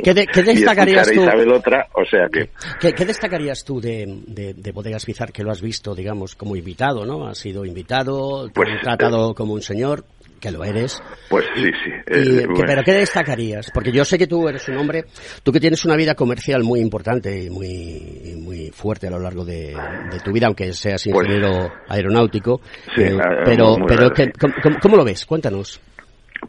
¿Qué, 0.02 0.14
de- 0.14 0.26
qué 0.26 0.42
destacarías 0.42 1.10
y 1.12 1.16
tú? 1.16 1.22
Isabel 1.22 1.52
otra, 1.52 1.86
o 1.94 2.04
sea 2.04 2.26
que 2.32 2.50
¿Qué, 2.80 2.92
qué 2.94 3.04
destacarías 3.04 3.64
tú 3.64 3.80
de, 3.80 4.06
de, 4.26 4.54
de 4.54 4.72
Bodegas 4.72 5.04
Bizar 5.06 5.32
que 5.32 5.42
lo 5.42 5.50
has 5.50 5.60
visto, 5.60 5.94
digamos, 5.94 6.34
como 6.34 6.56
invitado, 6.56 7.04
¿no? 7.04 7.26
Has 7.26 7.38
sido 7.38 7.64
invitado, 7.64 8.46
te 8.46 8.52
Pues, 8.54 8.70
han 8.70 8.80
tratado 8.80 9.34
como 9.34 9.52
un 9.52 9.62
señor, 9.62 10.04
que 10.40 10.50
lo 10.50 10.64
eres. 10.64 11.02
Pues 11.28 11.44
sí, 11.54 11.62
sí. 11.64 11.90
Y, 12.08 12.18
eh, 12.36 12.40
¿qué- 12.40 12.46
bueno. 12.46 12.64
¿Pero 12.66 12.82
qué 12.84 12.92
destacarías? 12.92 13.70
Porque 13.72 13.92
yo 13.92 14.04
sé 14.04 14.18
que 14.18 14.26
tú 14.26 14.48
eres 14.48 14.68
un 14.68 14.76
hombre, 14.76 15.04
tú 15.42 15.52
que 15.52 15.60
tienes 15.60 15.84
una 15.84 15.96
vida 15.96 16.14
comercial 16.14 16.62
muy 16.62 16.80
importante 16.80 17.44
y 17.44 17.50
muy, 17.50 17.66
y 17.68 18.36
muy 18.36 18.70
fuerte 18.70 19.06
a 19.06 19.10
lo 19.10 19.18
largo 19.18 19.44
de, 19.44 19.76
de 20.10 20.20
tu 20.20 20.32
vida, 20.32 20.46
aunque 20.46 20.72
seas 20.72 21.02
Pues- 21.10 21.26
ingeniero 21.26 21.72
aeronáutico. 21.88 22.60
Sí, 22.94 23.02
eh, 23.02 23.18
ah, 23.20 23.42
pero, 23.44 23.76
pero 23.86 24.10
breve. 24.10 24.14
¿qué- 24.14 24.32
cómo, 24.38 24.54
cómo- 24.62 24.76
cómo 24.80 24.96
lo 24.96 25.04
ves? 25.04 25.24
Cuéntanos. 25.26 25.80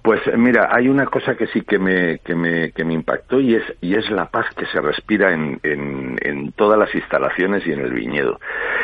Pues 0.01 0.25
eh, 0.27 0.37
mira, 0.37 0.69
hay 0.71 0.89
una 0.89 1.05
cosa 1.05 1.35
que 1.35 1.47
sí 1.47 1.61
que 1.61 1.79
me, 1.79 2.19
que 2.19 2.35
me, 2.35 2.71
que 2.71 2.83
me 2.83 2.93
impactó 2.93 3.39
y 3.39 3.55
es, 3.55 3.63
y 3.81 3.95
es 3.95 4.09
la 4.09 4.29
paz 4.29 4.45
que 4.55 4.65
se 4.65 4.81
respira 4.81 5.33
en, 5.33 5.59
en, 5.63 6.51
todas 6.53 6.79
las 6.79 6.93
instalaciones 6.95 7.65
y 7.67 7.71
en 7.71 7.81
el 7.81 7.93
viñedo. 7.93 8.39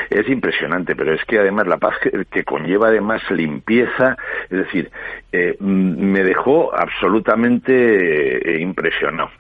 Es 0.10 0.30
impresionante, 0.30 0.96
pero 0.96 1.14
es 1.14 1.24
que 1.26 1.40
además 1.40 1.68
la 1.68 1.78
paz 1.78 1.96
que, 2.02 2.26
que 2.26 2.44
conlleva 2.44 2.88
además 2.88 3.22
limpieza, 3.32 4.18
es 4.50 4.58
decir, 4.58 4.92
eh, 5.32 5.56
me 5.60 6.24
dejó 6.24 6.74
absolutamente 6.76 8.56
eh, 8.56 8.62
impresionado. 8.62 9.32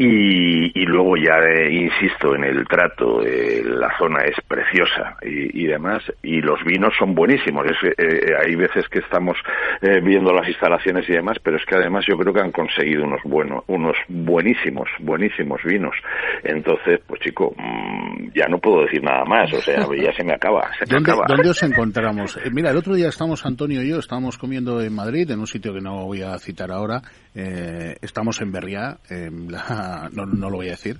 Y, 0.00 0.80
y 0.80 0.86
luego 0.86 1.16
ya, 1.16 1.38
eh, 1.40 1.72
insisto, 1.72 2.34
en 2.36 2.44
el 2.44 2.66
trato, 2.68 3.20
eh, 3.20 3.62
la 3.64 3.96
zona 3.98 4.20
es 4.24 4.36
preciosa 4.46 5.16
y, 5.22 5.64
y 5.64 5.66
demás, 5.66 6.04
y 6.22 6.40
los 6.40 6.62
vinos 6.64 6.94
son 6.96 7.16
buenísimos. 7.16 7.66
Es, 7.66 7.76
que, 7.80 7.88
eh, 7.98 8.32
hay 8.40 8.54
veces 8.54 8.88
que 8.88 9.00
estamos 9.00 9.36
eh, 9.82 10.00
viendo 10.00 10.32
las 10.32 10.46
instalaciones 10.48 11.08
y 11.08 11.14
demás, 11.14 11.38
pero 11.42 11.56
es 11.56 11.64
que 11.64 11.74
además 11.74 12.04
yo 12.08 12.16
creo 12.16 12.32
que 12.32 12.40
han 12.40 12.52
conseguido 12.52 13.02
unos 13.04 13.20
buenos, 13.24 13.64
unos 13.66 13.96
buenísimos, 14.08 14.88
buenísimos 15.00 15.60
vinos. 15.64 15.96
Entonces, 16.44 17.00
pues 17.06 17.20
chico, 17.20 17.52
mm, 17.56 18.28
ya 18.36 18.46
no 18.48 18.58
puedo 18.58 18.82
decir 18.84 19.02
nada 19.02 19.24
más, 19.24 19.52
o 19.52 19.60
sea, 19.60 19.78
ya 20.00 20.12
se 20.12 20.22
me 20.22 20.32
acaba, 20.32 20.70
se 20.78 20.86
me 20.86 20.94
¿Dónde, 20.94 21.10
acaba. 21.10 21.26
dónde 21.26 21.50
os 21.50 21.62
encontramos? 21.64 22.36
Eh, 22.36 22.50
mira, 22.52 22.70
el 22.70 22.76
otro 22.76 22.94
día 22.94 23.08
estamos, 23.08 23.44
Antonio 23.44 23.82
y 23.82 23.90
yo, 23.90 23.98
estábamos 23.98 24.38
comiendo 24.38 24.80
en 24.80 24.94
Madrid, 24.94 25.28
en 25.30 25.40
un 25.40 25.46
sitio 25.48 25.74
que 25.74 25.80
no 25.80 26.04
voy 26.06 26.22
a 26.22 26.38
citar 26.38 26.70
ahora. 26.70 27.00
Eh, 27.40 27.96
estamos 28.02 28.40
en 28.40 28.50
Berriá, 28.50 28.98
en 29.08 29.52
la- 29.52 30.08
no, 30.12 30.26
no 30.26 30.50
lo 30.50 30.56
voy 30.56 30.66
a 30.68 30.70
decir. 30.72 30.98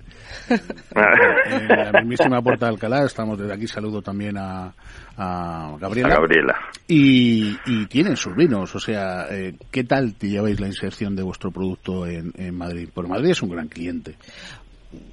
en 0.49 1.68
la 1.68 1.93
mismísima 2.01 2.41
Puerta 2.41 2.66
de 2.66 2.72
Alcalá. 2.72 3.05
Estamos 3.05 3.36
desde 3.39 3.53
aquí, 3.55 3.66
saludo 3.66 4.03
también 4.03 4.36
a, 4.39 4.72
a 5.16 5.76
Gabriela. 5.80 6.09
A 6.14 6.20
Gabriela. 6.20 6.57
Y, 6.86 7.57
y 7.66 7.86
tienen 7.86 8.16
sus 8.16 8.36
vinos, 8.36 8.72
o 8.74 8.78
sea, 8.78 9.26
eh, 9.30 9.55
¿qué 9.72 9.82
tal 9.82 10.14
te 10.14 10.28
lleváis 10.28 10.61
la 10.61 10.68
inserción 10.68 11.16
de 11.16 11.24
vuestro 11.24 11.51
producto 11.51 12.07
en, 12.07 12.32
en 12.36 12.55
Madrid? 12.57 12.89
Porque 12.95 13.11
Madrid 13.11 13.30
es 13.30 13.43
un 13.43 13.51
gran 13.51 13.66
cliente. 13.68 14.14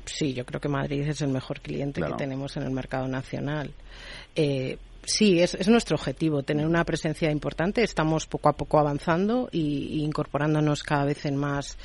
Sí, 0.05 0.33
yo 0.33 0.45
creo 0.45 0.61
que 0.61 0.69
Madrid 0.69 1.01
es 1.07 1.21
el 1.21 1.29
mejor 1.29 1.59
cliente 1.59 1.99
Claro. 2.01 2.15
que 2.17 2.23
tenemos 2.23 2.55
en 2.55 2.63
el 2.63 2.71
mercado 2.71 3.07
nacional. 3.07 3.71
Eh, 4.35 4.77
sí, 5.05 5.39
es, 5.41 5.53
es 5.55 5.67
nuestro 5.67 5.95
objetivo, 5.95 6.43
tener 6.43 6.65
una 6.65 6.83
presencia 6.83 7.29
importante. 7.31 7.83
Estamos 7.83 8.25
poco 8.27 8.49
a 8.49 8.53
poco 8.53 8.79
avanzando 8.79 9.49
y, 9.51 9.99
y 9.99 10.03
incorporándonos 10.03 10.83
cada 10.83 11.05
vez 11.05 11.25
en 11.25 11.35
más, 11.35 11.77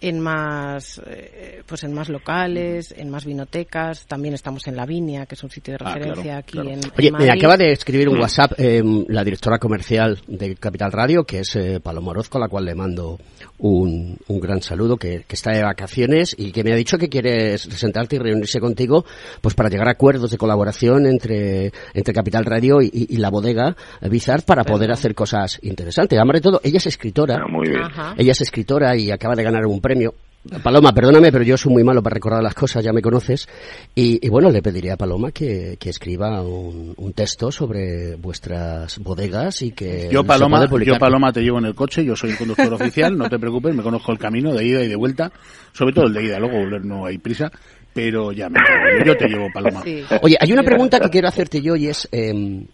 en 0.00 0.20
más, 0.20 1.00
eh, 1.06 1.62
pues 1.66 1.84
en 1.84 1.92
más 1.92 2.08
locales, 2.08 2.94
en 2.96 3.08
más 3.10 3.24
vinotecas. 3.24 4.06
También 4.06 4.34
estamos 4.34 4.66
en 4.66 4.76
La 4.76 4.86
Viña, 4.86 5.26
que 5.26 5.34
es 5.36 5.42
un 5.42 5.50
sitio 5.50 5.72
de 5.74 5.84
Ah, 5.84 5.94
referencia 5.94 6.22
claro, 6.22 6.38
aquí 6.38 6.52
claro. 6.52 6.68
en, 6.70 6.78
en 6.84 6.92
Oye, 6.98 7.12
me 7.12 7.30
acaba 7.30 7.56
de 7.56 7.72
escribir 7.72 8.08
un. 8.08 8.16
WhatsApp 8.18 8.52
eh, 8.58 8.82
la 9.08 9.22
directora 9.24 9.58
comercial 9.58 10.20
de 10.26 10.56
Capital 10.56 10.90
Radio, 10.90 11.24
que 11.24 11.40
es 11.40 11.54
eh, 11.56 11.80
Paloma 11.80 12.10
Orozco, 12.10 12.38
a 12.38 12.40
la 12.40 12.48
cual 12.48 12.64
le 12.64 12.74
mando 12.74 13.18
un, 13.58 14.16
un 14.26 14.40
gran 14.40 14.62
saludo, 14.62 14.96
que, 14.96 15.24
que 15.28 15.34
está 15.34 15.52
de 15.52 15.62
vacaciones 15.62 16.34
y 16.36 16.50
que 16.50 16.64
me 16.64 16.72
ha 16.72 16.76
dicho 16.76 16.98
que 16.98 17.08
quiere 17.08 17.56
sentarte 17.58 18.16
y 18.16 18.18
reunirse 18.18 18.58
contigo 18.58 19.04
pues 19.40 19.54
para 19.54 19.68
llegar 19.68 19.88
a 19.88 19.92
acuerdos 19.92 20.30
de 20.30 20.38
colaboración 20.38 21.06
entre, 21.06 21.72
entre 21.94 22.14
Capital 22.14 22.44
Radio 22.44 22.65
y, 22.82 22.86
y- 22.92 23.06
y 23.14 23.16
la 23.18 23.30
bodega 23.30 23.76
eh, 24.00 24.08
Bizar 24.08 24.42
para 24.44 24.64
poder 24.64 24.90
hacer 24.92 25.14
cosas 25.14 25.58
interesantes. 25.62 26.18
Además 26.18 26.34
de 26.34 26.40
todo, 26.40 26.60
ella 26.62 26.78
es 26.78 26.86
escritora. 26.86 27.40
Ah, 27.42 27.46
muy 27.50 27.68
bien. 27.68 27.82
Ajá. 27.82 28.14
Ella 28.18 28.32
es 28.32 28.40
escritora 28.40 28.96
y 28.96 29.10
acaba 29.10 29.34
de 29.34 29.42
ganar 29.42 29.66
un 29.66 29.80
premio. 29.80 30.14
Paloma, 30.62 30.92
perdóname, 30.92 31.32
pero 31.32 31.42
yo 31.42 31.56
soy 31.56 31.72
muy 31.72 31.82
malo 31.82 32.04
para 32.04 32.14
recordar 32.14 32.40
las 32.40 32.54
cosas, 32.54 32.84
ya 32.84 32.92
me 32.92 33.02
conoces. 33.02 33.48
Y, 33.96 34.24
y 34.24 34.28
bueno, 34.28 34.48
le 34.50 34.62
pediría 34.62 34.92
a 34.94 34.96
Paloma 34.96 35.32
que, 35.32 35.76
que 35.80 35.90
escriba 35.90 36.40
un, 36.42 36.94
un 36.96 37.12
texto 37.14 37.50
sobre 37.50 38.14
vuestras 38.14 38.98
bodegas 39.00 39.62
y 39.62 39.72
que 39.72 40.08
Yo 40.08 40.20
se 40.22 40.26
Paloma, 40.28 40.68
yo 40.84 40.98
Paloma 41.00 41.32
te 41.32 41.40
llevo 41.40 41.58
en 41.58 41.64
el 41.64 41.74
coche, 41.74 42.04
yo 42.04 42.14
soy 42.14 42.30
el 42.30 42.38
conductor 42.38 42.72
oficial, 42.74 43.18
no 43.18 43.28
te 43.28 43.40
preocupes, 43.40 43.74
me 43.74 43.82
conozco 43.82 44.12
el 44.12 44.18
camino 44.20 44.54
de 44.54 44.64
ida 44.64 44.84
y 44.84 44.88
de 44.88 44.94
vuelta, 44.94 45.32
sobre 45.72 45.92
todo 45.92 46.06
el 46.06 46.14
de 46.14 46.22
ida, 46.26 46.38
luego 46.38 46.58
volver 46.60 46.84
no 46.84 47.06
hay 47.06 47.18
prisa, 47.18 47.50
pero 47.96 48.30
ya 48.30 48.48
me 48.50 48.60
yo 49.04 49.16
te 49.16 49.26
llevo 49.26 49.48
Paloma. 49.52 49.82
Oye, 50.22 50.36
hay 50.38 50.52
una 50.52 50.62
pregunta 50.62 51.00
que 51.00 51.08
quiero 51.10 51.26
hacerte 51.28 51.60
yo 51.62 51.74
y 51.74 51.88
es... 51.88 52.06
em, 52.12 52.66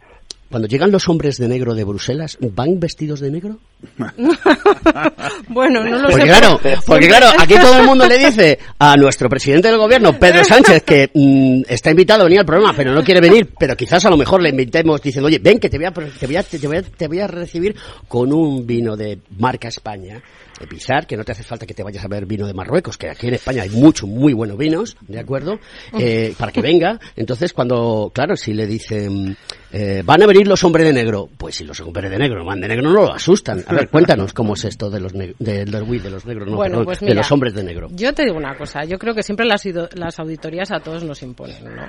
cuando 0.51 0.69
llegan 0.69 0.91
los 0.91 1.09
hombres 1.09 1.39
de 1.39 1.49
negro 1.49 1.75
de 1.75 1.83
Bruselas, 1.85 2.37
¿van 2.41 2.79
vestidos 2.79 3.21
de 3.21 3.31
negro? 3.31 3.57
bueno, 5.49 5.83
no 5.83 5.97
lo 5.99 6.09
Porque 6.11 6.23
sé. 6.27 6.29
claro, 6.29 6.61
pero- 6.63 6.81
porque 6.87 7.09
claro, 7.09 7.27
aquí 7.39 7.55
todo 7.55 7.79
el 7.79 7.87
mundo 7.87 8.07
le 8.07 8.19
dice 8.19 8.59
a 8.79 8.97
nuestro 8.97 9.29
presidente 9.31 9.69
del 9.69 9.79
gobierno, 9.79 10.19
Pedro 10.19 10.45
Sánchez, 10.45 10.83
que 10.83 11.11
mm, 11.15 11.63
está 11.69 11.91
invitado 11.91 12.21
a 12.21 12.25
venir 12.25 12.41
al 12.41 12.45
programa, 12.47 12.75
pero 12.77 12.93
no 12.93 13.03
quiere 13.03 13.21
venir, 13.21 13.49
pero 13.59 13.75
quizás 13.77 14.05
a 14.05 14.11
lo 14.11 14.17
mejor 14.19 14.43
le 14.43 14.51
invitemos 14.51 15.01
diciendo, 15.01 15.29
oye, 15.29 15.39
ven 15.39 15.59
que 15.59 15.71
te 15.71 15.79
voy 15.79 15.87
a, 15.87 15.91
te 15.93 16.27
voy 16.27 16.37
a, 16.37 16.43
te 16.43 16.59
voy 16.67 16.77
a, 16.77 16.83
te 16.83 17.09
voy 17.09 17.21
a 17.21 17.27
recibir 17.27 17.75
con 18.09 18.33
un 18.33 18.67
vino 18.67 18.97
de 18.97 19.19
marca 19.39 19.69
España. 19.69 20.21
De 20.63 20.67
pisar, 20.69 21.07
que 21.07 21.17
no 21.17 21.25
te 21.25 21.33
hace 21.33 21.43
falta 21.43 21.67
que 21.67 21.75
te 21.75 21.83
vayas 21.83 22.05
a 22.05 22.09
ver 22.09 22.25
vino 22.27 22.47
de 22.47 22.55
Marruecos, 22.55 22.97
que 22.97 23.11
aquí 23.11 23.29
en 23.29 23.35
España 23.35 23.63
hay 23.63 23.71
muchos 23.71 24.09
muy 24.09 24.33
buenos 24.33 24.57
vinos, 24.57 24.97
¿de 25.03 25.19
acuerdo? 25.21 25.59
Eh, 25.99 26.35
para 26.39 26.51
que 26.53 26.63
venga. 26.63 26.99
Entonces, 27.17 27.53
cuando, 27.53 28.11
claro, 28.15 28.37
si 28.37 28.55
le 28.55 28.67
dicen, 28.67 29.37
eh, 29.73 30.03
van 30.05 30.23
a 30.23 30.27
venir 30.27 30.47
los 30.49 30.65
hombres 30.65 30.87
de 30.87 30.93
negro, 30.93 31.29
pues 31.37 31.57
si 31.57 31.65
los 31.65 31.79
hombres 31.81 32.11
de 32.11 32.19
negro 32.19 32.45
van 32.45 32.61
de 32.61 32.69
negro 32.69 32.85
no 32.85 32.93
lo 32.95 33.13
asustan. 33.13 33.63
A 33.67 33.75
ver, 33.75 33.89
cuéntanos 33.89 34.33
cómo 34.33 34.55
es 34.55 34.65
esto 34.65 34.89
de 34.91 35.01
los, 35.01 35.13
de, 35.13 35.35
de- 35.39 35.65
de 35.65 36.11
los 36.11 36.25
negros, 36.27 36.49
no, 36.49 36.57
Bueno, 36.57 36.73
perdón, 36.79 36.85
pues 36.87 37.01
de 37.01 37.07
mira, 37.07 37.17
los 37.17 37.33
hombres 37.33 37.55
de 37.55 37.65
negro. 37.65 37.89
Yo 37.93 38.13
te 38.15 38.25
digo 38.25 38.37
una 38.37 38.57
cosa, 38.57 38.85
yo 38.85 38.99
creo 38.99 39.15
que 39.15 39.23
siempre 39.23 39.45
las, 39.45 39.63
las 39.95 40.19
auditorías 40.19 40.71
a 40.71 40.81
todos 40.81 41.03
nos 41.05 41.23
imponen, 41.23 41.65
¿no? 41.65 41.83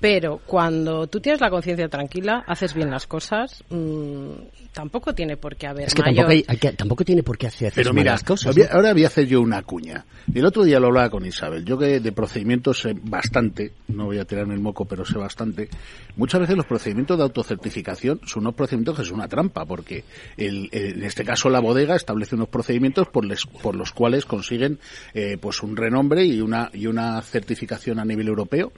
Pero 0.00 0.40
cuando 0.46 1.06
tú 1.08 1.20
tienes 1.20 1.42
la 1.42 1.50
conciencia 1.50 1.86
tranquila, 1.88 2.42
haces 2.46 2.72
bien 2.72 2.90
las 2.90 3.06
cosas, 3.06 3.62
mm, 3.68 4.30
tampoco 4.72 5.14
tiene 5.14 5.36
por 5.36 5.56
qué 5.56 5.66
haber 5.66 5.88
Es 5.88 5.94
que 5.94 6.00
mayor... 6.00 6.24
tampoco, 6.26 6.32
hay- 6.32 6.44
hay 6.48 6.56
que- 6.56 6.72
tampoco 6.72 7.04
tiene 7.04 7.22
por 7.22 7.36
qué 7.36 7.48
hacer 7.48 7.70
Pero 7.74 7.92
mira, 7.92 8.12
malas 8.12 8.24
cosas. 8.24 8.54
voy 8.54 8.64
a- 8.64 8.68
¿no? 8.68 8.74
ahora 8.76 8.92
voy 8.94 9.04
a 9.04 9.08
hacer 9.08 9.26
yo 9.26 9.42
una 9.42 9.62
cuña. 9.62 10.06
El 10.32 10.46
otro 10.46 10.64
día 10.64 10.80
lo 10.80 10.86
hablaba 10.86 11.10
con 11.10 11.26
Isabel. 11.26 11.66
Yo 11.66 11.76
que 11.76 12.00
de 12.00 12.12
procedimientos 12.12 12.80
sé 12.80 12.94
bastante, 13.02 13.72
no 13.88 14.06
voy 14.06 14.18
a 14.18 14.24
tirarme 14.24 14.54
el 14.54 14.60
moco, 14.60 14.86
pero 14.86 15.04
sé 15.04 15.18
bastante. 15.18 15.68
Muchas 16.16 16.40
veces 16.40 16.56
los 16.56 16.64
procedimientos 16.66 17.18
de 17.18 17.24
autocertificación 17.24 18.20
son 18.24 18.44
unos 18.44 18.54
procedimientos 18.54 18.96
que 18.98 19.04
son 19.04 19.16
una 19.16 19.28
trampa, 19.28 19.66
porque 19.66 20.04
el- 20.38 20.70
el- 20.72 20.94
en 20.94 21.02
este 21.04 21.24
caso 21.24 21.50
la 21.50 21.60
bodega 21.60 21.94
establece 21.94 22.36
unos 22.36 22.48
procedimientos 22.48 23.06
por, 23.08 23.26
les- 23.26 23.44
por 23.44 23.76
los 23.76 23.92
cuales 23.92 24.24
consiguen 24.24 24.78
eh, 25.12 25.36
pues 25.38 25.62
un 25.62 25.76
renombre 25.76 26.24
y 26.24 26.40
una, 26.40 26.70
y 26.72 26.86
una 26.86 27.20
certificación 27.20 27.98
a 27.98 28.04
nivel 28.06 28.28
europeo 28.28 28.72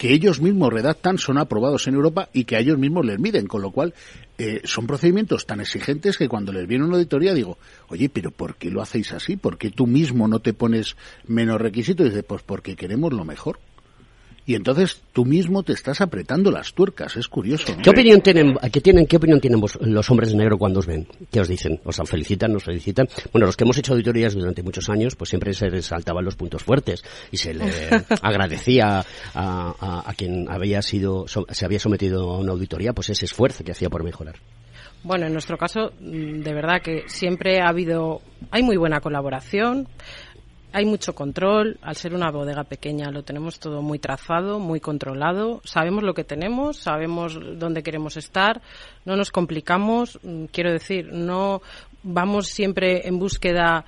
que 0.00 0.14
ellos 0.14 0.40
mismos 0.40 0.72
redactan, 0.72 1.18
son 1.18 1.36
aprobados 1.36 1.86
en 1.86 1.92
Europa 1.92 2.30
y 2.32 2.44
que 2.44 2.56
a 2.56 2.60
ellos 2.60 2.78
mismos 2.78 3.04
les 3.04 3.18
miden, 3.18 3.46
con 3.46 3.60
lo 3.60 3.70
cual 3.70 3.92
eh, 4.38 4.62
son 4.64 4.86
procedimientos 4.86 5.44
tan 5.44 5.60
exigentes 5.60 6.16
que 6.16 6.26
cuando 6.26 6.54
les 6.54 6.66
viene 6.66 6.86
una 6.86 6.94
auditoría 6.94 7.34
digo, 7.34 7.58
oye, 7.88 8.08
pero 8.08 8.30
¿por 8.30 8.54
qué 8.54 8.70
lo 8.70 8.80
hacéis 8.80 9.12
así? 9.12 9.36
¿Por 9.36 9.58
qué 9.58 9.68
tú 9.68 9.86
mismo 9.86 10.26
no 10.26 10.38
te 10.38 10.54
pones 10.54 10.96
menos 11.26 11.60
requisitos? 11.60 12.06
Y 12.06 12.08
dice, 12.08 12.22
pues 12.22 12.40
porque 12.42 12.76
queremos 12.76 13.12
lo 13.12 13.26
mejor. 13.26 13.58
Y 14.46 14.54
entonces 14.56 15.00
tú 15.12 15.24
mismo 15.24 15.62
te 15.62 15.72
estás 15.72 16.00
apretando 16.00 16.50
las 16.50 16.72
tuercas, 16.72 17.16
es 17.16 17.28
curioso. 17.28 17.72
¿no? 17.76 17.82
¿Qué 17.82 17.90
opinión 17.90 18.20
tienen, 18.20 18.56
qué 18.72 18.80
tienen, 18.80 19.06
qué 19.06 19.16
opinión 19.18 19.40
tienen 19.40 19.60
vos- 19.60 19.78
los 19.80 20.10
hombres 20.10 20.30
de 20.30 20.36
negro 20.36 20.58
cuando 20.58 20.80
os 20.80 20.86
ven? 20.86 21.06
¿Qué 21.30 21.40
os 21.40 21.46
dicen? 21.48 21.78
¿Os 21.84 22.00
felicitan, 22.06 22.52
nos 22.52 22.64
felicitan? 22.64 23.08
Bueno, 23.32 23.46
los 23.46 23.56
que 23.56 23.64
hemos 23.64 23.78
hecho 23.78 23.92
auditorías 23.92 24.34
durante 24.34 24.62
muchos 24.62 24.88
años, 24.88 25.14
pues 25.14 25.30
siempre 25.30 25.52
se 25.54 25.68
resaltaban 25.68 26.24
los 26.24 26.34
puntos 26.36 26.64
fuertes 26.64 27.04
y 27.30 27.36
se 27.36 27.54
le 27.54 27.64
agradecía 28.22 29.00
a, 29.00 29.04
a- 29.34 30.02
a 30.10 30.14
quien 30.14 30.46
había 30.50 30.82
sido, 30.82 31.28
so- 31.28 31.46
se 31.50 31.64
había 31.64 31.78
sometido 31.78 32.30
a 32.32 32.38
una 32.38 32.52
auditoría, 32.52 32.92
pues 32.92 33.10
ese 33.10 33.26
esfuerzo 33.26 33.62
que 33.62 33.72
hacía 33.72 33.90
por 33.90 34.02
mejorar. 34.02 34.36
Bueno, 35.02 35.26
en 35.26 35.32
nuestro 35.32 35.56
caso, 35.56 35.92
mm, 36.00 36.40
de 36.42 36.52
verdad 36.54 36.82
que 36.82 37.04
siempre 37.06 37.60
ha 37.60 37.68
habido, 37.68 38.20
hay 38.50 38.62
muy 38.62 38.76
buena 38.76 39.00
colaboración, 39.00 39.88
hay 40.72 40.84
mucho 40.84 41.14
control, 41.14 41.78
al 41.82 41.96
ser 41.96 42.14
una 42.14 42.30
bodega 42.30 42.64
pequeña 42.64 43.10
lo 43.10 43.22
tenemos 43.22 43.58
todo 43.58 43.82
muy 43.82 43.98
trazado, 43.98 44.58
muy 44.58 44.80
controlado, 44.80 45.60
sabemos 45.64 46.04
lo 46.04 46.14
que 46.14 46.24
tenemos, 46.24 46.78
sabemos 46.78 47.38
dónde 47.58 47.82
queremos 47.82 48.16
estar, 48.16 48.60
no 49.04 49.16
nos 49.16 49.30
complicamos, 49.30 50.18
mm, 50.22 50.44
quiero 50.46 50.72
decir, 50.72 51.12
no 51.12 51.62
vamos 52.02 52.48
siempre 52.48 53.06
en 53.06 53.18
búsqueda 53.18 53.84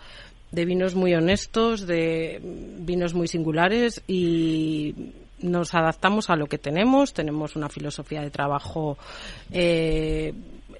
de 0.50 0.64
vinos 0.64 0.94
muy 0.94 1.14
honestos, 1.14 1.86
de 1.86 2.40
vinos 2.42 3.14
muy 3.14 3.26
singulares 3.26 4.02
y 4.06 5.12
nos 5.40 5.74
adaptamos 5.74 6.30
a 6.30 6.36
lo 6.36 6.46
que 6.46 6.58
tenemos, 6.58 7.12
tenemos 7.12 7.56
una 7.56 7.68
filosofía 7.68 8.22
de 8.22 8.30
trabajo 8.30 8.96
eh, 9.50 10.32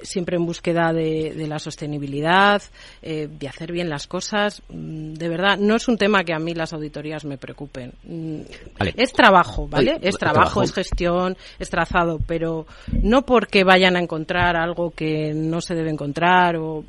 siempre 0.03 0.37
en 0.37 0.47
búsqueda 0.47 0.93
de, 0.93 1.35
de 1.35 1.47
la 1.47 1.59
sostenibilidad, 1.59 2.63
eh, 3.03 3.29
de 3.31 3.49
hacer 3.49 3.73
bien 3.73 3.89
las 3.89 4.07
cosas. 4.07 4.63
Mm, 4.69 5.15
De 5.15 5.29
verdad, 5.29 5.59
no 5.59 5.77
es 5.77 5.89
un 5.89 5.97
tema 5.97 6.25
que 6.25 6.35
a 6.35 6.39
mí 6.39 6.55
las 6.55 6.73
auditorías 6.73 7.25
me 7.25 7.39
preocupen. 7.39 7.93
Mm, 8.05 8.41
Vale. 8.79 8.95
Es 8.97 9.13
trabajo, 9.13 9.69
¿vale? 9.69 9.99
Es 10.03 10.17
trabajo, 10.17 10.41
trabajo. 10.41 10.63
es 10.63 10.73
gestión, 10.73 11.37
es 11.59 11.71
trazado, 11.71 12.19
pero 12.27 12.67
no 13.03 13.23
porque 13.23 13.65
vayan 13.65 13.97
a 13.97 14.01
encontrar 14.01 14.57
algo 14.57 14.91
que 14.91 15.33
no 15.35 15.61
se 15.61 15.75
debe 15.75 15.91
encontrar 15.91 16.57
o 16.57 16.85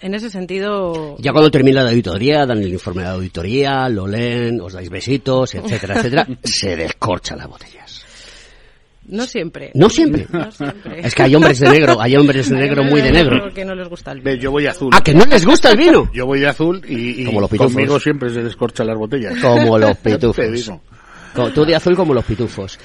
en 0.00 0.14
ese 0.14 0.28
sentido 0.30 1.16
Ya 1.18 1.32
cuando 1.32 1.50
termina 1.50 1.82
la 1.82 1.90
auditoría, 1.90 2.44
dan 2.46 2.58
el 2.62 2.72
informe 2.72 3.02
de 3.02 3.08
la 3.08 3.14
auditoría, 3.14 3.88
lo 3.88 4.06
leen, 4.06 4.60
os 4.60 4.72
dais 4.72 4.90
besitos, 4.90 5.54
etcétera, 5.54 5.96
etcétera, 5.96 6.26
se 6.44 6.76
descorcha 6.76 7.34
las 7.36 7.48
botellas. 7.48 8.05
No 9.08 9.26
siempre. 9.26 9.70
No 9.74 9.88
siempre. 9.90 10.26
No 10.32 10.50
siempre. 10.50 11.00
Es 11.06 11.14
que 11.14 11.22
hay 11.22 11.34
hombres 11.34 11.58
de 11.60 11.68
negro, 11.70 12.00
hay 12.00 12.16
hombres 12.16 12.48
de 12.50 12.56
negro 12.56 12.84
muy 12.84 13.00
de 13.00 13.12
negro. 13.12 13.52
Que 13.54 13.64
no 13.64 13.74
les 13.74 13.88
gusta 13.88 14.12
el 14.12 14.20
Ve, 14.20 14.38
yo 14.38 14.50
voy 14.50 14.66
azul. 14.66 14.90
Ah, 14.94 15.02
que 15.02 15.14
no 15.14 15.24
les 15.26 15.44
gusta 15.44 15.70
el 15.70 15.76
vino. 15.78 16.10
Yo 16.12 16.26
voy 16.26 16.40
de 16.40 16.48
azul 16.48 16.82
y, 16.88 17.22
y 17.22 17.24
Como 17.26 17.40
los 17.40 17.50
pitufos. 17.50 17.72
conmigo 17.72 17.98
siempre 18.00 18.30
se 18.30 18.42
descorchan 18.42 18.86
las 18.86 18.96
botellas. 18.98 19.34
Como 19.40 19.78
los 19.78 19.96
pitufos. 19.98 20.70
Tú 21.54 21.66
de 21.66 21.74
azul 21.76 21.94
como 21.94 22.14
los 22.14 22.24
pitufos. 22.24 22.78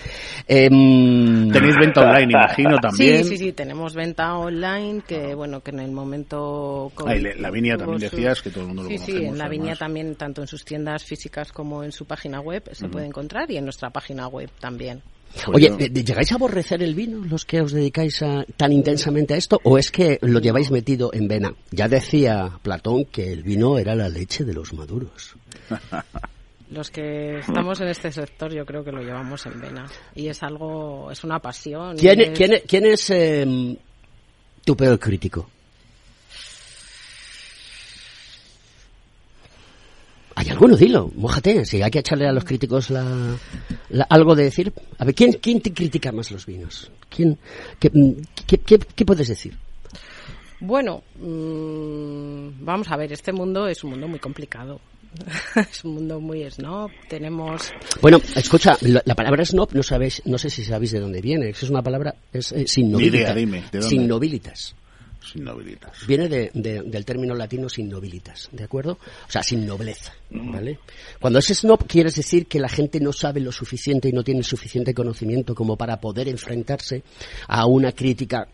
Em, 0.46 1.50
Tenéis 1.52 1.76
venta 1.80 2.02
online, 2.02 2.34
imagino, 2.34 2.78
también. 2.82 3.24
Sí, 3.24 3.30
sí, 3.30 3.38
sí, 3.38 3.52
tenemos 3.54 3.94
venta 3.96 4.36
online 4.36 5.02
que, 5.08 5.34
bueno, 5.34 5.62
que 5.62 5.72
en 5.72 5.80
el 5.80 5.92
momento... 5.94 6.92
Ah, 7.06 7.16
y 7.16 7.22
le- 7.22 7.36
la 7.36 7.50
Viña 7.50 7.78
también 7.78 8.10
su- 8.10 8.16
decías 8.18 8.42
que 8.42 8.50
todo 8.50 8.62
el 8.64 8.68
mundo 8.68 8.84
lo 8.84 8.90
Sí, 8.90 8.98
sí, 8.98 9.16
en 9.24 9.38
la 9.38 9.48
Viña 9.48 9.78
también, 9.78 10.16
tanto 10.16 10.42
en 10.42 10.48
sus 10.48 10.66
tiendas 10.66 11.06
físicas 11.06 11.54
como 11.54 11.86
en 11.86 11.94
su 11.94 12.04
página 12.06 12.42
web 12.42 12.64
se 12.74 12.90
puede 12.90 13.06
encontrar 13.06 13.50
y 13.50 13.56
en 13.56 13.64
nuestra 13.64 13.90
página 13.90 14.28
web 14.28 14.50
también. 14.60 15.02
Oye, 15.54 15.70
¿de- 15.72 15.90
de- 15.90 16.04
¿llegáis 16.04 16.32
a 16.32 16.36
aborrecer 16.36 16.82
el 16.84 16.94
vino 16.96 17.24
los 17.26 17.46
que 17.46 17.62
os 17.62 17.72
dedicáis 17.72 18.22
a- 18.22 18.46
tan 18.58 18.72
intensamente 18.72 19.34
a 19.34 19.38
esto 19.38 19.60
o 19.64 19.78
es 19.78 19.92
que 19.92 20.20
lo 20.22 20.40
lleváis 20.40 20.72
metido 20.72 21.12
en 21.14 21.28
vena? 21.28 21.54
Ya 21.72 21.88
decía 21.88 22.52
Platón 22.62 23.06
que 23.06 23.32
el 23.32 23.44
vino 23.44 23.78
era 23.78 23.96
la 23.96 24.10
leche 24.10 24.44
de 24.44 24.54
los 24.54 24.74
maduros. 24.74 25.36
Los 26.72 26.90
que 26.90 27.40
estamos 27.40 27.82
en 27.82 27.90
este 27.90 28.10
sector 28.14 28.54
yo 28.54 28.66
creo 28.66 28.82
que 28.82 28.94
lo 28.94 29.02
llevamos 29.02 29.46
en 29.46 29.60
vena 29.60 29.86
y 30.16 30.30
es 30.30 30.42
algo, 30.42 31.12
es 31.12 31.22
una 31.26 31.38
pasión. 31.40 31.98
y 31.98 32.00
¿Quién, 32.00 32.22
es- 32.22 32.30
quién, 32.38 32.52
quién 32.66 32.86
es 32.86 33.10
em, 33.10 33.76
tu 34.64 34.78
peor 34.78 34.98
crítico? 34.98 35.50
¿Hay 40.36 40.50
alguno? 40.50 40.76
Dilo, 40.78 41.12
mójate. 41.16 41.66
Si 41.66 41.82
hay 41.82 41.92
que 41.92 42.00
echarle 42.00 42.28
a 42.28 42.32
los 42.32 42.44
críticos 42.46 42.90
la, 42.90 43.06
la- 43.90 44.08
algo 44.10 44.36
de 44.36 44.44
decir. 44.46 44.72
A 44.98 45.06
ver, 45.06 45.14
¿quién, 45.16 45.34
quién 45.34 45.62
te 45.62 45.74
critica 45.74 46.12
más 46.12 46.32
los 46.32 46.46
vinos? 46.46 46.90
¿Quién, 47.10 47.38
qué, 47.80 47.90
mm, 47.94 48.12
qué- 48.48 48.58
qué- 48.60 48.80
qué 48.80 49.06
puedes 49.06 49.28
decir? 49.28 49.56
Bueno, 50.60 51.04
mm, 51.20 52.64
vamos 52.64 52.90
a 52.92 52.96
ver, 52.98 53.12
este 53.12 53.34
mundo 53.34 53.68
es 53.68 53.84
un 53.84 53.92
mundo 53.92 54.08
muy 54.08 54.20
complicado. 54.20 54.80
es 55.56 55.84
un 55.84 55.96
mundo 55.96 56.20
muy 56.22 56.50
snob. 56.50 56.90
Tenemos 57.10 57.72
Bueno, 58.02 58.22
escucha, 58.36 58.78
la, 58.82 59.02
la 59.06 59.16
palabra 59.16 59.44
snob 59.44 59.70
no 59.74 59.84
sabéis, 59.84 60.22
no 60.26 60.38
sé 60.38 60.50
si 60.50 60.64
sabéis 60.64 60.92
de 60.92 61.00
dónde 61.02 61.20
viene. 61.22 61.50
Es 61.50 61.64
una 61.64 61.82
palabra 61.82 62.16
es 62.32 62.52
eh, 62.54 62.66
sin 62.68 62.92
nobilitas. 62.92 63.20
idea, 63.22 63.36
dime, 63.36 63.58
¿de 63.72 63.80
dónde? 63.80 63.90
sin 63.90 64.08
nobilitas. 64.08 64.76
Sin 65.32 65.44
nobilitas. 65.44 66.06
Viene 66.08 66.28
de- 66.28 66.52
de- 66.54 66.82
del 66.84 67.06
término 67.06 67.34
latino 67.36 67.70
sin 67.70 67.90
nobilitas, 67.90 68.50
¿de 68.52 68.64
acuerdo? 68.64 68.94
O 69.28 69.32
sea, 69.32 69.44
sin 69.44 69.66
nobleza, 69.66 70.14
¿vale? 70.30 70.80
Cuando 71.20 71.40
es 71.40 71.48
snob 71.48 71.86
quieres 71.88 72.16
decir 72.16 72.48
que 72.48 72.60
la 72.60 72.70
gente 72.70 73.00
no 73.00 73.14
sabe 73.14 73.40
lo 73.40 73.52
suficiente 73.52 74.10
y 74.10 74.12
no 74.12 74.24
tiene 74.24 74.44
suficiente 74.44 74.94
conocimiento 74.94 75.56
como 75.56 75.78
para 75.78 76.00
poder 76.00 76.28
enfrentarse 76.28 77.04
a 77.48 77.66
una 77.66 77.92
crítica 77.94 78.48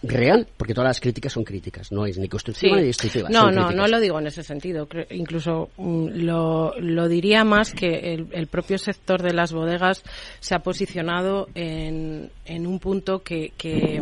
real, 0.00 0.46
porque 0.56 0.74
todas 0.74 0.90
las 0.90 1.00
críticas 1.00 1.32
son 1.32 1.42
críticas, 1.42 1.90
no 1.90 2.06
es 2.06 2.16
ni 2.18 2.28
constructiva 2.28 2.76
ni 2.76 2.84
destructiva. 2.84 3.28
No, 3.30 3.46
no, 3.50 3.66
críticas. 3.66 3.74
no 3.76 3.86
lo 3.88 3.98
digo 4.00 4.20
en 4.20 4.28
ese 4.28 4.44
sentido. 4.44 4.86
Incluso 5.10 5.70
mm, 5.76 6.06
lo, 6.22 6.72
lo 6.78 7.08
diría 7.08 7.42
más 7.42 7.72
que 7.74 8.14
el, 8.14 8.28
el 8.30 8.46
propio 8.46 8.78
sector 8.78 9.20
de 9.22 9.32
las 9.34 9.52
bodegas 9.52 10.04
se 10.38 10.54
ha 10.54 10.60
posicionado 10.60 11.48
en, 11.56 12.30
en 12.44 12.66
un 12.68 12.78
punto 12.78 13.24
que, 13.24 13.52
que, 13.58 14.00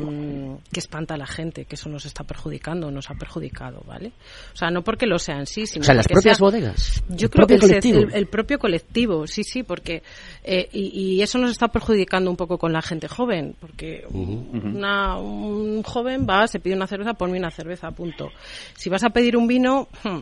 que 0.72 0.80
espanta 0.80 1.14
a 1.14 1.16
la 1.16 1.26
gente, 1.26 1.64
que 1.64 1.74
eso 1.76 1.88
nos 1.88 2.04
está 2.06 2.24
perjudicando, 2.24 2.90
nos 2.90 3.10
ha 3.10 3.14
perjudicado, 3.14 3.82
¿vale? 3.86 4.12
O 4.52 4.56
sea, 4.56 4.70
no 4.70 4.82
porque 4.82 5.06
lo 5.06 5.18
sean 5.18 5.46
sí, 5.46 5.66
sino 5.66 5.82
O 5.82 5.84
sea, 5.84 5.94
las 5.94 6.06
propias 6.08 6.36
sea- 6.38 6.44
bodegas. 6.44 7.02
Yo 7.08 7.30
creo 7.30 7.46
que 7.46 7.54
el- 7.54 8.14
el 8.14 8.26
propio 8.26 8.58
colectivo, 8.58 9.26
sí, 9.26 9.42
sí, 9.44 9.62
porque 9.62 10.02
eh, 10.44 10.68
y, 10.72 11.16
y 11.16 11.22
eso 11.22 11.38
nos 11.38 11.50
está 11.50 11.68
perjudicando 11.68 12.30
un 12.30 12.36
poco 12.36 12.58
con 12.58 12.72
la 12.72 12.82
gente 12.82 13.08
joven, 13.08 13.54
porque 13.60 14.04
una- 14.10 15.18
un 15.18 15.82
joven 15.82 16.26
va, 16.28 16.46
se 16.48 16.60
pide 16.60 16.74
una 16.74 16.86
cerveza, 16.86 17.14
ponme 17.14 17.38
una 17.38 17.50
cerveza, 17.50 17.90
punto. 17.90 18.30
Si 18.76 18.88
vas 18.90 19.04
a 19.04 19.10
pedir 19.10 19.36
un 19.36 19.46
vino, 19.46 19.88
hmm, 20.04 20.18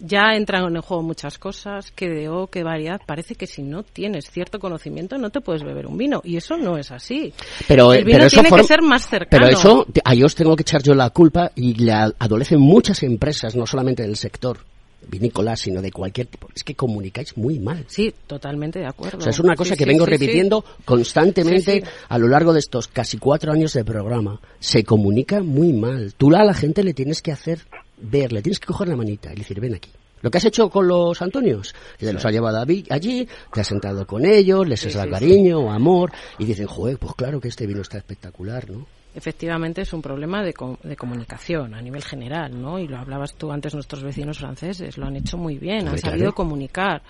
ya 0.00 0.34
entran 0.34 0.64
en 0.66 0.76
el 0.76 0.82
juego 0.82 1.02
muchas 1.02 1.38
cosas, 1.38 1.90
qué 1.94 2.08
de 2.08 2.28
o, 2.28 2.46
qué 2.48 2.62
variedad. 2.62 3.00
Parece 3.06 3.34
que 3.34 3.46
si 3.46 3.62
no 3.62 3.82
tienes 3.82 4.30
cierto 4.30 4.58
conocimiento 4.58 5.18
no 5.18 5.30
te 5.30 5.40
puedes 5.40 5.62
beber 5.62 5.86
un 5.86 5.96
vino 5.96 6.20
y 6.24 6.36
eso 6.36 6.56
no 6.56 6.76
es 6.78 6.90
así. 6.90 7.32
Pero, 7.68 7.92
eh, 7.92 7.98
el 7.98 8.04
vino 8.04 8.16
pero 8.18 8.26
eso 8.26 8.40
tiene 8.42 8.56
que 8.56 8.64
ser 8.64 8.82
más 8.82 9.06
cercano. 9.08 9.46
Pero 9.46 9.56
eso, 9.56 9.86
te- 9.92 10.02
ahí 10.04 10.22
os 10.22 10.34
tengo 10.34 10.56
que 10.56 10.62
echar 10.62 10.82
yo 10.82 10.94
la 10.94 11.10
culpa 11.10 11.52
y 11.54 11.74
le 11.74 11.92
a- 11.92 12.12
adolecen 12.18 12.60
muchas 12.60 13.02
empresas, 13.02 13.54
no 13.56 13.66
solamente 13.66 14.02
del 14.02 14.16
sector 14.16 14.58
vinícola, 15.06 15.54
sino 15.54 15.82
de 15.82 15.92
cualquier 15.92 16.26
tipo. 16.28 16.48
Es 16.56 16.64
que 16.64 16.74
comunicáis 16.74 17.36
muy 17.36 17.58
mal. 17.58 17.84
Sí, 17.88 18.14
totalmente 18.26 18.78
de 18.78 18.86
acuerdo. 18.86 19.18
O 19.18 19.20
sea, 19.20 19.30
es 19.30 19.38
una 19.38 19.54
cosa 19.54 19.74
Sí, 19.74 19.78
que 19.78 19.84
sí, 19.84 19.90
vengo 19.90 20.06
sí, 20.06 20.10
repitiendo 20.12 20.64
constantemente 20.84 21.84
a 22.08 22.18
lo 22.18 22.26
largo 22.28 22.52
de 22.52 22.60
estos 22.60 22.88
casi 22.88 23.18
cuatro 23.18 23.52
años 23.52 23.72
de 23.74 23.84
programa. 23.84 24.40
Se 24.60 24.82
comunica 24.82 25.42
muy 25.42 25.72
mal. 25.74 26.14
Tú 26.16 26.34
a 26.34 26.42
la 26.42 26.54
gente 26.54 26.82
le 26.82 26.94
tienes 26.94 27.20
que 27.22 27.32
hacer 27.32 27.60
verle, 27.98 28.42
tienes 28.42 28.58
que 28.58 28.66
coger 28.66 28.88
la 28.88 28.96
manita 28.96 29.32
y 29.32 29.36
decir, 29.36 29.60
ven 29.60 29.74
aquí. 29.74 29.90
Lo 30.22 30.30
que 30.30 30.38
has 30.38 30.44
hecho 30.46 30.70
con 30.70 30.88
los 30.88 31.20
Antonios, 31.20 31.74
que 31.98 32.06
te 32.06 32.12
los 32.12 32.24
has 32.24 32.32
llevado 32.32 32.58
allí, 32.58 33.28
te 33.52 33.60
has 33.60 33.66
sentado 33.66 34.06
con 34.06 34.24
ellos, 34.24 34.66
les 34.66 34.80
has 34.86 34.94
dado 34.94 35.10
cariño, 35.10 35.70
amor, 35.70 36.12
y 36.38 36.46
dicen, 36.46 36.66
joder, 36.66 36.96
pues 36.98 37.14
claro 37.14 37.40
que 37.40 37.48
este 37.48 37.66
vino 37.66 37.82
está 37.82 37.98
espectacular, 37.98 38.70
¿no? 38.70 38.86
Efectivamente 39.16 39.82
es 39.82 39.92
un 39.92 40.02
problema 40.02 40.42
de, 40.42 40.52
co- 40.54 40.78
de 40.82 40.96
comunicación 40.96 41.72
a 41.74 41.80
nivel 41.80 42.02
general, 42.02 42.60
¿no? 42.60 42.80
Y 42.80 42.88
lo 42.88 42.96
hablabas 42.98 43.34
tú 43.34 43.52
antes, 43.52 43.72
nuestros 43.74 44.02
vecinos 44.02 44.38
franceses 44.38 44.96
lo 44.98 45.06
han 45.06 45.14
hecho 45.16 45.36
muy 45.36 45.56
bien, 45.58 45.86
han 45.86 45.98
sabido 46.10 46.32
comunicar. 46.34 47.02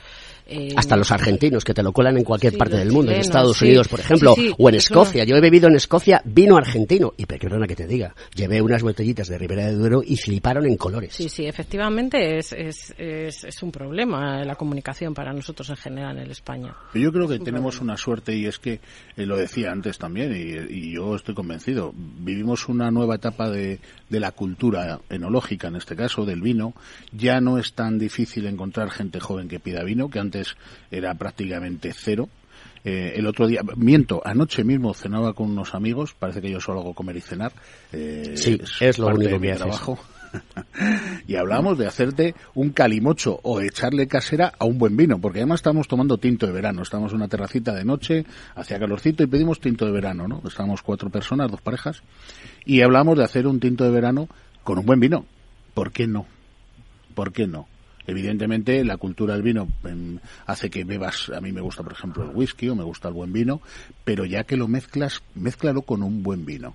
Eh, 0.47 0.74
Hasta 0.76 0.97
los 0.97 1.11
argentinos, 1.11 1.64
que 1.64 1.72
te 1.72 1.82
lo 1.82 1.92
colan 1.92 2.18
en 2.18 2.24
cualquier 2.24 2.53
Sí, 2.53 2.59
parte 2.59 2.76
del 2.76 2.92
mundo, 2.92 3.12
en 3.12 3.20
Estados 3.20 3.57
sí. 3.57 3.64
Unidos, 3.64 3.88
por 3.88 4.01
ejemplo, 4.01 4.34
Sí, 4.34 4.49
sí, 4.49 4.55
o 4.59 4.68
en 4.68 4.74
es 4.74 4.84
Escocia. 4.84 5.22
una- 5.22 5.30
Yo 5.30 5.36
he 5.36 5.40
bebido 5.40 5.68
en 5.68 5.76
Escocia 5.76 6.20
vino 6.24 6.57
argentino, 6.57 7.14
y 7.16 7.24
perdona 7.26 7.66
que 7.66 7.76
te 7.76 7.86
diga, 7.86 8.14
llevé 8.34 8.61
unas 8.61 8.82
botellitas 8.82 9.28
de 9.28 9.38
Ribera 9.38 9.66
de 9.66 9.72
Duero 9.74 10.03
y 10.05 10.16
fliparon 10.16 10.66
en 10.66 10.76
colores. 10.76 11.14
Sí, 11.14 11.28
sí, 11.30 11.47
efectivamente 11.47 12.36
es, 12.38 12.53
es, 12.53 12.95
es, 12.99 13.45
es 13.45 13.62
un 13.62 13.70
problema 13.72 14.45
la 14.45 14.55
comunicación 14.57 15.14
para 15.14 15.32
nosotros 15.32 15.70
en 15.70 15.76
general 15.76 16.18
en 16.18 16.30
España. 16.30 16.74
Yo 16.95 17.11
creo 17.12 17.26
que 17.26 17.38
tenemos 17.38 17.80
una 17.80 17.97
suerte 17.97 18.36
y 18.36 18.47
es 18.47 18.59
que, 18.59 18.80
eh, 19.16 19.26
lo 19.26 19.36
decía 19.36 19.70
antes 19.72 19.97
también, 19.99 20.32
y, 20.34 20.74
y 20.74 20.95
yo 20.95 21.14
estoy 21.16 21.34
convencido, 21.34 21.92
vivimos 21.97 22.68
una 22.68 22.90
nueva 22.90 23.14
etapa 23.14 23.49
de, 23.49 23.78
de 24.11 24.20
la 24.20 24.32
cultura 24.32 25.01
enológica, 25.09 25.68
en 25.68 25.76
este 25.76 25.97
caso, 25.97 26.24
del 26.26 26.40
vino. 26.42 26.74
Ya 27.12 27.40
no 27.40 27.59
es 27.59 27.72
tan 27.72 27.99
difícil 27.99 28.47
encontrar 28.47 28.90
gente 28.90 29.20
joven 29.20 29.49
que 29.49 29.59
pida 29.61 29.82
vino, 29.84 30.11
que 30.11 30.18
antes 30.18 30.34
era 30.91 31.14
prácticamente 31.14 31.93
cero. 31.95 32.28
Eh, 32.85 33.14
el 33.16 33.26
otro 33.26 33.47
día, 33.47 33.62
miento, 33.76 34.20
anoche 34.24 34.62
mismo 34.62 34.93
cenaba 34.93 35.32
con 35.32 35.51
unos 35.51 35.74
amigos, 35.74 36.14
parece 36.18 36.43
que 36.43 36.51
yo 36.51 36.61
solo 36.61 36.80
hago 36.80 36.95
comer 36.95 37.16
y 37.16 37.20
cenar. 37.22 37.53
eh, 37.93 38.35
Sí, 38.37 38.61
es 38.80 38.99
lo 38.99 39.07
único 39.09 39.30
de 39.32 39.39
mi 39.39 39.47
que 39.47 39.53
haces. 39.53 39.62
trabajo. 39.62 39.99
y 41.26 41.37
hablábamos 41.37 41.78
de 41.78 41.87
hacerte 41.87 42.35
un 42.55 42.70
calimocho 42.70 43.39
o 43.43 43.61
echarle 43.61 44.07
casera 44.09 44.53
a 44.59 44.64
un 44.64 44.78
buen 44.78 44.97
vino, 44.97 45.18
porque 45.20 45.39
además 45.39 45.61
estamos 45.61 45.89
tomando 45.89 46.18
tinto 46.18 46.47
de 46.47 46.53
verano, 46.53 46.82
estamos 46.82 47.12
en 47.12 47.16
una 47.18 47.28
terracita 47.28 47.72
de 47.72 47.85
noche, 47.85 48.24
hacía 48.55 48.78
calorcito 48.78 49.22
y 49.22 49.28
pedimos 49.28 49.61
tinto 49.61 49.87
de 49.87 49.93
verano, 49.93 50.26
¿no? 50.28 50.43
Estábamos 50.47 50.82
cuatro 50.82 51.09
personas, 51.09 51.51
dos 51.51 51.61
parejas, 51.62 52.03
y 52.64 52.80
hablamos 52.82 53.16
de 53.16 53.24
hacer 53.24 53.47
un 53.47 53.61
tinto 53.61 53.85
de 53.85 53.91
verano 53.91 54.28
con 54.62 54.78
un 54.78 54.87
buen 54.87 55.01
vino. 55.01 55.24
¿Por 55.72 55.93
qué 55.93 56.07
no? 56.07 56.26
¿Por 57.14 57.32
qué 57.32 57.47
no? 57.47 57.66
Evidentemente, 58.07 58.84
la 58.84 58.96
cultura 58.96 59.34
del 59.34 59.42
vino 59.42 59.68
em, 59.84 60.18
hace 60.46 60.70
que 60.70 60.84
bebas, 60.84 61.30
a 61.34 61.40
mí 61.40 61.52
me 61.52 61.61
gusta, 61.61 61.82
por 61.82 61.92
ejemplo, 61.92 62.24
el 62.24 62.36
whisky 62.36 62.68
o 62.68 62.74
me 62.74 62.84
gusta 62.84 63.09
el 63.09 63.14
buen 63.14 63.32
vino, 63.32 63.61
pero 64.05 64.24
ya 64.24 64.44
que 64.44 64.57
lo 64.57 64.68
mezclas, 64.68 65.22
mézclalo 65.34 65.82
con 65.82 66.02
un 66.02 66.22
buen 66.22 66.44
vino 66.44 66.74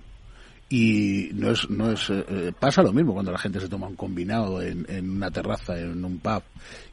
y 0.70 1.30
no 1.34 1.50
es 1.50 1.68
no 1.68 1.90
es 1.90 2.08
eh, 2.08 2.24
eh, 2.28 2.52
pasa 2.58 2.82
lo 2.82 2.92
mismo 2.92 3.12
cuando 3.12 3.32
la 3.32 3.38
gente 3.38 3.60
se 3.60 3.68
toma 3.68 3.88
un 3.88 3.96
combinado 3.96 4.62
en, 4.62 4.86
en 4.88 5.10
una 5.10 5.30
terraza 5.30 5.78
en 5.78 6.04
un 6.04 6.18
pub 6.20 6.42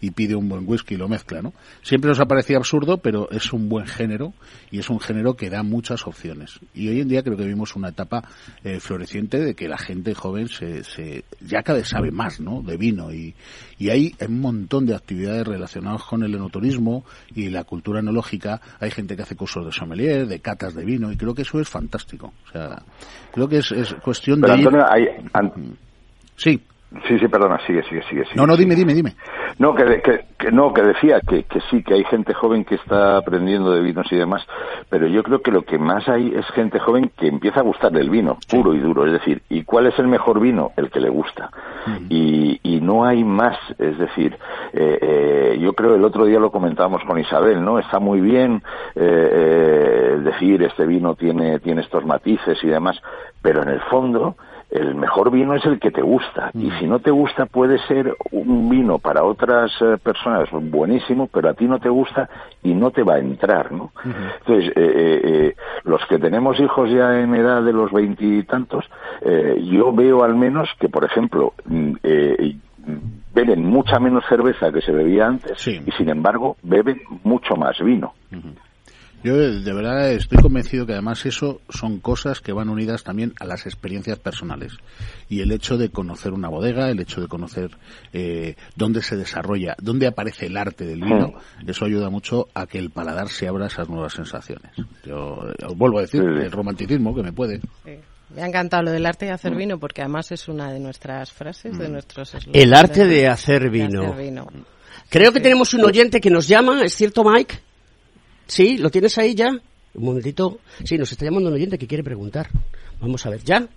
y 0.02 0.10
pide 0.12 0.36
un 0.36 0.50
buen 0.50 0.68
whisky 0.68 0.96
y 0.96 0.98
lo 0.98 1.08
mezcla 1.08 1.44
no 1.44 1.54
siempre 1.84 2.10
nos 2.10 2.20
ha 2.20 2.26
parecido 2.26 2.58
absurdo 2.58 2.98
pero 2.98 3.30
es 3.30 3.54
un 3.54 3.70
buen 3.70 3.86
género 3.86 4.34
y 4.72 4.80
es 4.80 4.90
un 4.90 5.00
género 5.00 5.36
que 5.36 5.50
da 5.50 5.64
muchas 5.64 6.06
opciones. 6.08 6.60
Y 6.74 6.90
hoy 6.90 7.02
en 7.02 7.08
día 7.08 7.24
creo 7.24 7.38
que 7.38 7.44
vivimos 7.44 7.76
una 7.76 7.90
etapa 7.90 8.24
eh, 8.64 8.80
floreciente 8.80 9.40
de 9.40 9.56
que 9.56 9.68
la 9.68 9.78
gente 9.78 10.14
joven 10.14 10.48
se, 10.48 10.84
se 10.84 11.24
ya 11.42 11.64
cada 11.64 11.80
vez 11.80 11.88
sabe 11.88 12.12
más 12.12 12.40
no 12.40 12.62
de 12.62 12.78
vino. 12.78 13.14
Y 13.14 13.36
y 13.80 13.90
hay 13.90 14.16
un 14.28 14.42
montón 14.42 14.86
de 14.86 14.96
actividades 14.96 15.46
relacionadas 15.46 16.04
con 16.04 16.24
el 16.24 16.34
enoturismo 16.34 17.06
y 17.36 17.50
la 17.50 17.64
cultura 17.64 18.00
enológica. 18.00 18.60
Hay 18.80 18.92
gente 18.92 19.16
que 19.16 19.22
hace 19.22 19.36
cursos 19.36 19.66
de 19.66 19.72
sommelier 19.72 20.28
de 20.28 20.40
catas 20.40 20.74
de 20.74 20.84
vino 20.84 21.12
y 21.12 21.18
creo 21.18 21.36
que 21.36 21.44
eso 21.44 21.60
es 21.60 21.70
fantástico. 21.70 22.34
O 22.48 22.52
sea 22.52 22.84
creo 23.32 23.48
que 23.48 23.60
es, 23.60 23.67
es 23.72 23.94
cuestión 23.96 24.42
Pero 24.42 24.54
de 24.54 24.60
ir- 24.62 24.68
Antonio, 24.68 24.86
hay, 24.92 25.08
an- 25.34 25.78
Sí. 26.36 26.62
Sí, 27.08 27.20
sí, 27.20 27.28
perdona, 27.28 27.60
sigue, 27.68 27.84
sigue, 27.84 28.02
sigue. 28.04 28.24
sigue. 28.24 28.36
no 28.36 28.48
no 28.48 28.56
dime 28.56 28.74
dime 28.74 28.94
dime 28.94 29.16
No, 29.60 29.76
que, 29.76 30.02
que, 30.02 30.26
que 30.38 30.52
no, 30.52 30.74
que 30.74 30.82
decía 30.82 31.20
que, 31.20 31.44
que 31.44 31.60
sí, 31.70 31.84
que 31.84 31.96
hay 31.96 32.04
gente 32.06 32.34
joven 32.34 32.64
que 32.64 32.76
está 32.76 33.18
aprendiendo 33.18 33.72
de 33.72 33.82
vinos 33.82 34.08
y 34.10 34.16
demás, 34.16 34.42
pero 34.90 35.06
yo 35.08 35.22
creo 35.22 35.42
que 35.42 35.52
lo 35.52 35.64
que 35.64 35.78
más 35.78 36.08
hay 36.08 36.34
es 36.34 36.46
gente 36.48 36.80
joven 36.80 37.12
que 37.18 37.28
empieza 37.28 37.60
a 37.60 37.64
gustar 37.64 37.92
del 37.92 38.10
vino, 38.10 38.38
puro 38.50 38.74
y 38.74 38.80
duro. 38.80 39.06
Es 39.06 39.12
decir, 39.12 39.42
¿y 39.50 39.64
cuál 39.64 39.88
es 39.88 40.00
el 40.00 40.08
mejor 40.08 40.40
vino? 40.40 40.72
El 40.78 40.90
que 40.90 41.02
le 41.02 41.10
gusta. 41.10 41.50
y, 42.10 42.60
y 42.64 42.80
no 42.82 43.04
hay 43.06 43.24
más. 43.24 43.58
Es 43.78 43.98
decir, 43.98 44.38
eh, 44.74 45.00
eh, 45.02 45.58
yo 45.60 45.74
creo 45.74 45.96
el 45.96 46.04
otro 46.06 46.26
día 46.26 46.40
lo 46.40 46.52
comentábamos 46.52 47.04
con 47.04 47.20
Isabel, 47.20 47.64
¿no? 47.64 47.80
Está 47.80 48.00
muy 48.00 48.22
bien 48.22 48.64
eh, 48.96 49.02
eh, 49.34 50.18
decir 50.24 50.64
este 50.64 50.86
vino 50.86 51.16
tiene, 51.16 51.60
tiene 51.60 51.82
estos 51.82 52.06
matices 52.06 52.58
y 52.64 52.68
demás, 52.68 52.98
pero 53.42 53.62
en 53.64 53.70
el 53.70 53.82
fondo 53.82 54.36
el 54.70 54.96
mejor 54.96 55.32
vino 55.32 55.54
es 55.54 55.66
el 55.66 55.80
que 55.80 55.92
te 55.92 56.02
gusta. 56.02 56.52
Y 56.54 56.70
si 56.80 56.88
no 56.88 57.00
te 57.00 57.12
gusta, 57.12 57.46
puede 57.46 57.80
ser 57.88 58.16
un 58.32 58.70
vino 58.70 59.00
para 59.00 59.24
otras 59.24 59.72
eh, 59.82 59.98
personas 60.02 60.50
buenísimo, 60.52 61.28
pero 61.28 61.50
a 61.50 61.54
ti 61.54 61.66
no 61.66 61.80
te 61.80 61.90
gusta 61.90 62.30
y 62.64 62.74
no 62.74 62.92
te 62.92 63.04
va 63.04 63.16
a 63.16 63.20
entrar, 63.20 63.72
¿no? 63.72 63.92
Entonces, 64.40 64.72
eh, 64.76 64.82
eh, 64.84 65.22
eh, 65.24 65.56
los 65.84 66.06
que 66.08 66.20
tenemos 66.20 66.60
hijos 66.60 66.90
ya 66.90 67.20
en 67.20 67.34
edad 67.36 67.64
de 67.64 67.74
los 67.74 67.92
veintitantos, 67.92 68.86
eh, 69.22 69.62
yo 69.64 69.94
veo 69.94 70.24
al 70.24 70.36
menos 70.36 70.70
que, 70.80 70.90
por 70.90 71.06
ejemplo, 71.06 71.54
mm, 71.66 71.94
eh, 72.04 72.56
beben 73.34 73.66
mucha 73.66 74.00
menos 74.00 74.24
cerveza 74.28 74.72
que 74.72 74.82
se 74.82 74.92
bebía 74.92 75.28
antes 75.28 75.68
y, 75.68 75.92
sin 75.92 76.10
embargo, 76.10 76.58
beben 76.64 77.02
mucho 77.24 77.56
más 77.56 77.78
vino. 77.80 78.14
Yo 79.24 79.36
eh, 79.36 79.62
de 79.62 79.74
verdad 79.74 80.12
estoy 80.12 80.40
convencido 80.40 80.86
que 80.86 80.94
además 80.94 81.26
eso 81.26 81.62
son 81.70 82.00
cosas 82.00 82.40
que 82.40 82.54
van 82.54 82.70
unidas 82.70 83.04
también 83.04 83.34
a 83.40 83.46
las 83.46 83.66
experiencias 83.66 84.20
personales. 84.20 84.74
Y 85.30 85.42
el 85.42 85.52
hecho 85.52 85.78
de 85.78 85.90
conocer 85.90 86.34
una 86.34 86.50
bodega, 86.50 86.90
el 86.90 87.00
hecho 87.00 87.22
de 87.22 87.28
conocer 87.28 87.72
eh, 88.14 88.56
dónde 88.76 89.02
se 89.02 89.16
desarrolla, 89.16 89.76
dónde 89.82 90.08
aparece 90.08 90.46
el 90.46 90.58
arte 90.58 90.86
del 90.86 91.02
vino, 91.02 91.34
eso 91.66 91.86
ayuda 91.86 92.10
mucho 92.10 92.48
a 92.54 92.68
que 92.68 92.78
el 92.78 92.92
paladar 92.92 93.30
se 93.30 93.48
abra 93.48 93.66
a 93.66 93.68
esas 93.68 93.90
nuevas 93.90 94.14
sensaciones. 94.14 94.72
Yo 95.04 95.48
eh, 95.50 95.66
os 95.66 95.76
vuelvo 95.76 96.00
a 96.00 96.02
decir, 96.02 96.22
el 96.22 96.52
romanticismo 96.52 97.16
que 97.16 97.24
me 97.24 97.34
puede. 97.34 97.60
Me 98.36 98.42
ha 98.42 98.48
encantado 98.48 98.84
lo 98.84 98.92
del 98.92 99.06
arte 99.06 99.26
de 99.26 99.32
hacer 99.32 99.56
vino 99.56 99.80
porque 99.80 100.02
además 100.02 100.32
es 100.32 100.48
una 100.48 100.72
de 100.72 100.80
nuestras 100.80 101.32
frases, 101.32 101.78
de 101.78 101.90
nuestros 101.90 102.36
El 102.52 102.74
arte 102.74 103.06
de 103.06 103.28
hacer 103.28 103.70
vino. 103.70 104.02
de 104.02 104.08
hacer 104.08 104.24
vino. 104.26 104.48
Creo 105.10 105.32
que 105.32 105.40
tenemos 105.40 105.74
un 105.74 105.86
oyente 105.86 106.20
que 106.20 106.30
nos 106.30 106.48
llama, 106.48 106.84
¿es 106.84 106.94
cierto, 106.94 107.24
Mike? 107.24 107.67
¿Sí? 108.48 108.78
¿Lo 108.78 108.90
tienes 108.90 109.18
ahí 109.18 109.36
ya? 109.36 109.50
Un 109.50 110.04
momentito. 110.06 110.60
Sí, 110.84 110.98
nos 110.98 111.12
está 111.12 111.26
llamando 111.26 111.50
un 111.50 111.56
oyente 111.56 111.78
que 111.78 111.88
quiere 111.88 112.04
preguntar. 112.04 112.50
Vamos 113.00 113.26
a 113.26 113.30
ver, 113.30 113.44
¿ya? 113.44 113.68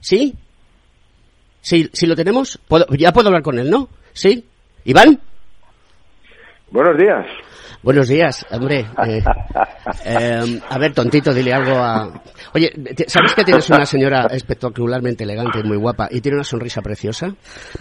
¿Sí? 0.00 0.34
¿Sí, 1.60 1.90
sí 1.92 2.06
lo 2.06 2.14
tenemos? 2.14 2.58
¿Puedo- 2.68 2.86
ya 2.96 3.12
puedo 3.12 3.28
hablar 3.28 3.42
con 3.42 3.58
él, 3.58 3.68
¿no? 3.70 3.88
¿Sí? 4.12 4.44
¿Iván? 4.84 5.20
Buenos 6.70 6.96
días. 6.98 7.26
Buenos 7.82 8.08
días, 8.08 8.44
hombre. 8.50 8.86
Eh, 9.06 9.22
eh, 10.04 10.60
a 10.68 10.78
ver, 10.78 10.92
tontito, 10.92 11.32
dile 11.32 11.52
algo 11.52 11.76
a... 11.76 12.10
Oye, 12.54 12.70
te- 12.94 13.08
¿sabes 13.08 13.34
que 13.34 13.44
tienes 13.44 13.68
una 13.70 13.86
señora 13.86 14.26
espectacularmente 14.30 15.24
elegante 15.24 15.60
y 15.60 15.62
muy 15.62 15.76
guapa 15.76 16.08
y 16.10 16.20
tiene 16.20 16.36
una 16.36 16.44
sonrisa 16.44 16.80
preciosa? 16.82 17.32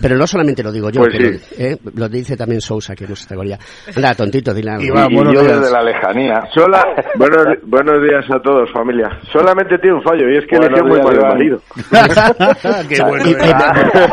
Pero 0.02 0.16
no 0.18 0.28
solamente 0.28 0.62
lo 0.64 0.72
digo 0.72 0.90
yo, 0.90 1.02
Pues 1.02 1.14
que 1.18 1.38
sí. 1.40 1.56
lo, 1.58 1.66
eh, 1.66 1.78
lo 1.96 2.10
dice 2.10 2.36
también 2.38 2.62
Sousa, 2.62 2.96
que 2.96 3.08
nos 3.08 3.22
categoría. 3.24 3.58
Anda, 3.96 4.14
tontito, 4.16 4.54
dile 4.54 4.72
algo. 4.72 4.84
y, 4.84 5.14
y 5.16 5.34
yo 5.34 5.44
desde 5.44 5.72
la 5.72 5.82
lejanía. 5.84 6.42
Sola, 6.54 6.84
buenos, 7.16 7.46
buenos 7.64 8.02
días 8.04 8.26
a 8.34 8.40
todos, 8.42 8.70
familia. 8.74 9.10
Solamente 9.32 9.78
tiene 9.80 9.98
un 9.98 10.04
fallo 10.04 10.30
y 10.30 10.38
es 10.38 10.46
que 10.48 10.56
eligió 10.58 10.84
muy 10.86 11.00
mal 11.02 11.20
marido. 11.22 11.62
Qué 12.90 13.02
bueno 13.04 13.26
Y- 13.26 13.32
es. 13.34 13.54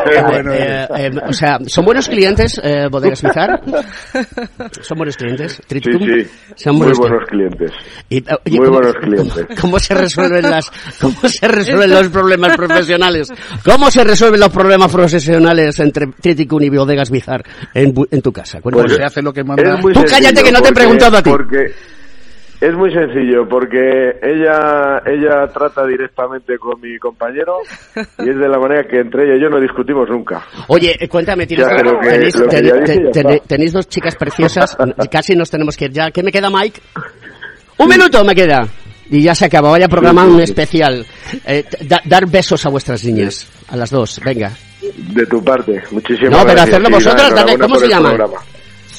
Qué 0.09 0.21
bueno 0.23 0.53
es. 0.53 0.89
o 1.29 1.33
sea, 1.33 1.57
¿son 1.67 1.85
buenos 1.85 2.07
clientes, 2.07 2.59
eh, 2.63 2.87
Bodegas 2.89 3.21
Bizar? 3.21 3.61
¿Son 4.81 4.97
buenos 4.97 5.17
clientes? 5.17 5.61
Sí, 5.63 5.79
Triticum? 5.79 6.07
sí. 6.07 6.27
Son 6.55 6.75
Muy 6.75 6.91
buenos 6.93 7.25
clientes. 7.27 7.71
Y, 8.09 8.17
oye, 8.17 8.29
Muy 8.45 8.57
¿cómo- 8.59 8.71
buenos 8.79 8.95
clientes. 8.95 9.45
¿Cómo 9.61 9.79
se 9.79 9.93
resuelven 9.95 10.43
las, 10.49 10.71
cómo 10.99 11.15
se 11.27 11.47
resuelven 11.47 11.89
los 11.89 12.07
problemas 12.09 12.55
profesionales? 12.55 13.29
¿Cómo 13.63 13.89
se 13.89 14.03
resuelven 14.03 14.39
los 14.39 14.49
problemas 14.49 14.91
profesionales 14.91 15.79
entre 15.79 16.07
Triticum 16.07 16.61
y 16.63 16.69
Bodegas 16.69 17.09
Bizar 17.09 17.43
en, 17.73 17.93
bu- 17.93 18.07
en 18.11 18.21
tu 18.21 18.31
casa? 18.31 18.61
Cuéntanos. 18.61 18.91
Pues 18.91 18.97
se 18.97 19.03
hace 19.03 19.21
lo 19.21 19.33
que 19.33 19.43
manda. 19.43 19.79
Tú 19.79 19.87
cállate 19.93 20.25
sencillo 20.25 20.43
que 20.43 20.51
no 20.51 20.61
te 20.61 20.69
he 20.69 20.73
preguntado 20.73 21.17
a 21.17 21.23
ti. 21.23 21.29
Porque 21.29 21.73
es 22.67 22.73
muy 22.75 22.91
sencillo, 22.93 23.47
porque 23.49 23.79
ella 24.21 25.01
ella 25.05 25.47
trata 25.53 25.85
directamente 25.85 26.57
con 26.57 26.79
mi 26.79 26.97
compañero 26.97 27.57
y 27.95 28.29
es 28.29 28.37
de 28.37 28.47
la 28.47 28.57
manera 28.59 28.83
que 28.89 28.99
entre 28.99 29.23
ella 29.25 29.35
y 29.37 29.41
yo 29.41 29.49
no 29.49 29.59
discutimos 29.59 30.07
nunca. 30.09 30.41
Oye, 30.67 30.95
eh, 30.99 31.07
cuéntame, 31.09 31.45
¿tienes, 31.45 31.67
que- 31.67 31.75
tenéis, 32.09 32.33
ten- 32.49 32.83
ten- 32.85 33.11
ten- 33.11 33.41
tenéis 33.47 33.73
dos 33.73 33.87
chicas 33.89 34.15
preciosas, 34.15 34.77
casi 35.11 35.35
nos 35.35 35.49
tenemos 35.49 35.75
que 35.75 35.85
ir 35.85 35.91
ya. 35.91 36.11
¿Qué 36.11 36.23
me 36.23 36.31
queda, 36.31 36.49
Mike? 36.49 36.79
Un 37.77 37.87
minuto 37.89 38.23
me 38.23 38.33
queda. 38.35 38.67
Y 39.09 39.21
ya 39.21 39.35
se 39.35 39.45
acaba, 39.45 39.69
vaya 39.69 39.87
programa 39.89 40.23
un 40.25 40.39
especial. 40.39 41.05
Eh, 41.45 41.65
da- 41.81 42.01
dar 42.05 42.25
besos 42.27 42.65
a 42.65 42.69
vuestras 42.69 43.03
niñas, 43.03 43.47
a 43.69 43.75
las 43.75 43.89
dos, 43.91 44.21
venga. 44.23 44.51
De 45.13 45.25
tu 45.25 45.43
parte, 45.43 45.81
muchísimas 45.91 46.31
No, 46.31 46.37
pero 46.39 46.53
gracias. 46.55 46.67
hacerlo 46.69 46.89
vosotras, 46.89 47.35
dale, 47.35 47.57
¿cómo 47.57 47.75
se 47.75 47.87
programa. 47.89 48.37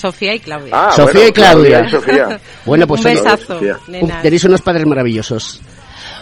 Sofía 0.05 0.35
y 0.35 0.41
Claudia. 0.41 0.71
Ah, 0.75 0.91
Sofía 0.93 1.13
bueno, 1.15 1.29
y 1.29 1.33
Claudia. 1.33 1.79
Claudia 1.81 1.87
y 1.87 1.91
Sofía. 1.91 2.41
Bueno, 2.67 2.87
pues 2.87 2.99
Un 3.01 3.03
son- 3.17 3.25
besazo, 3.25 3.61
tenéis 4.23 4.45
unos 4.45 4.61
padres 4.61 4.87
maravillosos. 4.87 5.63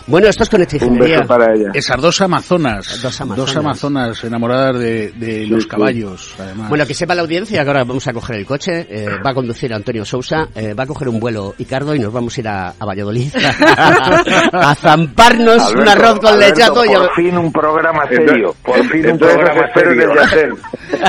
Bueno, 0.07 0.27
esto 0.29 0.43
es 0.43 0.49
con 0.49 0.61
esta 0.63 0.85
Un 0.87 0.99
beso 0.99 1.23
para 1.27 1.55
ella. 1.55 1.71
Esas 1.75 2.01
dos 2.01 2.21
amazonas, 2.21 3.01
Dos 3.03 3.21
amazonas. 3.21 3.57
amazonas 3.57 4.25
enamoradas 4.25 4.79
de, 4.79 5.13
de 5.13 5.47
los 5.47 5.63
sí. 5.65 5.69
caballos, 5.69 6.35
además. 6.39 6.69
Bueno, 6.69 6.87
que 6.87 6.95
sepa 6.95 7.15
la 7.15 7.23
audiencia 7.23 7.63
que 7.63 7.69
ahora 7.69 7.85
vamos 7.85 8.07
a 8.09 8.13
coger 8.13 8.37
el 8.37 8.47
coche, 8.47 8.87
eh, 8.91 9.07
va 9.25 9.31
a 9.31 9.35
conducir 9.35 9.73
Antonio 9.73 10.05
Sousa, 10.05 10.49
eh, 10.55 10.75
va 10.75 10.85
a 10.85 10.87
coger 10.87 11.09
un 11.09 11.21
vuelo 11.21 11.55
Icardo 11.59 11.95
y 11.95 11.99
nos 12.01 12.13
vamos 12.13 12.37
a 12.37 12.41
ir 12.41 12.49
a, 12.49 12.69
a 12.79 12.85
Valladolid 12.85 13.31
a 13.77 14.75
zamparnos 14.75 15.73
un 15.73 15.81
Alberto, 15.89 15.91
arroz 15.91 16.21
con 16.21 16.29
Alberto, 16.35 16.55
lechazo 16.59 16.85
y 16.85 16.89
a- 16.95 16.99
Por 16.99 17.15
fin 17.15 17.39
un 17.39 17.53
programa 17.53 18.07
serio. 18.09 18.55
Por 18.65 18.85
fin 18.89 19.11
un 19.11 19.19
programa 19.19 19.67
serio. 19.75 20.13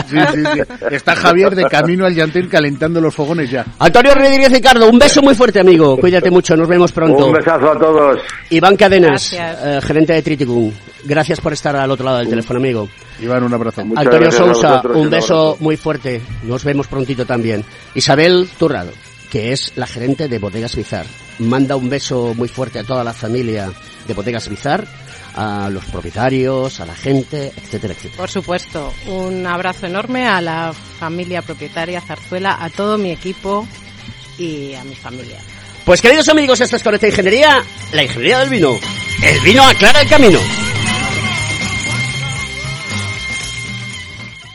Sí, 0.10 0.18
sí, 0.34 0.44
sí. 0.54 0.62
Está 0.92 1.16
Javier 1.16 1.54
de 1.56 1.66
camino 1.66 2.06
al 2.06 2.16
llantén 2.16 2.48
calentando 2.48 3.00
los 3.02 3.14
fogones 3.14 3.52
ya. 3.52 3.66
Antonio 3.80 4.16
Rodríguez 4.16 4.52
Ricardo, 4.52 4.90
un 4.90 4.98
beso 4.98 5.22
muy 5.22 5.36
fuerte, 5.36 5.60
amigo. 5.60 5.98
Cuídate 5.98 6.32
mucho, 6.32 6.56
nos 6.56 6.68
vemos 6.68 6.92
pronto. 6.92 7.28
Un 7.28 7.34
besazo 7.34 7.72
a 7.72 7.78
todos. 7.78 8.20
Iván 8.50 8.76
Cadenas, 8.84 9.32
eh, 9.32 9.80
gerente 9.82 10.12
de 10.12 10.22
Triticum. 10.22 10.70
Gracias 11.06 11.40
por 11.40 11.54
estar 11.54 11.74
al 11.74 11.90
otro 11.90 12.04
lado 12.04 12.18
del 12.18 12.28
teléfono, 12.28 12.60
amigo. 12.60 12.90
Iván, 13.22 13.42
un 13.42 13.54
abrazo. 13.54 13.86
Muchas 13.86 14.06
Antonio 14.06 14.30
Sousa, 14.30 14.82
un 14.84 14.96
un 14.98 15.10
beso 15.10 15.34
abrazo. 15.52 15.58
muy 15.64 15.78
fuerte. 15.78 16.22
Nos 16.44 16.66
vemos 16.66 16.88
prontito 16.88 17.26
también. 17.26 17.64
Isabel 17.96 18.50
Turrado, 18.60 18.92
que 19.32 19.54
es 19.54 19.72
la 19.78 19.88
gerente 19.88 20.28
de 20.28 20.38
Bodegas 20.38 20.76
Bizar. 20.76 21.06
Manda 21.40 21.78
un 21.78 21.90
beso 21.90 22.34
muy 22.36 22.50
fuerte 22.50 22.80
a 22.80 22.84
toda 22.84 23.06
la 23.06 23.14
familia 23.14 23.72
de 24.06 24.14
Bodegas 24.14 24.50
Bizar, 24.50 24.86
a 25.38 25.70
los 25.70 25.86
propietarios, 25.86 26.82
a 26.82 26.86
la 26.86 26.94
gente, 26.94 27.54
etcétera, 27.56 27.94
etcétera. 27.94 28.18
Por 28.18 28.30
supuesto, 28.30 28.92
un 29.08 29.48
abrazo 29.48 29.86
enorme 29.88 30.28
a 30.28 30.42
la 30.42 30.74
familia 30.74 31.42
propietaria 31.42 32.02
Zarzuela, 32.02 32.58
a 32.62 32.70
todo 32.70 32.98
mi 32.98 33.12
equipo 33.12 33.66
y 34.38 34.74
a 34.74 34.84
mi 34.84 34.96
familia. 34.96 35.40
Pues 35.86 36.02
queridos 36.02 36.30
amigos, 36.30 36.62
esto 36.62 36.78
es 36.78 36.84
Conecta 36.84 37.08
Ingeniería, 37.08 37.62
la 37.92 38.04
ingeniería 38.04 38.40
del 38.40 38.50
vino. 38.50 38.80
El 39.22 39.40
vino 39.42 39.64
aclara 39.64 40.02
el 40.02 40.08
camino. 40.08 40.40